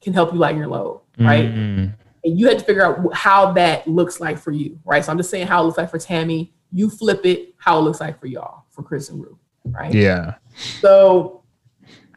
can 0.02 0.14
help 0.14 0.32
you 0.32 0.38
lighten 0.38 0.60
your 0.60 0.68
load, 0.68 1.02
right? 1.18 1.50
Mm-hmm. 1.50 1.92
And 2.26 2.40
you 2.40 2.48
had 2.48 2.60
to 2.60 2.66
figure 2.66 2.86
out 2.86 3.14
how 3.16 3.52
that 3.54 3.88
looks 3.88 4.20
like 4.20 4.38
for 4.38 4.52
you, 4.52 4.80
right? 4.86 5.04
So 5.04 5.12
I'm 5.12 5.18
just 5.18 5.32
saying 5.32 5.48
how 5.48 5.62
it 5.62 5.66
looks 5.66 5.78
like 5.78 5.90
for 5.90 5.98
Tammy 5.98 6.54
you 6.74 6.90
flip 6.90 7.26
it 7.26 7.54
how 7.58 7.80
it 7.80 7.82
looks 7.82 8.02
like 8.02 8.20
for 8.20 8.28
y'all, 8.28 8.66
for 8.70 8.84
Chris 8.84 9.10
and 9.10 9.22
Rue, 9.22 9.38
right? 9.66 9.94
Yeah. 9.94 10.36
So 10.82 11.44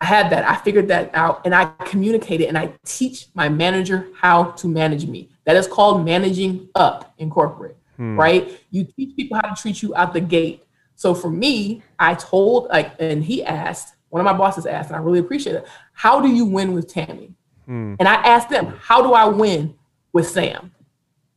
I 0.01 0.07
had 0.07 0.31
that. 0.31 0.49
I 0.49 0.57
figured 0.57 0.88
that 0.88 1.11
out 1.14 1.42
and 1.45 1.55
I 1.55 1.66
communicated 1.85 2.49
and 2.49 2.59
I 2.59 2.73
teach 2.85 3.27
my 3.35 3.49
manager 3.49 4.09
how 4.19 4.45
to 4.53 4.69
manage 4.69 5.07
me. 5.07 5.31
That 5.45 5.57
is 5.57 5.66
called 5.66 6.05
managing 6.05 6.69
up 6.75 7.14
in 7.19 7.31
corporate, 7.31 7.77
hmm. 7.97 8.19
right? 8.19 8.61
You 8.71 8.85
teach 8.85 9.14
people 9.16 9.38
how 9.42 9.55
to 9.55 9.61
treat 9.61 9.83
you 9.83 9.95
out 9.95 10.12
the 10.12 10.21
gate. 10.21 10.64
So 10.97 11.14
for 11.14 11.31
me, 11.31 11.83
I 11.99 12.14
told 12.14 12.69
like, 12.69 12.95
and 12.99 13.23
he 13.23 13.45
asked, 13.45 13.95
one 14.09 14.21
of 14.21 14.25
my 14.25 14.37
bosses 14.37 14.66
asked, 14.66 14.88
and 14.88 14.97
I 14.97 15.01
really 15.01 15.19
appreciate 15.19 15.57
it. 15.57 15.66
How 15.92 16.21
do 16.21 16.29
you 16.29 16.47
win 16.47 16.73
with 16.73 16.88
Tammy? 16.88 17.35
Hmm. 17.66 17.95
And 17.99 18.09
I 18.09 18.14
asked 18.14 18.49
them, 18.49 18.75
how 18.81 19.03
do 19.03 19.12
I 19.12 19.27
win 19.27 19.75
with 20.12 20.29
Sam? 20.29 20.73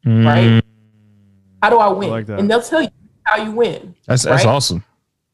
Mm. 0.05 0.25
Right? 0.25 0.63
How 1.62 1.69
do 1.69 1.77
I 1.77 1.89
win? 1.89 2.10
I 2.10 2.12
like 2.12 2.29
and 2.29 2.49
they'll 2.49 2.62
tell 2.62 2.82
you 2.82 2.89
how 3.23 3.38
you 3.43 3.51
win. 3.51 3.95
That's 4.05 4.25
right? 4.25 4.34
that's 4.34 4.45
awesome. 4.45 4.84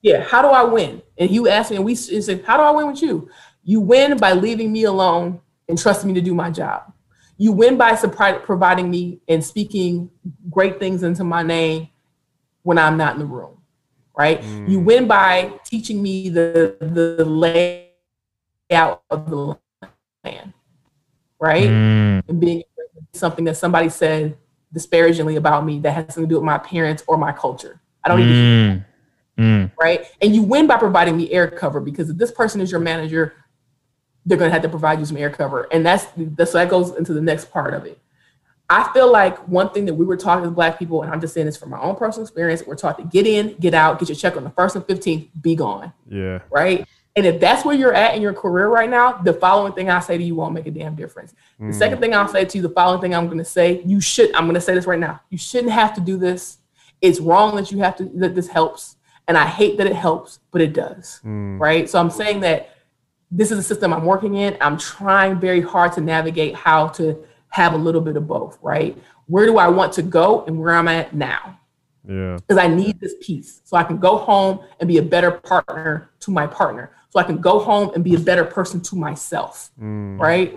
Yeah, 0.02 0.24
how 0.24 0.42
do 0.42 0.50
I 0.50 0.64
win? 0.64 1.02
And 1.18 1.32
you 1.32 1.48
asked 1.48 1.72
me, 1.72 1.78
and 1.78 1.86
we 1.86 1.96
said, 1.96 2.44
how 2.46 2.58
do 2.58 2.64
I 2.64 2.72
win 2.72 2.88
with 2.88 3.02
you? 3.02 3.30
You 3.64 3.82
win 3.82 4.18
by 4.18 4.34
leaving 4.34 4.72
me 4.72 4.84
alone 4.84 5.42
and 5.68 5.78
trusting 5.78 6.08
me 6.08 6.14
to 6.14 6.22
do 6.22 6.36
my 6.36 6.52
job. 6.52 6.94
You 7.38 7.52
win 7.52 7.78
by 7.78 7.96
providing 7.96 8.90
me 8.90 9.20
and 9.28 9.44
speaking 9.44 10.10
great 10.50 10.80
things 10.80 11.04
into 11.04 11.24
my 11.24 11.44
name 11.44 11.90
when 12.62 12.78
I'm 12.78 12.98
not 12.98 13.14
in 13.14 13.20
the 13.20 13.26
room, 13.26 13.62
right? 14.18 14.42
Mm. 14.42 14.70
You 14.70 14.80
win 14.80 15.08
by 15.08 15.52
teaching 15.66 16.02
me 16.02 16.30
the 16.30 16.78
the 16.80 17.26
layout 17.26 19.04
of 19.10 19.30
the 19.30 19.58
land, 20.24 20.54
right? 21.40 21.70
Mm. 21.70 22.24
And 22.28 22.40
being 22.40 22.64
something 23.14 23.46
that 23.46 23.58
somebody 23.58 23.90
said 23.90 24.38
disparagingly 24.76 25.38
about 25.38 25.66
me 25.66 25.80
that 25.80 25.92
has 25.94 26.14
something 26.14 26.26
to 26.26 26.30
do 26.30 26.36
with 26.36 26.44
my 26.44 26.58
appearance 26.58 27.04
or 27.08 27.18
my 27.18 27.32
culture. 27.32 27.82
I 28.04 28.10
don't 28.10 28.20
need 28.20 28.28
mm. 28.28 28.78
to 28.78 28.86
Mm. 29.38 29.72
Right. 29.80 30.06
And 30.22 30.36
you 30.36 30.44
win 30.44 30.68
by 30.68 30.78
providing 30.78 31.18
me 31.18 31.32
air 31.32 31.50
cover 31.50 31.80
because 31.80 32.10
if 32.10 32.18
this 32.18 32.32
person 32.32 32.62
is 32.62 32.72
your 32.72 32.80
manager, 32.80 33.34
they're 34.26 34.38
going 34.38 34.50
to 34.50 34.54
have 34.54 34.64
to 34.64 34.70
provide 34.70 35.00
you 35.00 35.06
some 35.06 35.18
air 35.18 35.30
cover. 35.30 35.68
And 35.72 35.86
that's, 35.86 36.08
that's 36.16 36.52
so 36.52 36.58
that 36.58 36.70
goes 36.70 36.96
into 36.96 37.14
the 37.14 37.22
next 37.22 37.52
part 37.52 37.74
of 37.74 37.86
it. 37.86 38.00
I 38.68 38.92
feel 38.94 39.12
like 39.12 39.38
one 39.48 39.70
thing 39.70 39.86
that 39.86 39.94
we 39.94 40.06
were 40.06 40.18
taught 40.18 40.42
as 40.44 40.50
Black 40.50 40.80
people, 40.80 41.04
and 41.04 41.12
I'm 41.12 41.22
just 41.22 41.36
saying 41.36 41.46
this 41.46 41.56
from 41.56 41.70
my 41.70 41.80
own 41.80 41.96
personal 41.96 42.24
experience, 42.24 42.64
we're 42.66 42.76
taught 42.76 42.98
to 42.98 43.04
get 43.04 43.28
in, 43.28 43.56
get 43.60 43.76
out, 43.76 44.00
get 44.00 44.10
your 44.10 44.16
check 44.16 44.36
on 44.36 44.44
the 44.44 44.50
first 44.52 44.76
and 44.76 44.84
15th, 44.86 45.30
be 45.40 45.56
gone. 45.56 45.94
Yeah. 46.10 46.40
Right. 46.50 46.88
And 47.18 47.26
if 47.26 47.40
that's 47.40 47.64
where 47.64 47.76
you're 47.76 47.94
at 47.94 48.16
in 48.16 48.22
your 48.22 48.34
career 48.34 48.68
right 48.68 48.90
now, 48.90 49.14
the 49.14 49.34
following 49.34 49.72
thing 49.72 49.90
I 49.90 50.02
say 50.02 50.18
to 50.18 50.24
you 50.24 50.36
won't 50.36 50.54
make 50.54 50.68
a 50.68 50.72
damn 50.72 50.96
difference. 50.96 51.34
Mm. 51.62 51.72
The 51.72 51.78
second 51.78 52.00
thing 52.00 52.14
I'll 52.14 52.28
say 52.28 52.44
to 52.44 52.58
you, 52.58 52.62
the 52.62 52.70
following 52.70 53.00
thing 53.00 53.16
I'm 53.16 53.28
going 53.28 53.38
to 53.38 53.46
say, 53.46 53.82
you 53.86 54.02
should, 54.02 54.36
I'm 54.36 54.44
going 54.44 54.56
to 54.56 54.62
say 54.62 54.74
this 54.74 54.86
right 54.86 55.00
now. 55.00 55.22
You 55.30 55.38
shouldn't 55.38 55.72
have 55.72 55.94
to 55.96 56.02
do 56.02 56.18
this 56.18 56.58
it's 57.02 57.20
wrong 57.20 57.56
that 57.56 57.72
you 57.72 57.80
have 57.80 57.96
to 57.98 58.06
that 58.16 58.36
this 58.36 58.48
helps 58.48 58.98
and 59.28 59.38
i 59.38 59.46
hate 59.46 59.78
that 59.78 59.88
it 59.88 59.96
helps 59.96 60.40
but 60.52 60.62
it 60.62 60.74
does 60.74 61.22
mm. 61.24 61.60
right 61.60 61.90
so 61.90 62.00
i'm 62.00 62.10
saying 62.10 62.40
that 62.40 62.76
this 63.32 63.52
is 63.52 63.60
a 63.60 63.64
system 63.64 63.94
i'm 63.94 64.06
working 64.06 64.36
in 64.36 64.58
i'm 64.62 64.78
trying 64.78 65.40
very 65.40 65.62
hard 65.62 65.92
to 65.92 66.02
navigate 66.02 66.56
how 66.56 66.88
to 66.88 67.24
have 67.50 67.74
a 67.74 67.78
little 67.78 68.02
bit 68.02 68.16
of 68.18 68.28
both 68.28 68.58
right 68.62 68.98
where 69.28 69.46
do 69.46 69.58
i 69.58 69.68
want 69.68 69.92
to 69.94 70.02
go 70.02 70.44
and 70.46 70.58
where 70.58 70.76
i'm 70.76 70.88
at 70.88 71.14
now 71.14 71.60
yeah 72.08 72.38
because 72.38 72.58
i 72.58 72.68
need 72.68 73.00
this 73.00 73.16
piece 73.22 73.62
so 73.64 73.78
i 73.78 73.84
can 73.84 73.98
go 73.98 74.18
home 74.18 74.60
and 74.80 74.88
be 74.88 74.98
a 74.98 75.04
better 75.04 75.32
partner 75.32 76.10
to 76.20 76.32
my 76.32 76.48
partner 76.48 76.92
so 77.16 77.22
i 77.22 77.24
can 77.24 77.38
go 77.38 77.60
home 77.60 77.90
and 77.96 78.04
be 78.04 78.16
a 78.16 78.20
better 78.20 78.44
person 78.44 78.82
to 78.82 78.96
myself 78.98 79.72
mm. 79.82 80.20
right 80.20 80.54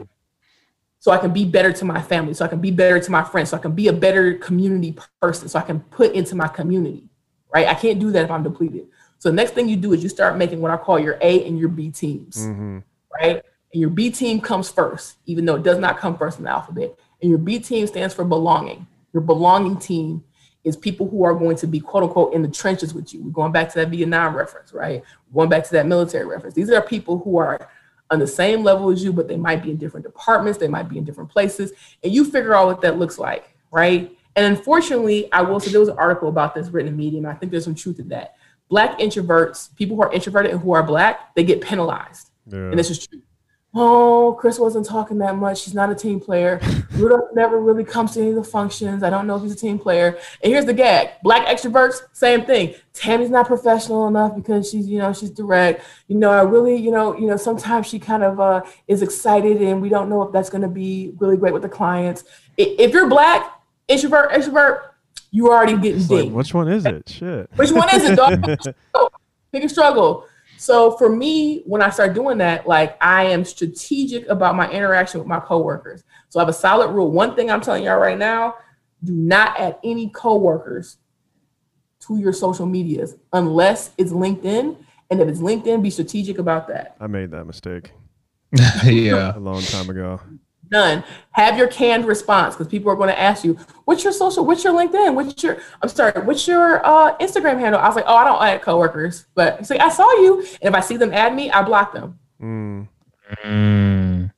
so 1.00 1.12
I 1.12 1.18
can 1.18 1.32
be 1.32 1.44
better 1.44 1.72
to 1.72 1.84
my 1.84 2.02
family, 2.02 2.34
so 2.34 2.44
I 2.44 2.48
can 2.48 2.61
be 2.61 2.70
better 2.70 2.98
to 2.98 3.11
my 3.11 3.22
friends, 3.22 3.50
so 3.50 3.56
I 3.56 3.61
can 3.61 3.72
be 3.72 3.88
a 3.88 3.92
better 3.92 4.34
community 4.34 4.96
person, 5.22 5.48
so 5.48 5.59
I 5.59 5.62
can 5.62 5.80
put 5.80 6.12
into 6.12 6.34
my 6.34 6.48
community, 6.48 7.09
right? 7.54 7.68
I 7.68 7.74
can't 7.74 8.00
do 8.00 8.11
that 8.11 8.24
if 8.24 8.30
I'm 8.30 8.42
depleted. 8.42 8.88
So 9.18 9.30
the 9.30 9.36
next 9.36 9.52
thing 9.52 9.68
you 9.68 9.76
do 9.76 9.92
is 9.92 10.02
you 10.02 10.09
start 10.09 10.36
making 10.36 10.61
what 10.61 10.70
I 10.70 10.76
call 10.76 10.98
your 10.98 11.16
A 11.20 11.46
and 11.46 11.59
your 11.59 11.68
B 11.68 11.90
teams, 11.90 12.38
mm-hmm. 12.38 12.78
right? 13.20 13.42
And 13.72 13.80
your 13.80 13.90
B 13.90 14.11
team 14.11 14.40
comes 14.40 14.70
first, 14.70 15.16
even 15.26 15.44
though 15.44 15.56
it 15.56 15.62
does 15.62 15.78
not 15.78 15.98
come 15.98 16.16
first 16.16 16.38
in 16.38 16.44
the 16.44 16.50
alphabet. 16.50 16.98
And 17.22 17.30
your 17.30 17.38
B 17.38 17.59
team 17.59 17.86
stands 17.86 18.14
for 18.14 18.24
belonging. 18.24 18.86
Your 19.12 19.22
belonging 19.22 19.76
team 19.76 20.24
is 20.64 20.76
people 20.76 21.09
who 21.09 21.24
are 21.24 21.34
going 21.34 21.56
to 21.56 21.66
be 21.66 21.80
quote 21.80 22.04
unquote 22.04 22.34
in 22.34 22.42
the 22.42 22.48
trenches 22.48 22.94
with 22.94 23.14
you. 23.14 23.22
We're 23.22 23.30
going 23.30 23.52
back 23.52 23.68
to 23.70 23.74
that 23.76 23.88
Vietnam 23.88 24.36
reference, 24.36 24.72
right? 24.72 25.02
We're 25.30 25.42
going 25.42 25.50
back 25.50 25.64
to 25.64 25.72
that 25.72 25.86
military 25.86 26.26
reference. 26.26 26.54
These 26.54 26.70
are 26.70 26.82
people 26.82 27.18
who 27.18 27.38
are 27.38 27.70
on 28.11 28.18
the 28.18 28.26
same 28.26 28.62
level 28.64 28.90
as 28.90 29.02
you, 29.02 29.12
but 29.12 29.28
they 29.28 29.36
might 29.36 29.62
be 29.62 29.70
in 29.70 29.76
different 29.76 30.04
departments, 30.04 30.59
they 30.59 30.68
might 30.68 30.88
be 30.88 30.98
in 30.98 31.04
different 31.04 31.30
places, 31.30 31.72
and 32.02 32.12
you 32.12 32.24
figure 32.24 32.54
out 32.54 32.66
what 32.66 32.80
that 32.80 32.98
looks 32.98 33.18
like, 33.18 33.54
right? 33.70 34.16
And 34.34 34.56
unfortunately, 34.56 35.30
I 35.32 35.42
will 35.42 35.61
say 35.61 35.70
there 35.70 35.80
was 35.80 35.88
an 35.88 35.98
article 35.98 36.28
about 36.28 36.54
this 36.54 36.68
written 36.68 36.92
in 36.92 36.96
Medium. 36.96 37.26
I 37.26 37.34
think 37.34 37.52
there's 37.52 37.64
some 37.64 37.74
truth 37.74 37.96
to 37.96 38.04
that. 38.04 38.36
Black 38.68 38.98
introverts, 38.98 39.74
people 39.76 39.96
who 39.96 40.02
are 40.02 40.12
introverted 40.12 40.52
and 40.52 40.61
who 40.61 40.72
are 40.72 40.82
black, 40.82 41.34
they 41.34 41.44
get 41.44 41.61
penalized. 41.61 42.30
Yeah. 42.46 42.59
And 42.59 42.78
this 42.78 42.90
is 42.90 43.06
true 43.06 43.20
oh, 43.78 44.36
Chris 44.38 44.58
wasn't 44.58 44.86
talking 44.86 45.18
that 45.18 45.36
much. 45.36 45.64
He's 45.64 45.74
not 45.74 45.90
a 45.90 45.94
team 45.94 46.20
player. 46.20 46.60
Rudolph 46.92 47.30
never 47.34 47.60
really 47.60 47.84
comes 47.84 48.12
to 48.12 48.20
any 48.20 48.30
of 48.30 48.36
the 48.36 48.44
functions. 48.44 49.02
I 49.02 49.10
don't 49.10 49.26
know 49.26 49.36
if 49.36 49.42
he's 49.42 49.52
a 49.52 49.56
team 49.56 49.78
player. 49.78 50.18
And 50.42 50.52
here's 50.52 50.66
the 50.66 50.74
gag: 50.74 51.10
black 51.22 51.46
extroverts, 51.46 52.02
same 52.12 52.44
thing. 52.44 52.74
Tammy's 52.92 53.30
not 53.30 53.46
professional 53.46 54.08
enough 54.08 54.34
because 54.34 54.68
she's, 54.68 54.88
you 54.88 54.98
know, 54.98 55.12
she's 55.12 55.30
direct. 55.30 55.84
You 56.08 56.16
know, 56.16 56.30
I 56.30 56.42
really, 56.42 56.76
you 56.76 56.90
know, 56.90 57.16
you 57.16 57.26
know, 57.26 57.36
sometimes 57.36 57.86
she 57.86 57.98
kind 57.98 58.24
of 58.24 58.40
uh, 58.40 58.62
is 58.88 59.02
excited, 59.02 59.62
and 59.62 59.80
we 59.80 59.88
don't 59.88 60.08
know 60.08 60.22
if 60.22 60.32
that's 60.32 60.50
going 60.50 60.62
to 60.62 60.68
be 60.68 61.14
really 61.18 61.36
great 61.36 61.52
with 61.52 61.62
the 61.62 61.68
clients. 61.68 62.24
If 62.56 62.92
you're 62.92 63.08
black, 63.08 63.60
introvert, 63.86 64.32
extrovert, 64.32 64.80
you 65.30 65.48
already 65.48 65.74
getting 65.74 65.98
dinged. 65.98 66.10
Like, 66.10 66.30
which 66.30 66.54
one 66.54 66.68
is 66.68 66.84
it? 66.86 67.08
Shit. 67.08 67.48
Which 67.56 67.70
one 67.70 67.88
is 67.94 68.10
it, 68.10 68.16
dog? 68.16 68.42
Pick 69.52 69.64
a 69.64 69.68
struggle. 69.68 70.26
So 70.59 70.96
for 70.96 71.09
me, 71.09 71.62
when 71.66 71.82
I 71.82 71.90
start 71.90 72.14
doing 72.14 72.38
that, 72.38 72.66
like 72.66 72.96
I 73.00 73.24
am 73.24 73.44
strategic 73.44 74.26
about 74.28 74.56
my 74.56 74.68
interaction 74.70 75.20
with 75.20 75.28
my 75.28 75.38
coworkers. 75.38 76.02
So 76.30 76.40
I 76.40 76.42
have 76.42 76.48
a 76.48 76.52
solid 76.52 76.90
rule. 76.90 77.12
One 77.12 77.36
thing 77.36 77.48
I'm 77.48 77.61
telling 77.61 77.84
y'all 77.84 77.98
right 77.98 78.18
now, 78.18 78.56
do 79.04 79.12
not 79.12 79.59
add 79.59 79.78
any 79.84 80.11
coworkers 80.11 80.96
to 82.00 82.18
your 82.18 82.32
social 82.32 82.66
medias 82.66 83.14
unless 83.32 83.90
it's 83.98 84.11
LinkedIn. 84.11 84.76
And 85.11 85.20
if 85.20 85.28
it's 85.28 85.40
LinkedIn, 85.40 85.80
be 85.80 85.90
strategic 85.90 86.38
about 86.38 86.66
that. 86.68 86.96
I 87.00 87.06
made 87.06 87.30
that 87.30 87.44
mistake. 87.44 87.92
yeah. 88.84 89.36
A 89.36 89.38
long 89.38 89.62
time 89.62 89.88
ago. 89.88 90.20
None. 90.70 91.04
Have 91.32 91.56
your 91.56 91.68
canned 91.68 92.04
response 92.06 92.54
because 92.54 92.68
people 92.68 92.90
are 92.90 92.96
going 92.96 93.08
to 93.08 93.18
ask 93.18 93.44
you, 93.44 93.54
"What's 93.84 94.04
your 94.04 94.12
social? 94.12 94.44
What's 94.44 94.64
your 94.64 94.74
LinkedIn? 94.74 95.14
What's 95.14 95.42
your? 95.42 95.58
I'm 95.82 95.88
sorry. 95.88 96.20
What's 96.22 96.46
your 96.46 96.84
uh, 96.84 97.16
Instagram 97.18 97.58
handle?" 97.58 97.80
I 97.80 97.86
was 97.86 97.96
like, 97.96 98.04
"Oh, 98.06 98.16
I 98.16 98.24
don't 98.24 98.42
add 98.42 98.62
coworkers," 98.62 99.26
but 99.34 99.60
it's 99.60 99.70
like 99.70 99.80
I 99.80 99.88
saw 99.88 100.10
you, 100.20 100.40
and 100.62 100.72
if 100.72 100.74
I 100.74 100.80
see 100.80 100.96
them 100.96 101.12
add 101.12 101.34
me, 101.34 101.50
I 101.50 101.62
block 101.62 101.92
them. 101.92 102.18
Mm. 102.40 102.88
Mm. 103.44 104.32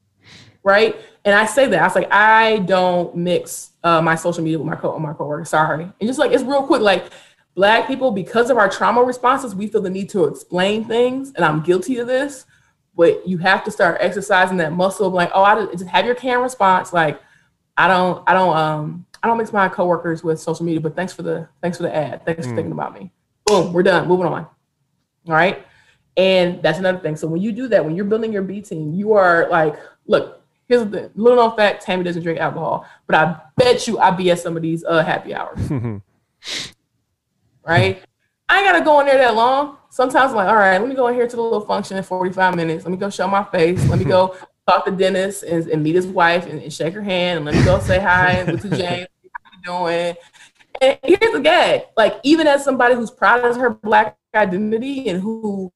Right, 0.62 0.96
and 1.24 1.34
I 1.34 1.46
say 1.46 1.66
that 1.66 1.80
I 1.80 1.84
was 1.84 1.94
like, 1.94 2.12
I 2.12 2.58
don't 2.60 3.16
mix 3.16 3.70
uh, 3.82 4.02
my 4.02 4.14
social 4.14 4.44
media 4.44 4.58
with 4.58 4.66
my 4.66 4.76
co 4.76 4.98
my 4.98 5.12
coworkers. 5.12 5.50
Sorry, 5.50 5.84
and 5.84 6.08
just 6.08 6.18
like 6.18 6.32
it's 6.32 6.44
real 6.44 6.62
quick, 6.62 6.82
like 6.82 7.06
black 7.54 7.86
people 7.88 8.10
because 8.10 8.50
of 8.50 8.58
our 8.58 8.68
trauma 8.68 9.02
responses, 9.02 9.54
we 9.54 9.66
feel 9.66 9.80
the 9.80 9.90
need 9.90 10.10
to 10.10 10.26
explain 10.26 10.84
things, 10.84 11.32
and 11.34 11.44
I'm 11.44 11.62
guilty 11.62 11.98
of 11.98 12.06
this 12.06 12.46
but 12.94 13.26
you 13.26 13.38
have 13.38 13.64
to 13.64 13.70
start 13.70 13.98
exercising 14.00 14.56
that 14.58 14.72
muscle 14.72 15.06
of 15.06 15.12
like, 15.12 15.30
oh, 15.34 15.42
I 15.42 15.66
just 15.72 15.86
have 15.86 16.04
your 16.04 16.14
can 16.14 16.40
response. 16.40 16.92
Like, 16.92 17.20
I 17.76 17.88
don't, 17.88 18.22
I 18.26 18.34
don't, 18.34 18.56
um, 18.56 19.06
I 19.22 19.26
don't 19.26 19.38
mix 19.38 19.52
my 19.52 19.68
coworkers 19.68 20.22
with 20.24 20.40
social 20.40 20.64
media, 20.64 20.80
but 20.80 20.96
thanks 20.96 21.12
for 21.12 21.22
the, 21.22 21.48
thanks 21.62 21.76
for 21.76 21.84
the 21.84 21.94
add. 21.94 22.24
Thanks 22.24 22.46
mm. 22.46 22.50
for 22.50 22.56
thinking 22.56 22.72
about 22.72 22.94
me. 22.94 23.12
Boom, 23.46 23.72
we're 23.72 23.82
done. 23.82 24.08
Moving 24.08 24.26
on. 24.26 24.46
All 25.26 25.34
right. 25.34 25.66
And 26.16 26.62
that's 26.62 26.78
another 26.78 26.98
thing. 26.98 27.16
So 27.16 27.26
when 27.26 27.40
you 27.40 27.52
do 27.52 27.68
that, 27.68 27.84
when 27.84 27.94
you're 27.94 28.04
building 28.04 28.32
your 28.32 28.42
B 28.42 28.60
team, 28.60 28.92
you 28.94 29.12
are 29.12 29.48
like, 29.50 29.76
look, 30.06 30.42
here's 30.68 30.84
the 30.88 31.10
little 31.14 31.36
known 31.36 31.56
fact: 31.56 31.82
Tammy 31.82 32.04
doesn't 32.04 32.22
drink 32.22 32.38
alcohol, 32.38 32.86
but 33.06 33.16
I 33.16 33.36
bet 33.56 33.86
you 33.86 33.98
I 33.98 34.10
be 34.10 34.30
at 34.30 34.38
some 34.38 34.56
of 34.56 34.62
these 34.62 34.84
uh, 34.84 35.02
happy 35.02 35.34
hours. 35.34 35.58
right? 37.66 38.02
I 38.48 38.58
ain't 38.58 38.66
gotta 38.66 38.84
go 38.84 39.00
in 39.00 39.06
there 39.06 39.18
that 39.18 39.34
long 39.34 39.76
sometimes 39.90 40.30
I'm 40.30 40.36
like, 40.36 40.48
all 40.48 40.56
right, 40.56 40.78
let 40.78 40.88
me 40.88 40.94
go 40.94 41.08
in 41.08 41.14
here 41.14 41.26
to 41.26 41.36
the 41.36 41.42
little 41.42 41.60
function 41.60 41.96
in 41.96 42.02
45 42.02 42.56
minutes. 42.56 42.84
Let 42.84 42.92
me 42.92 42.96
go 42.96 43.10
show 43.10 43.28
my 43.28 43.44
face. 43.44 43.86
Let 43.88 43.98
me 43.98 44.04
go 44.04 44.36
talk 44.68 44.84
to 44.86 44.90
Dennis 44.90 45.42
and, 45.42 45.66
and 45.66 45.82
meet 45.82 45.96
his 45.96 46.06
wife 46.06 46.46
and, 46.46 46.62
and, 46.62 46.72
shake 46.72 46.94
her 46.94 47.02
hand. 47.02 47.38
And 47.38 47.46
let 47.46 47.54
me 47.54 47.64
go 47.64 47.78
say 47.80 48.00
hi 48.00 48.44
to 48.44 48.56
James. 48.56 49.08
How 49.42 49.50
you 49.52 49.62
doing? 49.64 50.16
And 50.80 50.98
here's 51.02 51.32
the 51.32 51.40
gag. 51.40 51.82
Like, 51.96 52.20
even 52.22 52.46
as 52.46 52.64
somebody 52.64 52.94
who's 52.94 53.10
proud 53.10 53.44
of 53.44 53.56
her 53.56 53.70
black 53.70 54.16
identity 54.34 55.08
and 55.08 55.20
who 55.20 55.72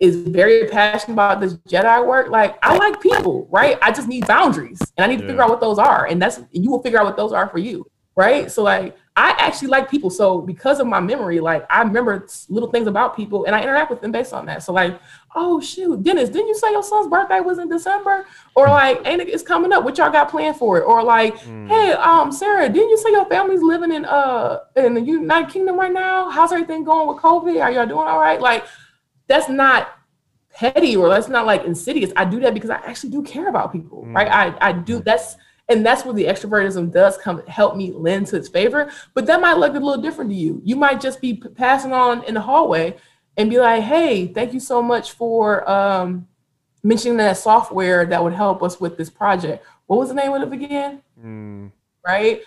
is 0.00 0.16
very 0.28 0.68
passionate 0.68 1.14
about 1.14 1.40
this 1.40 1.54
Jedi 1.68 2.06
work, 2.06 2.30
like 2.30 2.56
I 2.62 2.76
like 2.76 3.00
people, 3.00 3.48
right? 3.50 3.76
I 3.82 3.90
just 3.90 4.08
need 4.08 4.26
boundaries 4.26 4.80
and 4.96 5.04
I 5.04 5.08
need 5.08 5.18
to 5.18 5.24
yeah. 5.24 5.30
figure 5.30 5.42
out 5.42 5.50
what 5.50 5.60
those 5.60 5.78
are. 5.78 6.06
And 6.06 6.22
that's 6.22 6.40
you 6.52 6.70
will 6.70 6.82
figure 6.82 7.00
out 7.00 7.04
what 7.04 7.16
those 7.16 7.32
are 7.32 7.48
for 7.48 7.58
you. 7.58 7.84
Right. 8.14 8.50
So 8.50 8.62
like 8.62 8.96
I 9.18 9.30
actually 9.30 9.66
like 9.66 9.90
people. 9.90 10.10
So 10.10 10.40
because 10.40 10.78
of 10.78 10.86
my 10.86 11.00
memory, 11.00 11.40
like 11.40 11.66
I 11.68 11.82
remember 11.82 12.28
little 12.48 12.70
things 12.70 12.86
about 12.86 13.16
people 13.16 13.46
and 13.46 13.56
I 13.56 13.60
interact 13.60 13.90
with 13.90 14.00
them 14.00 14.12
based 14.12 14.32
on 14.32 14.46
that. 14.46 14.62
So 14.62 14.72
like, 14.72 15.00
oh 15.34 15.60
shoot, 15.60 16.04
Dennis, 16.04 16.28
didn't 16.28 16.46
you 16.46 16.54
say 16.54 16.70
your 16.70 16.84
son's 16.84 17.08
birthday 17.08 17.40
was 17.40 17.58
in 17.58 17.68
December? 17.68 18.26
Or 18.54 18.68
like, 18.68 19.04
ain't 19.04 19.20
it, 19.20 19.28
it's 19.28 19.42
coming 19.42 19.72
up. 19.72 19.82
What 19.82 19.98
y'all 19.98 20.12
got 20.12 20.30
planned 20.30 20.56
for 20.56 20.78
it? 20.78 20.82
Or 20.82 21.02
like, 21.02 21.36
mm. 21.38 21.66
hey, 21.66 21.90
um, 21.94 22.30
Sarah, 22.30 22.68
didn't 22.68 22.90
you 22.90 22.96
say 22.96 23.10
your 23.10 23.24
family's 23.24 23.60
living 23.60 23.90
in 23.90 24.04
uh 24.04 24.60
in 24.76 24.94
the 24.94 25.00
United 25.00 25.52
Kingdom 25.52 25.80
right 25.80 25.92
now? 25.92 26.30
How's 26.30 26.52
everything 26.52 26.84
going 26.84 27.08
with 27.08 27.16
COVID? 27.16 27.60
Are 27.60 27.72
y'all 27.72 27.86
doing 27.86 28.06
all 28.06 28.20
right? 28.20 28.40
Like, 28.40 28.66
that's 29.26 29.48
not 29.48 29.88
petty 30.54 30.94
or 30.94 31.08
that's 31.08 31.28
not 31.28 31.44
like 31.44 31.64
insidious. 31.64 32.12
I 32.14 32.24
do 32.24 32.38
that 32.38 32.54
because 32.54 32.70
I 32.70 32.76
actually 32.76 33.10
do 33.10 33.24
care 33.24 33.48
about 33.48 33.72
people, 33.72 34.04
mm. 34.04 34.14
right? 34.14 34.28
I 34.30 34.68
I 34.68 34.72
do 34.72 35.00
that's 35.00 35.34
and 35.68 35.84
that's 35.84 36.04
where 36.04 36.14
the 36.14 36.24
extrovertism 36.24 36.90
does 36.92 37.18
come 37.18 37.44
help 37.46 37.76
me 37.76 37.92
lend 37.92 38.26
to 38.28 38.36
its 38.36 38.48
favor. 38.48 38.90
But 39.14 39.26
that 39.26 39.40
might 39.40 39.58
look 39.58 39.74
a 39.74 39.78
little 39.78 40.02
different 40.02 40.30
to 40.30 40.36
you. 40.36 40.62
You 40.64 40.76
might 40.76 41.00
just 41.00 41.20
be 41.20 41.34
passing 41.34 41.92
on 41.92 42.24
in 42.24 42.34
the 42.34 42.40
hallway 42.40 42.96
and 43.36 43.50
be 43.50 43.58
like, 43.58 43.82
hey, 43.82 44.28
thank 44.28 44.52
you 44.52 44.60
so 44.60 44.82
much 44.82 45.12
for 45.12 45.68
um, 45.70 46.26
mentioning 46.82 47.18
that 47.18 47.36
software 47.36 48.06
that 48.06 48.22
would 48.22 48.32
help 48.32 48.62
us 48.62 48.80
with 48.80 48.96
this 48.96 49.10
project. 49.10 49.64
What 49.86 49.98
was 49.98 50.08
the 50.08 50.14
name 50.14 50.32
of 50.32 50.42
it 50.42 50.52
again? 50.52 51.02
Mm. 51.22 51.70
Right. 52.04 52.42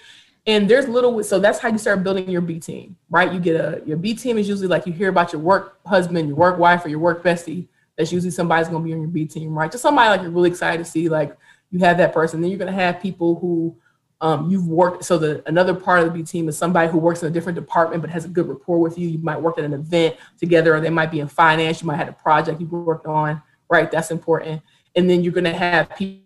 And 0.47 0.67
there's 0.67 0.87
little, 0.87 1.23
so 1.23 1.39
that's 1.39 1.59
how 1.59 1.69
you 1.69 1.77
start 1.77 2.03
building 2.03 2.27
your 2.27 2.41
B 2.41 2.59
team, 2.59 2.97
right? 3.11 3.31
You 3.31 3.39
get 3.39 3.55
a, 3.55 3.83
your 3.85 3.97
B 3.97 4.15
team 4.15 4.39
is 4.39 4.49
usually 4.49 4.67
like 4.67 4.87
you 4.87 4.93
hear 4.93 5.09
about 5.09 5.31
your 5.31 5.41
work 5.41 5.79
husband, 5.85 6.27
your 6.27 6.37
work 6.37 6.57
wife, 6.57 6.83
or 6.83 6.89
your 6.89 6.97
work 6.97 7.23
bestie. 7.23 7.67
That's 7.95 8.11
usually 8.11 8.31
somebody's 8.31 8.67
going 8.67 8.81
to 8.81 8.87
be 8.87 8.93
on 8.93 9.01
your 9.01 9.09
B 9.09 9.25
team, 9.25 9.55
right? 9.55 9.71
Just 9.71 9.83
somebody 9.83 10.09
like 10.09 10.23
you're 10.23 10.31
really 10.31 10.49
excited 10.49 10.83
to 10.83 10.89
see, 10.89 11.09
like, 11.09 11.37
you 11.71 11.79
have 11.79 11.97
that 11.97 12.13
person. 12.13 12.41
Then 12.41 12.51
you're 12.51 12.59
going 12.59 12.71
to 12.71 12.79
have 12.79 13.01
people 13.01 13.35
who 13.35 13.75
um, 14.19 14.49
you've 14.51 14.67
worked. 14.67 15.03
So 15.03 15.17
the 15.17 15.41
another 15.47 15.73
part 15.73 15.99
of 15.99 16.05
the 16.05 16.11
B 16.11 16.23
team 16.23 16.47
is 16.47 16.57
somebody 16.57 16.91
who 16.91 16.99
works 16.99 17.23
in 17.23 17.27
a 17.27 17.31
different 17.31 17.55
department 17.55 18.01
but 18.01 18.11
has 18.11 18.25
a 18.25 18.27
good 18.27 18.47
rapport 18.47 18.79
with 18.79 18.97
you. 18.97 19.07
You 19.07 19.17
might 19.19 19.41
work 19.41 19.57
at 19.57 19.63
an 19.63 19.73
event 19.73 20.15
together, 20.37 20.75
or 20.75 20.79
they 20.79 20.89
might 20.89 21.11
be 21.11 21.21
in 21.21 21.27
finance. 21.27 21.81
You 21.81 21.87
might 21.87 21.97
have 21.97 22.09
a 22.09 22.13
project 22.13 22.61
you 22.61 22.67
worked 22.67 23.07
on. 23.07 23.41
Right, 23.69 23.89
that's 23.89 24.11
important. 24.11 24.61
And 24.95 25.09
then 25.09 25.23
you're 25.23 25.33
going 25.33 25.45
to 25.45 25.53
have 25.53 25.95
people 25.95 26.25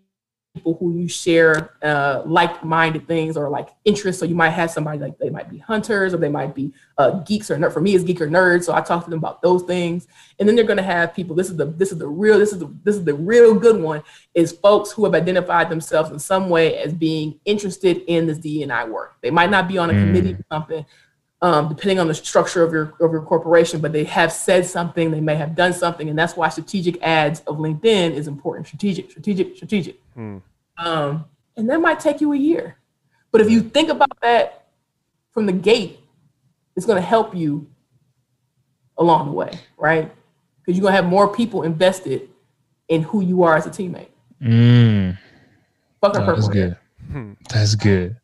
people 0.56 0.74
who 0.80 0.98
you 0.98 1.06
share 1.06 1.74
uh, 1.82 2.22
like-minded 2.24 3.06
things 3.06 3.36
or 3.36 3.48
like 3.48 3.68
interests. 3.84 4.18
So 4.18 4.26
you 4.26 4.34
might 4.34 4.50
have 4.50 4.70
somebody 4.70 4.98
like 4.98 5.18
they 5.18 5.28
might 5.28 5.50
be 5.50 5.58
hunters 5.58 6.14
or 6.14 6.16
they 6.16 6.30
might 6.30 6.54
be 6.54 6.72
uh, 6.98 7.20
geeks 7.20 7.50
or 7.50 7.56
nerd. 7.56 7.72
For 7.72 7.80
me, 7.80 7.94
it's 7.94 8.02
geek 8.02 8.20
or 8.22 8.26
nerd. 8.28 8.64
So 8.64 8.74
I 8.74 8.80
talk 8.80 9.04
to 9.04 9.10
them 9.10 9.18
about 9.18 9.42
those 9.42 9.62
things. 9.64 10.08
And 10.38 10.48
then 10.48 10.56
they're 10.56 10.64
going 10.64 10.78
to 10.78 10.82
have 10.82 11.14
people. 11.14 11.36
This 11.36 11.50
is 11.50 11.56
the 11.56 11.66
this 11.66 11.92
is 11.92 11.98
the 11.98 12.08
real 12.08 12.38
this 12.38 12.52
is 12.52 12.58
the 12.58 12.74
this 12.82 12.96
is 12.96 13.04
the 13.04 13.14
real 13.14 13.54
good 13.54 13.80
one 13.80 14.02
is 14.34 14.52
folks 14.52 14.90
who 14.90 15.04
have 15.04 15.14
identified 15.14 15.68
themselves 15.68 16.10
in 16.10 16.18
some 16.18 16.48
way 16.48 16.78
as 16.78 16.92
being 16.92 17.38
interested 17.44 18.02
in 18.06 18.26
this 18.26 18.38
D&I 18.38 18.84
work. 18.86 19.16
They 19.20 19.30
might 19.30 19.50
not 19.50 19.68
be 19.68 19.78
on 19.78 19.90
a 19.90 19.92
mm. 19.92 20.06
committee 20.06 20.34
or 20.34 20.44
something. 20.50 20.84
Um, 21.42 21.68
depending 21.68 21.98
on 21.98 22.08
the 22.08 22.14
structure 22.14 22.62
of 22.62 22.72
your 22.72 22.94
of 22.98 23.12
your 23.12 23.20
corporation, 23.20 23.80
but 23.80 23.92
they 23.92 24.04
have 24.04 24.32
said 24.32 24.64
something, 24.64 25.10
they 25.10 25.20
may 25.20 25.34
have 25.34 25.54
done 25.54 25.74
something, 25.74 26.08
and 26.08 26.18
that's 26.18 26.34
why 26.34 26.48
strategic 26.48 27.00
adds 27.02 27.40
of 27.40 27.58
LinkedIn 27.58 28.12
is 28.12 28.26
important. 28.26 28.66
Strategic, 28.66 29.10
strategic, 29.10 29.54
strategic. 29.56 30.00
Hmm. 30.14 30.38
Um, 30.78 31.26
and 31.56 31.68
that 31.68 31.80
might 31.80 32.00
take 32.00 32.22
you 32.22 32.32
a 32.32 32.36
year. 32.36 32.78
But 33.32 33.42
if 33.42 33.50
you 33.50 33.60
think 33.60 33.90
about 33.90 34.18
that 34.22 34.68
from 35.32 35.44
the 35.44 35.52
gate, 35.52 36.00
it's 36.74 36.86
going 36.86 36.96
to 36.96 37.06
help 37.06 37.34
you 37.34 37.66
along 38.98 39.26
the 39.26 39.32
way, 39.32 39.50
right? 39.76 40.10
Because 40.60 40.76
you're 40.76 40.82
going 40.82 40.92
to 40.92 41.02
have 41.02 41.06
more 41.06 41.32
people 41.32 41.62
invested 41.62 42.30
in 42.88 43.02
who 43.02 43.20
you 43.20 43.42
are 43.42 43.56
as 43.56 43.66
a 43.66 43.70
teammate. 43.70 44.08
Mm. 44.40 45.18
Fuck 46.00 46.14
no, 46.14 46.26
that's 46.26 46.48
good. 46.48 46.76
Hmm. 47.10 47.32
That's 47.50 47.74
good. 47.74 48.16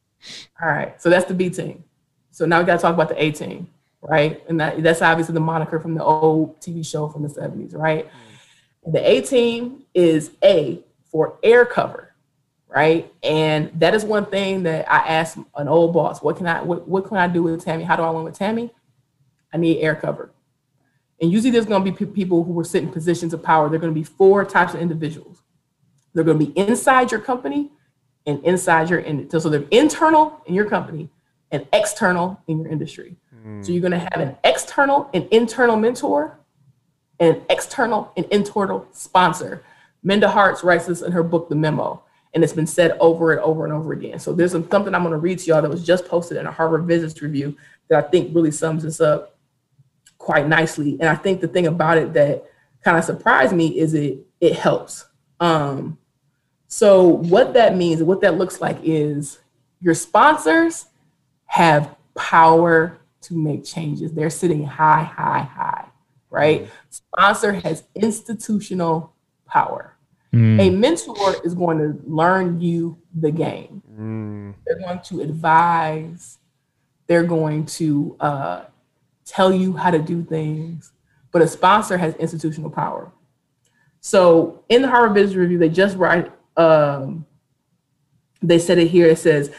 All 0.61 0.69
right. 0.69 1.01
So 1.01 1.11
that's 1.11 1.25
the 1.27 1.35
B 1.35 1.51
team. 1.51 1.85
So 2.33 2.45
now 2.45 2.59
we 2.59 2.67
got 2.67 2.77
to 2.77 2.83
talk 2.83 2.95
about 2.95 3.09
the 3.09 3.23
A 3.23 3.31
team, 3.31 3.69
right? 4.01 4.43
And 4.49 4.59
that, 4.61 4.83
that's 4.83 5.03
obviously 5.03 5.35
the 5.35 5.41
moniker 5.41 5.79
from 5.79 5.95
the 5.95 6.03
old 6.03 6.61
TV 6.61 6.85
show 6.85 7.09
from 7.09 7.23
the 7.23 7.29
70s, 7.29 7.77
right? 7.77 8.11
Mm. 8.85 8.93
The 8.93 9.11
A 9.11 9.21
team 9.21 9.85
is 9.95 10.33
A 10.43 10.81
for 11.05 11.39
air 11.45 11.65
cover 11.65 12.13
right? 12.75 13.13
And 13.23 13.71
that 13.81 13.95
is 13.95 14.05
one 14.05 14.27
thing 14.27 14.63
that 14.63 14.91
I 14.91 14.99
asked 15.07 15.37
an 15.57 15.69
old 15.69 15.93
boss, 15.93 16.23
what 16.23 16.37
can 16.37 16.47
I 16.47 16.63
what, 16.63 16.89
what 16.89 17.07
can 17.07 17.17
I 17.17 17.29
do 17.29 17.43
with 17.43 17.65
Tammy? 17.65 17.85
How 17.85 17.97
do 17.97 18.03
I 18.03 18.11
win 18.11 18.25
with 18.25 18.35
Tammy? 18.35 18.73
I 19.53 19.59
need 19.59 19.81
air 19.81 19.95
cover. 19.95 20.33
And 21.21 21.31
usually 21.31 21.51
there's 21.51 21.67
going 21.67 21.85
to 21.85 21.93
be 21.93 22.07
people 22.07 22.43
who 22.43 22.59
are 22.59 22.65
sitting 22.65 22.89
in 22.89 22.93
positions 22.93 23.33
of 23.33 23.43
power. 23.43 23.69
There 23.69 23.77
are 23.77 23.81
going 23.81 23.95
to 23.95 23.99
be 23.99 24.05
four 24.05 24.45
types 24.45 24.75
of 24.75 24.81
individuals. 24.81 25.43
They're 26.15 26.25
going 26.25 26.39
to 26.39 26.47
be 26.47 26.59
inside 26.59 27.13
your 27.13 27.21
company 27.21 27.71
and 28.27 28.43
inside 28.45 28.91
your. 28.91 29.05
So 29.39 29.49
they're 29.49 29.65
internal 29.71 30.43
in 30.47 30.55
your 30.55 30.69
company 30.69 31.11
and 31.53 31.67
external 31.73 32.41
in 32.49 32.61
your 32.61 32.69
industry. 32.69 33.17
Mm. 33.47 33.65
So 33.65 33.73
you're 33.73 33.83
going 33.83 33.93
to 33.93 33.99
have 33.99 34.17
an 34.17 34.37
external 34.43 35.09
and 35.15 35.29
internal 35.31 35.77
mentor 35.77 36.39
and 37.21 37.37
an 37.37 37.43
external 37.51 38.13
and 38.17 38.27
internal 38.27 38.89
sponsor. 38.93 39.63
Minda 40.03 40.29
Harts 40.29 40.65
writes 40.65 40.87
this 40.87 41.03
in 41.03 41.13
her 41.13 41.23
book, 41.23 41.49
The 41.49 41.55
Memo. 41.55 42.03
and 42.35 42.43
it's 42.43 42.53
been 42.53 42.67
said 42.67 42.97
over 42.99 43.33
and 43.33 43.41
over 43.41 43.65
and 43.65 43.73
over 43.73 43.93
again. 43.93 44.19
So 44.19 44.33
there's 44.33 44.53
something 44.53 44.95
I'm 44.95 45.03
going 45.03 45.11
to 45.11 45.19
read 45.19 45.39
to 45.41 45.47
y'all 45.47 45.63
that 45.63 45.71
was 45.71 45.85
just 45.85 46.07
posted 46.07 46.39
in 46.39 46.47
a 46.47 46.51
Harvard 46.51 46.87
Business 46.87 47.21
Review 47.21 47.57
that 47.89 48.05
I 48.05 48.09
think 48.09 48.35
really 48.35 48.51
sums 48.51 48.83
this 48.83 49.01
up 49.01 49.37
quite 50.19 50.49
nicely. 50.49 50.97
And 50.99 51.09
I 51.09 51.15
think 51.15 51.41
the 51.41 51.49
thing 51.49 51.67
about 51.67 51.99
it 51.99 52.15
that 52.15 52.45
kind 52.83 52.97
of 52.97 53.05
surprised 53.05 53.55
me 53.55 53.79
is 53.79 53.95
it 53.95 54.27
it 54.41 54.57
helps. 54.57 55.05
Um, 55.39 55.99
so 56.67 57.05
what 57.07 57.53
that 57.55 57.77
means 57.77 58.01
and 58.01 58.09
what 58.09 58.23
that 58.23 58.39
looks 58.39 58.61
like 58.61 58.79
is 58.83 59.39
your 59.81 59.95
sponsors 59.95 60.87
have 61.53 61.95
power 62.15 62.99
to 63.21 63.35
make 63.37 63.63
changes. 63.63 64.15
They're 64.15 64.31
sitting 64.31 64.65
high, 64.65 65.03
high, 65.03 65.43
high, 65.43 65.85
right? 66.31 66.67
Sponsor 66.89 67.53
has 67.53 67.85
institutional 67.95 69.13
power. 69.47 69.95
Mm. 70.33 70.59
A 70.59 70.71
mentor 70.71 71.35
is 71.45 71.53
going 71.53 71.77
to 71.77 72.01
learn 72.07 72.59
you 72.59 72.97
the 73.15 73.31
game. 73.31 73.83
Mm. 73.93 74.55
They're 74.65 74.79
going 74.79 75.01
to 75.01 75.21
advise. 75.21 76.39
They're 77.07 77.23
going 77.23 77.67
to 77.67 78.17
uh, 78.19 78.65
tell 79.27 79.53
you 79.53 79.77
how 79.77 79.91
to 79.91 79.99
do 79.99 80.25
things. 80.25 80.93
But 81.33 81.43
a 81.43 81.49
sponsor 81.49 81.99
has 81.99 82.15
institutional 82.15 82.71
power. 82.71 83.13
So 84.01 84.65
in 84.71 84.81
the 84.81 84.89
Harvard 84.89 85.13
Business 85.13 85.37
Review, 85.37 85.59
they 85.59 85.69
just 85.69 85.99
write. 85.99 86.33
Um, 86.57 87.27
they 88.41 88.59
said 88.59 88.79
it 88.79 88.89
here. 88.89 89.09
It 89.09 89.19
says 89.19 89.53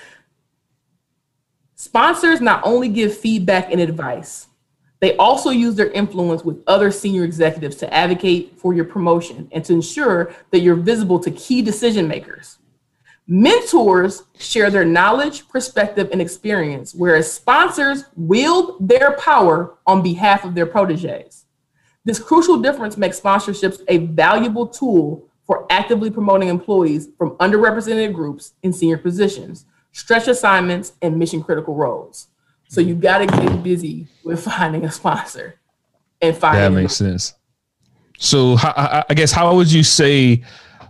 sponsors 1.83 2.39
not 2.39 2.61
only 2.63 2.87
give 2.87 3.17
feedback 3.17 3.69
and 3.71 3.81
advice, 3.81 4.47
they 5.01 5.17
also 5.17 5.49
use 5.49 5.75
their 5.75 5.91
influence 5.91 6.43
with 6.45 6.63
other 6.65 6.91
senior 6.91 7.25
executives 7.25 7.75
to 7.77 7.93
advocate 7.93 8.53
for 8.57 8.73
your 8.73 8.85
promotion 8.85 9.49
and 9.51 9.65
to 9.65 9.73
ensure 9.73 10.33
that 10.51 10.61
you're 10.61 10.75
visible 10.75 11.19
to 11.19 11.31
key 11.31 11.61
decision 11.61 12.07
makers. 12.07 12.57
Mentors 13.27 14.23
share 14.37 14.69
their 14.69 14.85
knowledge, 14.85 15.47
perspective, 15.49 16.07
and 16.13 16.21
experience, 16.21 16.93
whereas 16.93 17.31
sponsors 17.31 18.05
wield 18.15 18.87
their 18.87 19.17
power 19.17 19.75
on 19.85 20.01
behalf 20.01 20.45
of 20.45 20.55
their 20.55 20.65
proteges. 20.65 21.45
This 22.05 22.19
crucial 22.19 22.61
difference 22.61 22.95
makes 22.95 23.19
sponsorships 23.19 23.81
a 23.89 23.97
valuable 23.97 24.67
tool 24.67 25.27
for 25.45 25.67
actively 25.69 26.09
promoting 26.09 26.47
employees 26.47 27.09
from 27.17 27.31
underrepresented 27.37 28.13
groups 28.13 28.53
in 28.63 28.71
senior 28.71 28.97
positions, 28.97 29.65
stretch 29.93 30.27
assignments, 30.27 30.93
and 31.01 31.17
mission 31.17 31.41
critical 31.41 31.75
roles. 31.75 32.27
So 32.67 32.81
you 32.81 32.95
got 32.95 33.19
to 33.19 33.27
get 33.27 33.63
busy 33.63 34.07
with 34.23 34.43
finding 34.43 34.83
a 34.83 34.91
sponsor 34.91 35.59
and 36.21 36.35
finding. 36.35 36.73
That 36.73 36.81
makes 36.81 36.95
sense. 36.95 37.33
So 38.17 38.55
I 38.59 39.05
guess 39.15 39.31
how 39.31 39.55
would 39.55 39.71
you 39.71 39.83
say, 39.83 40.43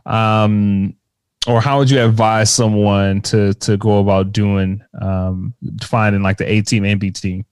um, 0.06 0.96
or 1.48 1.62
how 1.62 1.80
would 1.80 1.90
you 1.90 2.00
advise 2.00 2.54
someone 2.54 3.22
to 3.24 3.54
to 3.56 3.78
go 3.78 4.00
about 4.00 4.32
doing 4.32 4.82
um, 5.02 5.54
finding 5.82 6.22
like 6.22 6.38
the 6.38 6.50
A 6.50 6.62
team 6.62 6.86
and 6.86 7.00
B 7.00 7.12
team? 7.12 7.46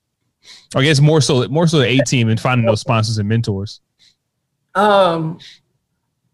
I 0.75 0.83
guess 0.83 0.99
more 0.99 1.21
so 1.21 1.47
more 1.49 1.67
so 1.67 1.79
the 1.79 1.87
A 1.87 1.99
team 2.05 2.29
and 2.29 2.39
finding 2.39 2.65
those 2.65 2.81
sponsors 2.81 3.17
and 3.17 3.27
mentors. 3.27 3.81
Um, 4.75 5.39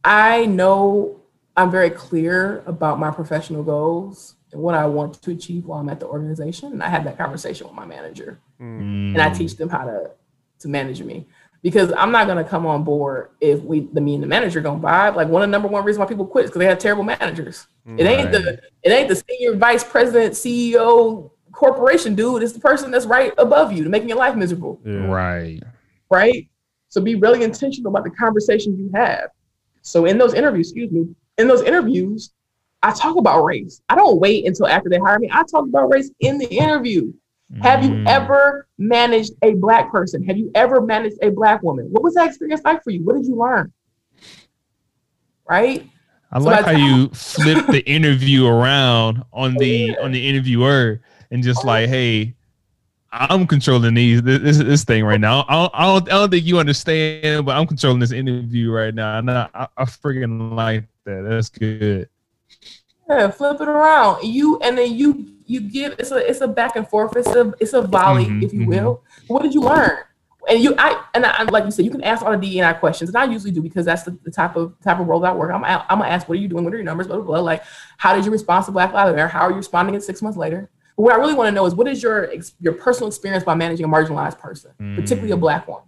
I 0.03 0.45
know 0.45 1.19
I'm 1.55 1.71
very 1.71 1.89
clear 1.89 2.63
about 2.67 2.99
my 2.99 3.09
professional 3.09 3.63
goals 3.63 4.36
what 4.51 4.75
I 4.75 4.85
want 4.85 5.21
to 5.21 5.31
achieve 5.31 5.65
while 5.65 5.79
I'm 5.79 5.89
at 5.89 5.99
the 5.99 6.07
organization. 6.07 6.71
And 6.71 6.83
I 6.83 6.89
have 6.89 7.03
that 7.03 7.17
conversation 7.17 7.67
with 7.67 7.75
my 7.75 7.85
manager 7.85 8.39
mm. 8.59 9.13
and 9.13 9.21
I 9.21 9.29
teach 9.29 9.55
them 9.55 9.69
how 9.69 9.85
to 9.85 10.11
to 10.59 10.67
manage 10.67 11.01
me. 11.01 11.27
Because 11.63 11.91
I'm 11.97 12.11
not 12.11 12.27
gonna 12.27 12.43
come 12.43 12.65
on 12.65 12.83
board 12.83 13.31
if 13.41 13.61
we 13.61 13.81
the 13.91 13.99
me 13.99 14.13
and 14.13 14.23
the 14.23 14.27
manager 14.27 14.61
gonna 14.61 14.79
vibe. 14.79 15.15
Like 15.15 15.27
one 15.27 15.41
of 15.41 15.47
the 15.47 15.51
number 15.51 15.67
one 15.67 15.83
reasons 15.83 15.99
why 15.99 16.05
people 16.05 16.25
quit 16.25 16.45
is 16.45 16.51
because 16.51 16.59
they 16.59 16.65
have 16.65 16.79
terrible 16.79 17.03
managers. 17.03 17.67
Right. 17.85 17.99
It 17.99 18.05
ain't 18.05 18.31
the 18.31 18.61
it 18.83 18.91
ain't 18.91 19.09
the 19.09 19.15
senior 19.15 19.55
vice 19.55 19.83
president, 19.83 20.33
CEO, 20.33 21.31
corporation 21.51 22.15
dude. 22.15 22.43
It's 22.43 22.53
the 22.53 22.59
person 22.59 22.91
that's 22.91 23.05
right 23.05 23.33
above 23.37 23.73
you 23.73 23.83
to 23.83 23.89
making 23.89 24.07
your 24.07 24.17
life 24.17 24.35
miserable. 24.35 24.79
Yeah. 24.85 25.07
Right. 25.07 25.61
Right. 26.09 26.47
So 26.89 27.01
be 27.01 27.15
really 27.15 27.43
intentional 27.43 27.91
about 27.91 28.05
the 28.05 28.11
conversations 28.11 28.79
you 28.79 28.89
have. 28.93 29.29
So 29.81 30.05
in 30.05 30.17
those 30.17 30.33
interviews, 30.33 30.67
excuse 30.69 30.91
me, 30.91 31.07
in 31.37 31.47
those 31.47 31.61
interviews, 31.61 32.31
I 32.83 32.91
talk 32.91 33.17
about 33.17 33.43
race. 33.43 33.81
I 33.89 33.95
don't 33.95 34.19
wait 34.19 34.45
until 34.45 34.67
after 34.67 34.89
they 34.89 34.99
hire 34.99 35.19
me. 35.19 35.29
I 35.31 35.43
talk 35.43 35.65
about 35.65 35.91
race 35.91 36.11
in 36.19 36.37
the 36.37 36.47
interview. 36.47 37.11
Mm. 37.53 37.63
Have 37.63 37.83
you 37.83 37.91
mm. 37.91 38.07
ever 38.07 38.67
managed 38.77 39.33
a 39.41 39.53
black 39.55 39.91
person? 39.91 40.23
Have 40.23 40.37
you 40.37 40.51
ever 40.53 40.81
managed 40.81 41.17
a 41.21 41.29
black 41.29 41.63
woman? 41.63 41.87
What 41.89 42.03
was 42.03 42.13
that 42.15 42.27
experience 42.27 42.61
like 42.63 42.83
for 42.83 42.91
you? 42.91 43.03
What 43.03 43.15
did 43.15 43.25
you 43.25 43.35
learn? 43.35 43.71
Right? 45.49 45.89
I 46.31 46.39
so 46.39 46.45
like 46.45 46.65
how 46.65 46.71
you 46.71 47.07
flip 47.13 47.67
the 47.67 47.85
interview 47.89 48.45
around 48.45 49.23
on 49.31 49.55
the 49.55 49.97
on 49.99 50.11
the 50.11 50.27
interviewer 50.27 51.01
and 51.31 51.41
just 51.41 51.63
like, 51.63 51.87
hey, 51.87 52.35
I'm 53.11 53.47
controlling 53.47 53.93
these 53.93 54.21
this 54.21 54.57
this 54.57 54.83
thing 54.83 55.05
right 55.05 55.19
now. 55.19 55.45
I 55.47 55.53
don't, 55.53 55.71
I 55.73 55.85
don't, 55.85 56.07
I 56.09 56.11
don't 56.11 56.29
think 56.29 56.45
you 56.45 56.59
understand, 56.59 57.45
but 57.45 57.55
I'm 57.55 57.65
controlling 57.65 57.99
this 57.99 58.11
interview 58.11 58.71
right 58.71 58.93
now, 58.93 59.19
and 59.19 59.31
I, 59.31 59.49
I, 59.53 59.67
I 59.77 59.83
freaking 59.85 60.53
like 60.53 60.85
that. 61.05 61.25
That's 61.27 61.49
good. 61.49 62.09
Yeah, 63.09 63.29
flip 63.31 63.61
it 63.61 63.67
around. 63.67 64.23
You 64.23 64.59
and 64.59 64.77
then 64.77 64.93
you 64.95 65.25
you 65.45 65.61
give 65.61 65.95
it's 65.97 66.11
a 66.11 66.17
it's 66.17 66.41
a 66.41 66.47
back 66.47 66.75
and 66.75 66.87
forth. 66.87 67.15
It's 67.15 67.27
a 67.27 67.53
it's 67.59 67.73
a 67.73 67.81
volley, 67.81 68.25
mm-hmm, 68.25 68.43
if 68.43 68.53
you 68.53 68.61
mm-hmm. 68.61 68.69
will. 68.69 69.03
What 69.27 69.43
did 69.43 69.53
you 69.53 69.61
learn? 69.61 69.97
And 70.49 70.61
you 70.61 70.75
I 70.77 71.03
and 71.13 71.25
I, 71.25 71.43
like 71.43 71.65
you 71.65 71.71
said, 71.71 71.85
you 71.85 71.91
can 71.91 72.03
ask 72.03 72.23
all 72.23 72.37
the 72.37 72.37
DEI 72.37 72.73
questions, 72.79 73.09
and 73.09 73.17
I 73.17 73.25
usually 73.25 73.51
do 73.51 73.61
because 73.61 73.85
that's 73.85 74.03
the, 74.03 74.17
the 74.23 74.31
type 74.31 74.55
of 74.55 74.79
type 74.81 74.99
of 74.99 75.07
role 75.07 75.19
that 75.21 75.31
I 75.31 75.35
work. 75.35 75.51
I'm 75.51 75.63
I'm 75.63 75.99
gonna 75.99 76.07
ask, 76.09 76.27
what 76.27 76.37
are 76.37 76.41
you 76.41 76.47
doing? 76.47 76.63
What 76.63 76.73
are 76.73 76.77
your 76.77 76.85
numbers? 76.85 77.07
Blah 77.07 77.17
blah 77.17 77.25
blah. 77.25 77.39
Like, 77.39 77.63
how 77.97 78.15
did 78.15 78.25
you 78.25 78.31
respond 78.31 78.65
to 78.65 78.71
Black 78.71 78.93
Lives 78.93 79.15
Matter? 79.15 79.27
How 79.27 79.41
are 79.41 79.51
you 79.51 79.57
responding 79.57 79.95
it 79.95 80.03
six 80.03 80.21
months 80.21 80.37
later? 80.37 80.69
But 80.95 81.03
what 81.03 81.13
I 81.13 81.17
really 81.17 81.33
want 81.33 81.47
to 81.47 81.51
know 81.51 81.65
is 81.65 81.75
what 81.75 81.87
is 81.87 82.03
your 82.03 82.33
your 82.59 82.73
personal 82.73 83.07
experience 83.07 83.43
by 83.43 83.55
managing 83.55 83.85
a 83.85 83.89
marginalized 83.89 84.39
person, 84.39 84.71
mm. 84.79 84.95
particularly 84.95 85.31
a 85.31 85.37
Black 85.37 85.67
one? 85.67 85.83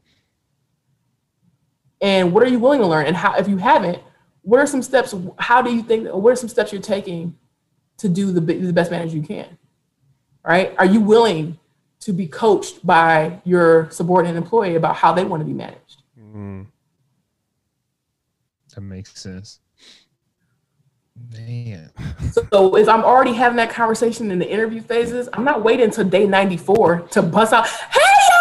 And 2.01 2.31
what 2.31 2.43
are 2.43 2.47
you 2.47 2.59
willing 2.59 2.79
to 2.79 2.87
learn? 2.87 3.05
And 3.07 3.15
how, 3.15 3.35
if 3.35 3.47
you 3.47 3.57
haven't, 3.57 3.99
what 4.41 4.59
are 4.59 4.67
some 4.67 4.81
steps? 4.81 5.13
How 5.37 5.61
do 5.61 5.73
you 5.73 5.83
think? 5.83 6.07
What 6.09 6.31
are 6.31 6.35
some 6.35 6.49
steps 6.49 6.71
you're 6.71 6.81
taking 6.81 7.35
to 7.97 8.09
do 8.09 8.31
the, 8.31 8.39
the 8.41 8.73
best 8.73 8.91
manager 8.91 9.15
you 9.15 9.23
can? 9.23 9.57
Right? 10.43 10.73
Are 10.77 10.85
you 10.85 11.01
willing 11.01 11.59
to 12.01 12.13
be 12.13 12.27
coached 12.27 12.85
by 12.85 13.41
your 13.43 13.89
subordinate 13.91 14.37
employee 14.37 14.75
about 14.75 14.95
how 14.95 15.13
they 15.13 15.23
want 15.23 15.41
to 15.41 15.45
be 15.45 15.53
managed? 15.53 16.03
Mm. 16.19 16.67
That 18.73 18.81
makes 18.81 19.19
sense. 19.19 19.59
Man. 21.35 21.91
So 22.31 22.75
if 22.75 22.87
I'm 22.87 23.03
already 23.03 23.33
having 23.33 23.57
that 23.57 23.71
conversation 23.71 24.31
in 24.31 24.39
the 24.39 24.49
interview 24.49 24.81
phases, 24.81 25.27
I'm 25.33 25.43
not 25.43 25.63
waiting 25.63 25.85
until 25.85 26.05
day 26.05 26.25
94 26.27 27.07
to 27.11 27.21
bust 27.21 27.53
out, 27.53 27.67
hey 27.67 28.38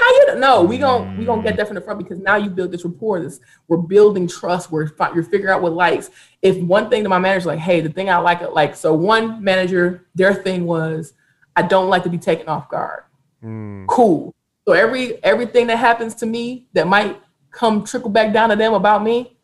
How 0.00 0.10
you? 0.10 0.34
No, 0.38 0.62
we 0.62 0.78
gonna 0.78 1.16
we 1.18 1.24
gonna 1.24 1.42
get 1.42 1.56
that 1.56 1.66
from 1.66 1.74
the 1.74 1.80
front 1.80 1.98
because 1.98 2.18
now 2.18 2.36
you 2.36 2.50
build 2.50 2.72
this 2.72 2.84
rapport. 2.84 3.20
This 3.20 3.40
we're 3.68 3.76
building 3.76 4.26
trust. 4.26 4.70
We're 4.70 4.90
you're 5.14 5.24
figuring 5.24 5.54
out 5.54 5.62
what 5.62 5.72
likes. 5.72 6.10
If 6.40 6.56
one 6.58 6.90
thing 6.90 7.02
to 7.02 7.08
my 7.08 7.18
manager 7.18 7.48
like, 7.48 7.58
hey, 7.58 7.80
the 7.80 7.90
thing 7.90 8.10
I 8.10 8.16
like, 8.18 8.42
it 8.42 8.52
like 8.52 8.74
so 8.74 8.94
one 8.94 9.42
manager, 9.42 10.06
their 10.14 10.34
thing 10.34 10.64
was, 10.64 11.14
I 11.56 11.62
don't 11.62 11.88
like 11.88 12.02
to 12.04 12.10
be 12.10 12.18
taken 12.18 12.48
off 12.48 12.68
guard. 12.68 13.04
Mm. 13.42 13.86
Cool. 13.86 14.34
So 14.66 14.72
every 14.72 15.22
everything 15.24 15.66
that 15.68 15.76
happens 15.76 16.14
to 16.16 16.26
me 16.26 16.66
that 16.72 16.86
might 16.86 17.20
come 17.50 17.84
trickle 17.84 18.10
back 18.10 18.32
down 18.32 18.48
to 18.50 18.56
them 18.56 18.74
about 18.74 19.02
me, 19.02 19.36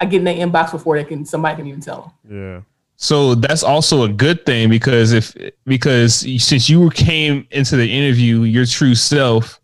I 0.00 0.06
get 0.06 0.18
in 0.18 0.24
their 0.24 0.34
inbox 0.34 0.72
before 0.72 0.96
they 0.96 1.04
can 1.04 1.24
somebody 1.24 1.56
can 1.56 1.66
even 1.66 1.80
tell 1.80 2.14
them. 2.24 2.36
Yeah. 2.36 2.60
So 2.96 3.34
that's 3.34 3.62
also 3.62 4.04
a 4.04 4.08
good 4.08 4.46
thing 4.46 4.68
because 4.68 5.12
if 5.12 5.34
because 5.64 6.20
since 6.42 6.68
you 6.68 6.90
came 6.90 7.46
into 7.50 7.76
the 7.76 7.90
interview 7.90 8.42
your 8.42 8.66
true 8.66 8.94
self, 8.94 9.60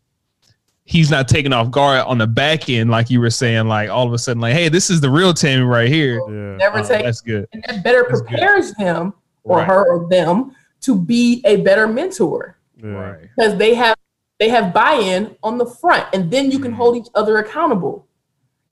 he's 0.91 1.09
not 1.09 1.29
taking 1.29 1.53
off 1.53 1.71
guard 1.71 2.01
on 2.01 2.19
the 2.19 2.27
back 2.27 2.69
end 2.69 2.91
like 2.91 3.11
you 3.11 3.21
were 3.21 3.31
saying. 3.31 3.69
Like 3.69 3.89
all 3.89 4.07
of 4.07 4.13
a 4.13 4.19
sudden, 4.19 4.41
like, 4.41 4.55
hey, 4.55 4.69
this 4.69 4.91
is 4.91 5.01
the 5.01 5.09
real 5.09 5.33
Tammy 5.33 5.63
right 5.63 5.89
here. 5.89 6.21
Yeah. 6.29 6.57
Never 6.57 6.79
uh, 6.79 6.87
take 6.87 7.05
that's 7.05 7.21
good. 7.21 7.47
And 7.53 7.65
that 7.69 7.85
better 7.85 8.05
that's 8.09 8.23
prepares 8.23 8.73
good. 8.73 8.85
him 8.85 9.15
or 9.45 9.59
right. 9.59 9.67
her 9.69 9.87
or 9.89 10.09
them 10.09 10.57
to 10.81 10.99
be 10.99 11.43
a 11.45 11.57
better 11.59 11.87
mentor. 11.87 12.59
Yeah. 12.77 12.91
Right. 12.91 13.29
Because 13.37 13.57
they 13.57 13.75
have 13.75 13.97
they 14.39 14.49
have 14.49 14.73
buy-in 14.73 15.37
on 15.43 15.59
the 15.59 15.67
front, 15.67 16.09
and 16.13 16.31
then 16.31 16.51
you 16.51 16.59
can 16.59 16.73
hold 16.73 16.97
each 16.97 17.09
other 17.15 17.39
accountable. 17.39 18.07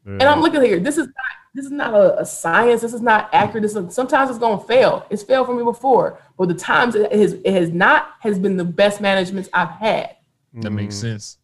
Yeah. 0.04 0.12
And 0.12 0.22
I'm 0.24 0.40
looking 0.40 0.62
here. 0.62 0.80
This 0.80 0.98
is 0.98 1.06
not 1.06 1.14
this 1.54 1.66
is 1.66 1.72
not 1.72 1.94
a, 1.94 2.20
a 2.20 2.26
science. 2.26 2.80
This 2.82 2.94
is 2.94 3.02
not 3.02 3.28
accurate. 3.32 3.62
This 3.62 3.76
is, 3.76 3.94
sometimes 3.94 4.30
it's 4.30 4.38
gonna 4.38 4.62
fail. 4.64 5.06
It's 5.10 5.22
failed 5.22 5.46
for 5.46 5.54
me 5.54 5.62
before, 5.62 6.20
but 6.36 6.48
the 6.48 6.54
times 6.54 6.96
it 6.96 7.12
has 7.12 7.34
it 7.34 7.52
has 7.52 7.70
not 7.70 8.14
has 8.20 8.38
been 8.40 8.56
the 8.56 8.64
best 8.64 9.00
managements 9.00 9.48
I've 9.52 9.70
had. 9.70 10.16
That 10.54 10.70
makes 10.70 10.96
mm. 10.96 11.00
sense, 11.02 11.38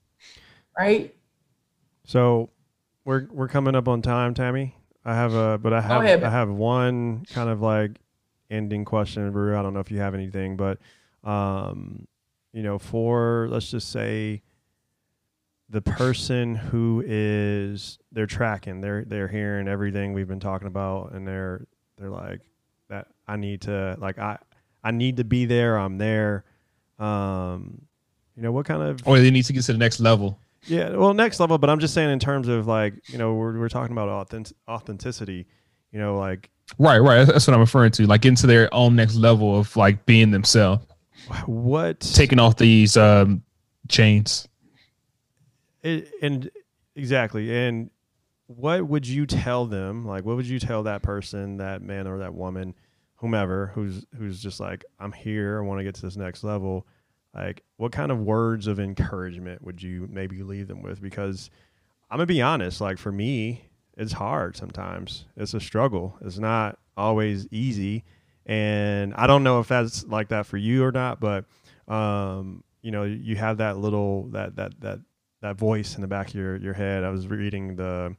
right? 0.78 1.14
So 2.04 2.50
we're 3.04 3.26
we're 3.30 3.48
coming 3.48 3.74
up 3.74 3.88
on 3.88 4.02
time, 4.02 4.34
Tammy. 4.34 4.76
I 5.04 5.14
have 5.14 5.34
a 5.34 5.58
but 5.58 5.72
I 5.72 5.80
have 5.80 6.02
ahead, 6.02 6.24
I 6.24 6.30
have 6.30 6.48
one 6.48 7.24
kind 7.26 7.50
of 7.50 7.60
like 7.60 7.92
ending 8.50 8.84
question, 8.84 9.32
Rue. 9.32 9.56
I 9.56 9.62
don't 9.62 9.74
know 9.74 9.80
if 9.80 9.90
you 9.90 9.98
have 9.98 10.14
anything, 10.14 10.56
but 10.56 10.78
um, 11.22 12.06
you 12.52 12.62
know, 12.62 12.78
for 12.78 13.48
let's 13.50 13.70
just 13.70 13.90
say 13.90 14.42
the 15.70 15.82
person 15.82 16.54
who 16.54 17.02
is 17.06 17.98
they're 18.12 18.26
tracking 18.26 18.80
they're 18.80 19.02
they're 19.04 19.28
hearing 19.28 19.66
everything 19.66 20.12
we've 20.12 20.28
been 20.28 20.38
talking 20.38 20.68
about 20.68 21.12
and 21.12 21.26
they're 21.26 21.66
they're 21.96 22.10
like 22.10 22.40
that 22.90 23.08
I 23.26 23.36
need 23.36 23.62
to 23.62 23.96
like 23.98 24.18
I 24.18 24.38
I 24.82 24.90
need 24.90 25.16
to 25.16 25.24
be 25.24 25.46
there. 25.46 25.78
I'm 25.78 25.96
there. 25.96 26.44
Um, 26.98 27.80
you 28.36 28.42
know 28.42 28.52
what 28.52 28.66
kind 28.66 28.82
of 28.82 29.00
or 29.06 29.18
they 29.18 29.30
need 29.30 29.44
to 29.46 29.52
get 29.52 29.64
to 29.64 29.72
the 29.72 29.78
next 29.78 30.00
level. 30.00 30.38
Yeah, 30.66 30.90
well, 30.90 31.14
next 31.14 31.40
level. 31.40 31.58
But 31.58 31.70
I'm 31.70 31.80
just 31.80 31.94
saying 31.94 32.10
in 32.10 32.18
terms 32.18 32.48
of 32.48 32.66
like 32.66 32.94
you 33.08 33.18
know 33.18 33.34
we're 33.34 33.58
we're 33.58 33.68
talking 33.68 33.92
about 33.92 34.08
authentic, 34.08 34.56
authenticity. 34.68 35.46
You 35.92 35.98
know, 35.98 36.16
like 36.16 36.50
right, 36.78 36.98
right. 36.98 37.24
That's 37.24 37.46
what 37.46 37.54
I'm 37.54 37.60
referring 37.60 37.92
to. 37.92 38.06
Like 38.06 38.24
into 38.24 38.46
their 38.46 38.72
own 38.72 38.96
next 38.96 39.16
level 39.16 39.58
of 39.58 39.76
like 39.76 40.06
being 40.06 40.30
themselves. 40.30 40.84
What 41.46 42.00
taking 42.00 42.38
off 42.38 42.56
these 42.56 42.96
um, 42.96 43.42
chains. 43.88 44.48
It, 45.82 46.10
and 46.22 46.50
exactly, 46.96 47.54
and 47.54 47.90
what 48.46 48.86
would 48.86 49.06
you 49.06 49.26
tell 49.26 49.66
them? 49.66 50.06
Like, 50.06 50.24
what 50.24 50.36
would 50.36 50.46
you 50.46 50.58
tell 50.58 50.82
that 50.84 51.02
person, 51.02 51.58
that 51.58 51.82
man 51.82 52.06
or 52.06 52.18
that 52.18 52.34
woman, 52.34 52.74
whomever, 53.16 53.70
who's 53.74 54.04
who's 54.16 54.42
just 54.42 54.60
like, 54.60 54.84
I'm 54.98 55.12
here, 55.12 55.58
I 55.58 55.66
want 55.66 55.80
to 55.80 55.84
get 55.84 55.94
to 55.96 56.02
this 56.02 56.16
next 56.16 56.44
level. 56.44 56.86
Like, 57.34 57.62
what 57.76 57.92
kind 57.92 58.12
of 58.12 58.20
words 58.20 58.66
of 58.66 58.78
encouragement 58.78 59.62
would 59.62 59.82
you 59.82 60.08
maybe 60.10 60.42
leave 60.42 60.68
them 60.68 60.82
with? 60.82 61.00
Because 61.02 61.50
I'm 62.10 62.18
gonna 62.18 62.26
be 62.26 62.42
honest, 62.42 62.80
like 62.80 62.98
for 62.98 63.10
me, 63.10 63.64
it's 63.96 64.12
hard 64.12 64.56
sometimes. 64.56 65.26
It's 65.36 65.54
a 65.54 65.60
struggle. 65.60 66.16
It's 66.20 66.38
not 66.38 66.78
always 66.96 67.46
easy, 67.50 68.04
and 68.46 69.14
I 69.14 69.26
don't 69.26 69.42
know 69.42 69.60
if 69.60 69.68
that's 69.68 70.04
like 70.04 70.28
that 70.28 70.46
for 70.46 70.56
you 70.56 70.84
or 70.84 70.92
not, 70.92 71.20
but 71.20 71.44
um, 71.88 72.62
you 72.82 72.90
know, 72.90 73.02
you 73.04 73.36
have 73.36 73.58
that 73.58 73.78
little 73.78 74.28
that 74.28 74.56
that 74.56 74.80
that 74.80 75.00
that 75.40 75.56
voice 75.56 75.96
in 75.96 76.00
the 76.00 76.08
back 76.08 76.28
of 76.28 76.34
your, 76.34 76.56
your 76.56 76.72
head. 76.72 77.04
I 77.04 77.10
was 77.10 77.26
reading 77.26 77.76
the 77.76 78.16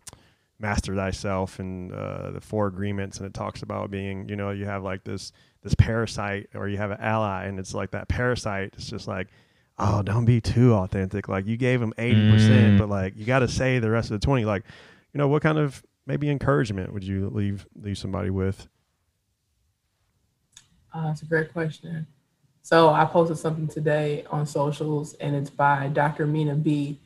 Mastery 0.59 0.97
of 0.97 1.15
Self 1.15 1.59
and 1.59 1.91
uh, 1.91 2.31
the 2.31 2.41
Four 2.41 2.67
Agreements, 2.67 3.17
and 3.17 3.25
it 3.25 3.33
talks 3.33 3.63
about 3.63 3.91
being, 3.91 4.29
you 4.29 4.35
know, 4.35 4.51
you 4.51 4.65
have 4.65 4.83
like 4.83 5.03
this 5.03 5.31
this 5.65 5.73
parasite, 5.73 6.47
or 6.53 6.69
you 6.69 6.77
have 6.77 6.91
an 6.91 6.99
ally, 7.01 7.45
and 7.45 7.59
it's 7.59 7.73
like 7.73 7.89
that 7.91 8.07
parasite. 8.07 8.75
It's 8.77 8.87
just 8.87 9.07
like, 9.07 9.29
oh, 9.79 10.03
don't 10.03 10.23
be 10.23 10.39
too 10.39 10.75
authentic. 10.75 11.27
Like 11.27 11.47
you 11.47 11.57
gave 11.57 11.79
them 11.79 11.91
eighty 11.97 12.21
mm. 12.21 12.31
percent, 12.31 12.77
but 12.77 12.87
like 12.87 13.17
you 13.17 13.25
got 13.25 13.39
to 13.39 13.47
say 13.47 13.79
the 13.79 13.89
rest 13.89 14.11
of 14.11 14.21
the 14.21 14.23
twenty. 14.23 14.45
Like, 14.45 14.63
you 15.11 15.17
know, 15.17 15.27
what 15.27 15.41
kind 15.41 15.57
of 15.57 15.83
maybe 16.05 16.29
encouragement 16.29 16.93
would 16.93 17.03
you 17.03 17.29
leave 17.29 17.65
leave 17.75 17.97
somebody 17.97 18.29
with? 18.29 18.67
Uh, 20.93 21.07
that's 21.07 21.23
a 21.23 21.25
great 21.25 21.51
question. 21.51 22.05
So 22.61 22.89
I 22.89 23.03
posted 23.03 23.39
something 23.39 23.67
today 23.67 24.23
on 24.29 24.45
socials, 24.45 25.15
and 25.15 25.35
it's 25.35 25.49
by 25.49 25.87
Dr. 25.87 26.27
Minaa 26.27 26.61
B 26.61 26.99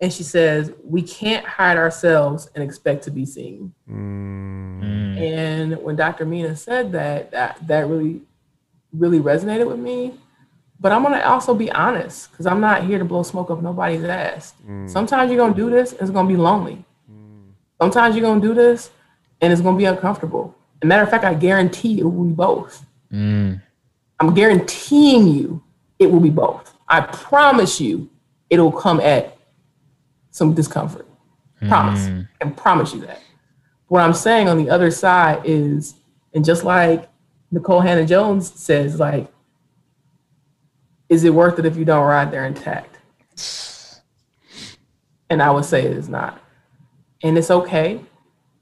and 0.00 0.12
she 0.12 0.22
says 0.22 0.72
we 0.82 1.02
can't 1.02 1.46
hide 1.46 1.76
ourselves 1.76 2.50
and 2.54 2.64
expect 2.64 3.04
to 3.04 3.10
be 3.10 3.24
seen 3.24 3.72
mm. 3.88 5.20
and 5.20 5.76
when 5.82 5.96
dr 5.96 6.24
minaa 6.24 6.56
said 6.56 6.92
that 6.92 7.30
that 7.30 7.56
that 7.66 7.88
really 7.88 8.20
really 8.92 9.20
resonated 9.20 9.66
with 9.66 9.78
me 9.78 10.14
but 10.80 10.92
i'm 10.92 11.02
going 11.02 11.14
to 11.14 11.28
also 11.28 11.54
be 11.54 11.70
honest 11.72 12.30
because 12.30 12.46
i'm 12.46 12.60
not 12.60 12.84
here 12.84 12.98
to 12.98 13.04
blow 13.04 13.22
smoke 13.22 13.50
up 13.50 13.62
nobody's 13.62 14.04
ass 14.04 14.54
mm. 14.66 14.88
sometimes 14.90 15.30
you're 15.30 15.38
going 15.38 15.54
to 15.54 15.60
do 15.60 15.70
this 15.70 15.92
and 15.92 16.02
it's 16.02 16.10
going 16.10 16.26
to 16.26 16.32
be 16.32 16.40
lonely 16.40 16.84
mm. 17.10 17.50
sometimes 17.80 18.14
you're 18.14 18.24
going 18.24 18.40
to 18.40 18.46
do 18.46 18.54
this 18.54 18.90
and 19.40 19.52
it's 19.52 19.62
going 19.62 19.74
to 19.74 19.78
be 19.78 19.84
uncomfortable 19.84 20.54
As 20.82 20.88
matter 20.88 21.02
of 21.02 21.10
fact 21.10 21.24
i 21.24 21.34
guarantee 21.34 22.00
it 22.00 22.04
will 22.04 22.24
be 22.24 22.34
both 22.34 22.84
mm. 23.12 23.60
i'm 24.20 24.34
guaranteeing 24.34 25.28
you 25.28 25.62
it 25.98 26.10
will 26.10 26.20
be 26.20 26.30
both 26.30 26.74
i 26.88 27.00
promise 27.00 27.80
you 27.80 28.10
it'll 28.50 28.72
come 28.72 29.00
at 29.00 29.33
some 30.34 30.52
discomfort. 30.52 31.06
Promise. 31.68 32.08
Mm. 32.08 32.28
And 32.40 32.56
promise 32.56 32.92
you 32.92 33.00
that. 33.02 33.20
What 33.86 34.02
I'm 34.02 34.12
saying 34.12 34.48
on 34.48 34.58
the 34.58 34.68
other 34.68 34.90
side 34.90 35.42
is, 35.44 35.94
and 36.34 36.44
just 36.44 36.64
like 36.64 37.08
Nikole 37.52 37.84
Hannah-Jones 37.84 38.52
says, 38.52 38.98
like, 38.98 39.32
is 41.08 41.22
it 41.22 41.32
worth 41.32 41.60
it 41.60 41.66
if 41.66 41.76
you 41.76 41.84
don't 41.84 42.04
ride 42.04 42.32
there 42.32 42.44
intact? 42.46 42.98
And 45.30 45.40
I 45.40 45.52
would 45.52 45.64
say 45.64 45.84
it 45.84 45.92
is 45.92 46.08
not. 46.08 46.42
And 47.22 47.38
it's 47.38 47.52
okay. 47.52 48.00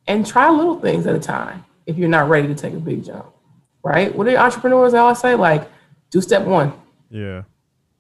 And 0.06 0.26
try 0.26 0.50
little 0.50 0.78
things 0.78 1.06
at 1.06 1.14
a 1.14 1.20
time 1.20 1.64
if 1.86 1.96
you're 1.96 2.10
not 2.10 2.28
ready 2.28 2.48
to 2.48 2.54
take 2.54 2.74
a 2.74 2.80
big 2.80 3.02
jump. 3.02 3.32
Right? 3.82 4.14
What 4.14 4.26
do 4.26 4.36
entrepreneurs 4.36 4.92
always 4.92 5.18
say? 5.18 5.34
Like, 5.36 5.70
do 6.10 6.20
step 6.20 6.46
one. 6.46 6.74
Yeah. 7.10 7.44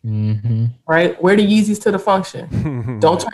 Mm-hmm. 0.04 0.66
Right? 0.86 1.20
Wear 1.22 1.36
the 1.36 1.46
Yeezys 1.46 1.80
to 1.82 1.90
the 1.90 1.98
function. 1.98 2.98
don't 3.00 3.20
turn 3.20 3.32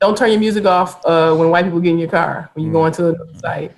don't 0.00 0.16
turn 0.16 0.30
your 0.30 0.40
music 0.40 0.66
off 0.66 1.04
uh, 1.06 1.34
when 1.34 1.50
white 1.50 1.64
people 1.64 1.80
get 1.80 1.90
in 1.90 1.98
your 1.98 2.10
car 2.10 2.50
when 2.52 2.64
you 2.64 2.70
mm. 2.70 2.74
go 2.74 2.86
into 2.86 3.08
a 3.08 3.38
site. 3.38 3.72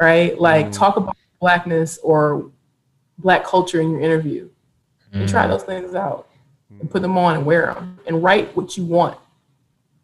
Right? 0.00 0.38
Like 0.38 0.66
mm. 0.66 0.72
talk 0.72 0.96
about 0.96 1.16
blackness 1.40 1.98
or 2.02 2.50
black 3.18 3.44
culture 3.44 3.80
in 3.80 3.90
your 3.90 4.00
interview. 4.00 4.48
Mm. 5.12 5.20
And 5.20 5.28
try 5.28 5.46
mm. 5.46 5.50
those 5.50 5.62
things 5.62 5.94
out 5.94 6.28
and 6.78 6.90
put 6.90 7.02
them 7.02 7.18
on 7.18 7.36
and 7.36 7.44
wear 7.44 7.74
them 7.74 7.98
and 8.06 8.22
write 8.22 8.54
what 8.56 8.76
you 8.76 8.84
want 8.84 9.18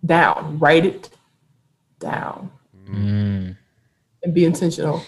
down. 0.05 0.59
Write 0.59 0.85
it 0.85 1.11
down. 1.99 2.51
Mm. 2.89 3.57
And 4.22 4.35
be 4.35 4.45
intentional. 4.45 5.03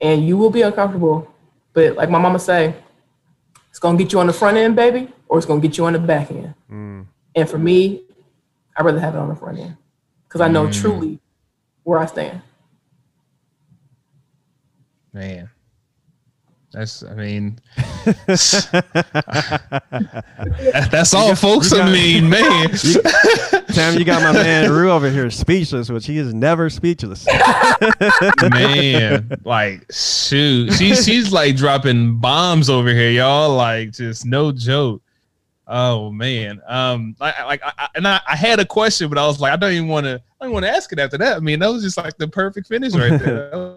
And 0.00 0.26
you 0.26 0.36
will 0.36 0.50
be 0.50 0.62
uncomfortable. 0.62 1.32
But 1.72 1.96
like 1.96 2.10
my 2.10 2.18
mama 2.18 2.38
say, 2.38 2.74
it's 3.72 3.78
gonna 3.78 3.96
get 3.96 4.12
you 4.12 4.20
on 4.20 4.26
the 4.26 4.34
front 4.34 4.58
end, 4.58 4.76
baby, 4.76 5.08
or 5.28 5.38
it's 5.38 5.46
gonna 5.46 5.62
get 5.62 5.78
you 5.78 5.86
on 5.86 5.94
the 5.94 5.98
back 5.98 6.30
end. 6.30 6.52
Mm. 6.70 7.06
And 7.34 7.48
for 7.48 7.56
me, 7.56 8.04
I'd 8.76 8.84
rather 8.84 9.00
have 9.00 9.14
it 9.14 9.18
on 9.18 9.30
the 9.30 9.34
front 9.34 9.58
end 9.58 9.78
because 10.28 10.42
I 10.42 10.48
know 10.48 10.66
mm. 10.66 10.78
truly 10.78 11.18
where 11.82 11.98
I 11.98 12.04
stand. 12.04 12.42
Man, 15.10 15.48
that's 16.72 17.02
I 17.02 17.14
mean, 17.14 17.58
that's 18.26 18.64
all, 21.12 21.34
folks. 21.34 21.70
Got, 21.72 21.88
I 21.88 21.92
mean, 21.92 22.30
man. 22.30 22.70
Tam, 23.74 23.98
you 23.98 24.04
got 24.04 24.22
my 24.22 24.32
man 24.32 24.70
Rue 24.70 24.90
over 24.90 25.10
here 25.10 25.30
speechless, 25.30 25.90
which 25.90 26.06
he 26.06 26.16
is 26.16 26.32
never 26.32 26.70
speechless. 26.70 27.26
man, 28.50 29.38
like 29.44 29.84
shoot, 29.92 30.72
she's 30.72 31.04
she's 31.04 31.30
like 31.30 31.56
dropping 31.56 32.18
bombs 32.18 32.70
over 32.70 32.88
here, 32.88 33.10
y'all. 33.10 33.54
Like 33.54 33.92
just 33.92 34.24
no 34.24 34.50
joke. 34.50 35.02
Oh 35.66 36.10
man, 36.10 36.60
um, 36.66 37.16
I, 37.20 37.44
like, 37.44 37.62
I, 37.62 37.88
and 37.94 38.08
I, 38.08 38.20
I 38.26 38.34
had 38.34 38.60
a 38.60 38.64
question, 38.64 39.08
but 39.08 39.18
I 39.18 39.26
was 39.26 39.40
like, 39.40 39.52
I 39.52 39.56
don't 39.56 39.72
even 39.72 39.88
want 39.88 40.04
to, 40.04 40.20
I 40.40 40.44
don't 40.44 40.52
want 40.52 40.64
to 40.64 40.70
ask 40.70 40.92
it 40.92 40.98
after 40.98 41.16
that. 41.18 41.36
I 41.36 41.40
mean, 41.40 41.60
that 41.60 41.70
was 41.70 41.82
just 41.82 41.96
like 41.96 42.16
the 42.16 42.28
perfect 42.28 42.66
finish 42.66 42.94
right 42.94 43.18
there. 43.18 43.76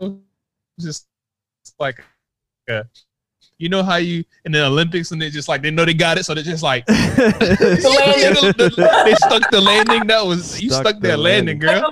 just 0.80 1.08
like, 1.80 2.04
uh, 2.70 2.84
you 3.58 3.70
know 3.70 3.84
how 3.84 3.96
you 3.96 4.24
in 4.44 4.52
the 4.52 4.66
Olympics 4.66 5.12
and 5.12 5.22
they 5.22 5.30
just 5.30 5.48
like 5.48 5.62
they 5.62 5.72
know 5.72 5.86
they 5.86 5.94
got 5.94 6.18
it, 6.18 6.26
so 6.26 6.34
they're 6.34 6.44
just 6.44 6.64
like 6.64 6.86
they 6.88 6.96
stuck 6.96 7.30
the 9.52 9.62
landing. 9.64 10.08
That 10.08 10.26
was 10.26 10.62
you 10.62 10.70
stuck, 10.70 10.88
stuck 10.88 11.02
that 11.02 11.20
landing, 11.20 11.60
landing, 11.60 11.90
girl. 11.90 11.92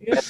yeah. 0.00 0.20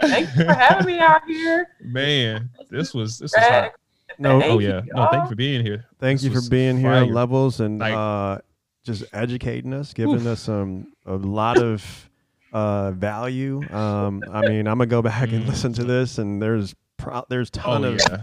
Thanks 0.00 0.34
for 0.34 0.52
having 0.52 0.86
me 0.86 0.98
out 0.98 1.24
here. 1.26 1.68
Man, 1.80 2.50
this 2.70 2.94
was 2.94 3.18
this 3.18 3.32
was 3.36 3.44
hot. 3.44 3.72
No, 4.18 4.42
oh 4.42 4.58
yeah, 4.58 4.82
you, 4.84 4.92
no, 4.94 5.08
thank 5.10 5.24
you 5.24 5.28
for 5.30 5.36
being 5.36 5.64
here. 5.64 5.86
Thank 5.98 6.20
this 6.20 6.30
you 6.32 6.40
for 6.40 6.48
being 6.48 6.78
here 6.78 6.92
at 6.92 7.08
Levels 7.08 7.60
and 7.60 7.78
like, 7.78 7.94
uh, 7.94 8.38
just 8.84 9.04
educating 9.12 9.72
us, 9.72 9.92
giving 9.92 10.14
oof. 10.16 10.26
us 10.26 10.48
um, 10.48 10.92
a 11.06 11.14
lot 11.14 11.58
of 11.58 12.10
uh, 12.52 12.92
value. 12.92 13.62
Um, 13.72 14.22
I 14.32 14.48
mean, 14.48 14.66
I'm 14.66 14.78
gonna 14.78 14.86
go 14.86 15.02
back 15.02 15.30
and 15.30 15.46
listen 15.46 15.72
to 15.74 15.84
this, 15.84 16.18
and 16.18 16.40
there's 16.40 16.74
pro- 16.96 17.24
there's 17.28 17.50
ton 17.50 17.84
oh, 17.84 17.92
of 17.92 18.00
yeah. 18.00 18.22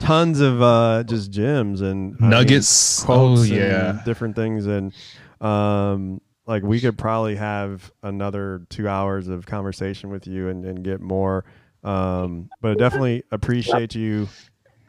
tons 0.00 0.40
of 0.40 0.60
uh, 0.62 1.04
just 1.04 1.30
gems 1.30 1.80
and 1.80 2.18
nuggets, 2.20 3.00
I 3.00 3.02
mean, 3.02 3.06
quotes, 3.06 3.40
oh 3.40 3.54
yeah, 3.54 4.02
different 4.04 4.36
things, 4.36 4.66
and 4.66 4.92
um, 5.40 6.20
like 6.46 6.62
we 6.62 6.80
could 6.80 6.98
probably 6.98 7.36
have 7.36 7.90
another 8.02 8.66
two 8.68 8.88
hours 8.88 9.28
of 9.28 9.46
conversation 9.46 10.10
with 10.10 10.26
you 10.26 10.48
and, 10.48 10.64
and 10.64 10.82
get 10.82 11.00
more. 11.00 11.44
Um, 11.84 12.48
but 12.60 12.72
I 12.72 12.74
definitely 12.74 13.24
appreciate 13.30 13.94
you 13.94 14.28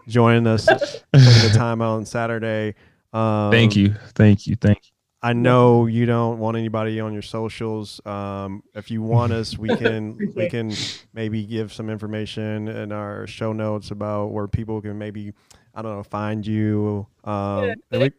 joining 0.08 0.48
us 0.48 0.66
taking 0.66 1.02
the 1.14 1.52
time 1.56 1.82
out 1.82 1.96
on 1.96 2.06
Saturday. 2.06 2.76
Um, 3.14 3.52
thank 3.52 3.76
you, 3.76 3.96
thank 4.16 4.48
you, 4.48 4.56
thank 4.56 4.80
you. 4.84 4.93
I 5.24 5.32
know 5.32 5.86
you 5.86 6.06
don't 6.06 6.38
want 6.38 6.58
anybody 6.58 7.00
on 7.00 7.14
your 7.14 7.22
socials. 7.22 8.06
Um, 8.06 8.62
if 8.76 8.92
you 8.92 9.02
want 9.02 9.32
us, 9.32 9.58
we 9.58 9.70
can 9.78 10.18
we 10.36 10.50
can 10.50 10.74
maybe 11.14 11.46
give 11.46 11.72
some 11.72 11.90
information 11.90 12.68
in 12.68 12.92
our 12.92 13.26
show 13.26 13.54
notes 13.54 13.92
about 13.92 14.28
where 14.28 14.50
people 14.50 14.82
can 14.82 14.98
maybe 14.98 15.32
I 15.74 15.82
don't 15.82 15.96
know 15.96 16.04
find 16.04 16.46
you. 16.46 17.08
Um, 17.24 17.74
yeah, 17.90 18.00
we, 18.00 18.12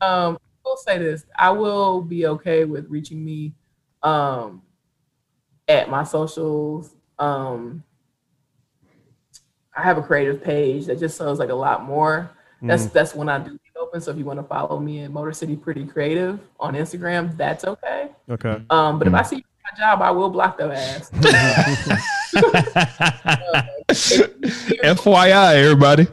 um, 0.00 0.36
will 0.64 0.76
say 0.76 0.98
this: 0.98 1.24
I 1.38 1.50
will 1.50 2.02
be 2.02 2.26
okay 2.26 2.64
with 2.64 2.90
reaching 2.90 3.24
me 3.24 3.54
um, 4.02 4.62
at 5.68 5.88
my 5.88 6.02
socials. 6.02 6.90
Um, 7.20 7.84
I 9.76 9.82
have 9.82 9.96
a 9.96 10.02
creative 10.02 10.42
page 10.42 10.86
that 10.86 10.98
just 10.98 11.16
sells 11.16 11.38
like 11.38 11.50
a 11.50 11.54
lot 11.54 11.84
more. 11.84 12.32
That's 12.62 12.86
mm. 12.86 12.92
that's 12.92 13.14
when 13.14 13.28
I 13.28 13.38
do 13.38 13.59
open. 13.80 14.00
So 14.00 14.10
if 14.10 14.18
you 14.18 14.24
want 14.24 14.38
to 14.38 14.44
follow 14.44 14.78
me 14.78 15.04
at 15.04 15.10
Motor 15.10 15.32
City 15.32 15.56
Pretty 15.56 15.84
Creative 15.84 16.38
on 16.58 16.74
Instagram, 16.74 17.36
that's 17.36 17.64
okay. 17.64 18.10
Okay. 18.28 18.62
Um, 18.70 18.98
but 18.98 19.06
mm. 19.06 19.08
if 19.08 19.14
I 19.14 19.22
see 19.22 19.36
you 19.36 19.42
my 19.64 19.78
job, 19.78 20.02
I 20.02 20.10
will 20.10 20.30
block 20.30 20.58
their 20.58 20.72
ass. 20.72 21.10
FYI, 23.90 25.54
everybody. 25.56 26.06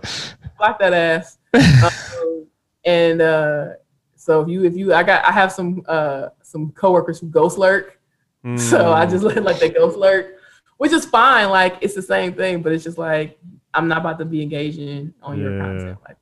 Block 0.58 0.80
that 0.80 0.94
ass. 0.94 1.38
um, 1.54 2.48
and 2.86 3.22
uh, 3.22 3.68
so 4.16 4.42
if 4.42 4.50
you 4.50 4.66
if 4.66 4.76
you 4.76 4.94
I 4.94 5.04
got 5.04 5.24
I 5.26 5.32
have 5.32 5.52
some 5.52 5.84
uh 5.88 6.30
some 6.42 6.72
coworkers 6.72 7.20
who 7.20 7.28
ghost 7.28 7.58
lurk. 7.58 8.00
Mm. 8.46 8.60
So 8.60 8.92
I 8.92 9.06
just 9.06 9.24
let 9.24 9.44
like 9.44 9.60
they 9.60 9.70
ghost 9.70 9.98
lurk, 9.98 10.38
which 10.78 10.92
is 10.92 11.06
fine. 11.06 11.50
Like 11.50 11.78
it's 11.82 11.96
the 11.96 12.02
same 12.02 12.34
thing, 12.34 12.62
but 12.62 12.74
it's 12.74 12.84
just 12.84 12.98
like 12.98 13.40
I'm 13.74 13.88
not 13.88 14.00
about 14.00 14.20
to 14.20 14.26
be 14.26 14.42
engaging 14.42 15.14
on 15.22 15.38
yeah. 15.38 15.44
your 15.44 15.60
content. 15.60 15.98
Like 16.08 16.18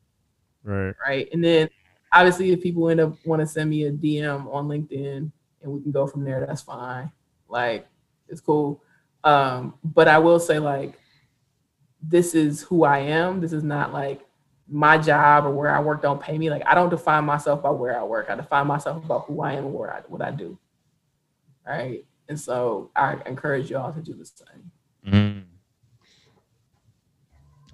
right. 0.65 0.95
Right. 1.07 1.29
And 1.31 1.43
then 1.43 1.69
obviously 2.11 2.51
if 2.51 2.61
people 2.61 2.89
end 2.89 2.99
up 2.99 3.13
want 3.25 3.41
to 3.41 3.47
send 3.47 3.69
me 3.69 3.85
a 3.85 3.91
DM 3.91 4.53
on 4.53 4.67
LinkedIn 4.67 5.31
and 5.61 5.71
we 5.71 5.81
can 5.81 5.91
go 5.91 6.07
from 6.07 6.23
there, 6.23 6.45
that's 6.45 6.61
fine. 6.61 7.11
Like 7.47 7.87
it's 8.27 8.41
cool. 8.41 8.81
Um, 9.23 9.75
but 9.83 10.07
I 10.07 10.17
will 10.17 10.39
say 10.39 10.59
like 10.59 10.99
this 12.01 12.35
is 12.35 12.61
who 12.61 12.83
I 12.83 12.99
am. 12.99 13.41
This 13.41 13.53
is 13.53 13.63
not 13.63 13.93
like 13.93 14.21
my 14.67 14.97
job 14.97 15.45
or 15.45 15.51
where 15.51 15.75
I 15.75 15.79
work 15.79 16.01
don't 16.01 16.21
pay 16.21 16.37
me. 16.37 16.49
Like 16.49 16.63
I 16.65 16.75
don't 16.75 16.89
define 16.89 17.25
myself 17.25 17.61
by 17.63 17.71
where 17.71 17.99
I 17.99 18.03
work. 18.03 18.27
I 18.29 18.35
define 18.35 18.67
myself 18.67 19.03
about 19.03 19.25
who 19.25 19.41
I 19.41 19.53
am 19.53 19.65
and 19.65 19.73
where 19.73 19.93
I 19.93 20.01
what 20.07 20.21
I 20.21 20.31
do. 20.31 20.57
Right. 21.65 22.05
And 22.29 22.39
so 22.39 22.91
I 22.95 23.17
encourage 23.25 23.69
y'all 23.69 23.93
to 23.93 24.01
do 24.01 24.13
the 24.13 24.25
same. 24.25 24.71
Mm. 25.07 25.43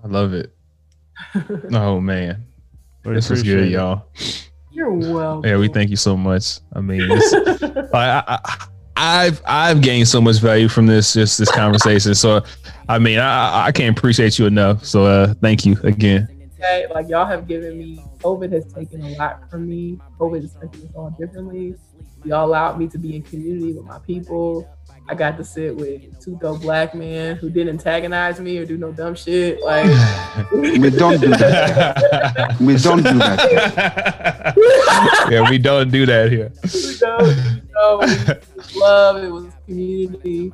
I 0.03 0.07
love 0.07 0.33
it. 0.33 0.55
oh 1.73 1.99
man. 1.99 2.45
This 3.03 3.29
was 3.29 3.43
good, 3.43 3.69
y'all. 3.69 4.05
You're 4.71 4.91
welcome. 4.91 5.49
Yeah, 5.49 5.57
we 5.57 5.67
thank 5.67 5.89
you 5.89 5.95
so 5.95 6.15
much. 6.15 6.59
I 6.73 6.81
mean, 6.81 7.09
I, 7.11 8.23
I, 8.27 8.67
I've 8.95 9.41
I've 9.45 9.81
gained 9.81 10.07
so 10.07 10.21
much 10.21 10.37
value 10.37 10.67
from 10.67 10.85
this 10.85 11.13
just 11.13 11.37
this 11.37 11.51
conversation. 11.51 12.15
So, 12.15 12.43
I 12.87 12.99
mean, 12.99 13.19
I 13.19 13.67
I 13.67 13.71
can't 13.71 13.97
appreciate 13.97 14.39
you 14.39 14.45
enough. 14.45 14.85
So, 14.85 15.05
uh, 15.05 15.33
thank 15.41 15.65
you 15.65 15.77
again. 15.83 16.27
Okay, 16.55 16.85
like 16.93 17.09
y'all 17.09 17.25
have 17.25 17.47
given 17.47 17.77
me. 17.77 18.03
COVID 18.19 18.51
has 18.51 18.71
taken 18.71 19.03
a 19.03 19.09
lot 19.17 19.49
from 19.49 19.67
me. 19.67 19.99
COVID 20.19 20.43
has 20.43 20.55
affected 20.55 20.85
us 20.85 20.91
all 20.95 21.09
differently. 21.19 21.75
Y'all 22.23 22.45
allowed 22.45 22.77
me 22.77 22.87
to 22.87 22.99
be 22.99 23.15
in 23.15 23.23
community 23.23 23.73
with 23.73 23.85
my 23.85 23.97
people. 23.99 24.69
I 25.07 25.15
got 25.15 25.37
to 25.37 25.43
sit 25.43 25.75
with 25.75 26.23
two 26.23 26.37
dope 26.41 26.61
black 26.61 26.95
men 26.95 27.35
who 27.35 27.49
didn't 27.49 27.79
antagonize 27.79 28.39
me 28.39 28.57
or 28.57 28.65
do 28.65 28.77
no 28.77 28.91
dumb 28.91 29.15
shit. 29.15 29.61
Like 29.61 29.85
we 30.51 30.89
don't 30.89 31.19
do 31.19 31.29
that. 31.29 32.57
we 32.61 32.77
don't 32.77 33.03
do 33.03 33.17
that. 33.17 34.53
yeah, 35.29 35.49
we 35.49 35.57
don't 35.57 35.91
do 35.91 36.05
that 36.05 36.31
here. 36.31 36.51
We 36.73 36.97
don't. 36.97 37.27
You 37.27 37.61
know, 37.73 38.01
it 38.03 38.43
was 38.55 38.75
love. 38.75 39.23
It 39.23 39.31
was 39.31 39.53
community, 39.65 40.53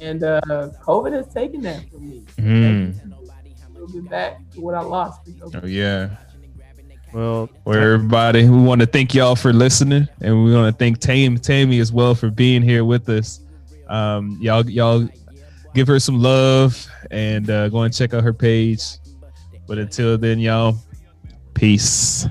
and 0.00 0.22
uh, 0.22 0.40
COVID 0.82 1.12
has 1.12 1.32
taken 1.32 1.60
that 1.62 1.88
from 1.90 2.08
me. 2.08 2.24
Mm. 2.38 2.94
A 3.04 3.78
little 3.78 4.00
bit 4.00 4.10
back 4.10 4.38
to 4.52 4.60
what 4.60 4.74
I 4.74 4.80
lost. 4.80 5.28
Oh 5.54 5.66
yeah. 5.66 6.16
Well, 7.12 7.50
well, 7.66 7.78
everybody, 7.78 8.48
we 8.48 8.56
want 8.56 8.80
to 8.80 8.86
thank 8.86 9.14
y'all 9.14 9.36
for 9.36 9.52
listening, 9.52 10.08
and 10.22 10.44
we 10.44 10.54
want 10.54 10.72
to 10.72 10.78
thank 10.78 10.98
Tam, 10.98 11.36
Tammy 11.36 11.78
as 11.78 11.92
well 11.92 12.14
for 12.14 12.30
being 12.30 12.62
here 12.62 12.86
with 12.86 13.06
us. 13.10 13.41
Um, 13.92 14.38
y'all, 14.40 14.68
y'all 14.68 15.06
give 15.74 15.86
her 15.86 16.00
some 16.00 16.18
love 16.18 16.86
and 17.10 17.48
uh, 17.50 17.68
go 17.68 17.82
and 17.82 17.92
check 17.94 18.14
out 18.14 18.24
her 18.24 18.32
page. 18.32 18.82
But 19.66 19.76
until 19.78 20.16
then, 20.16 20.38
y'all, 20.38 20.78
peace. 21.52 22.26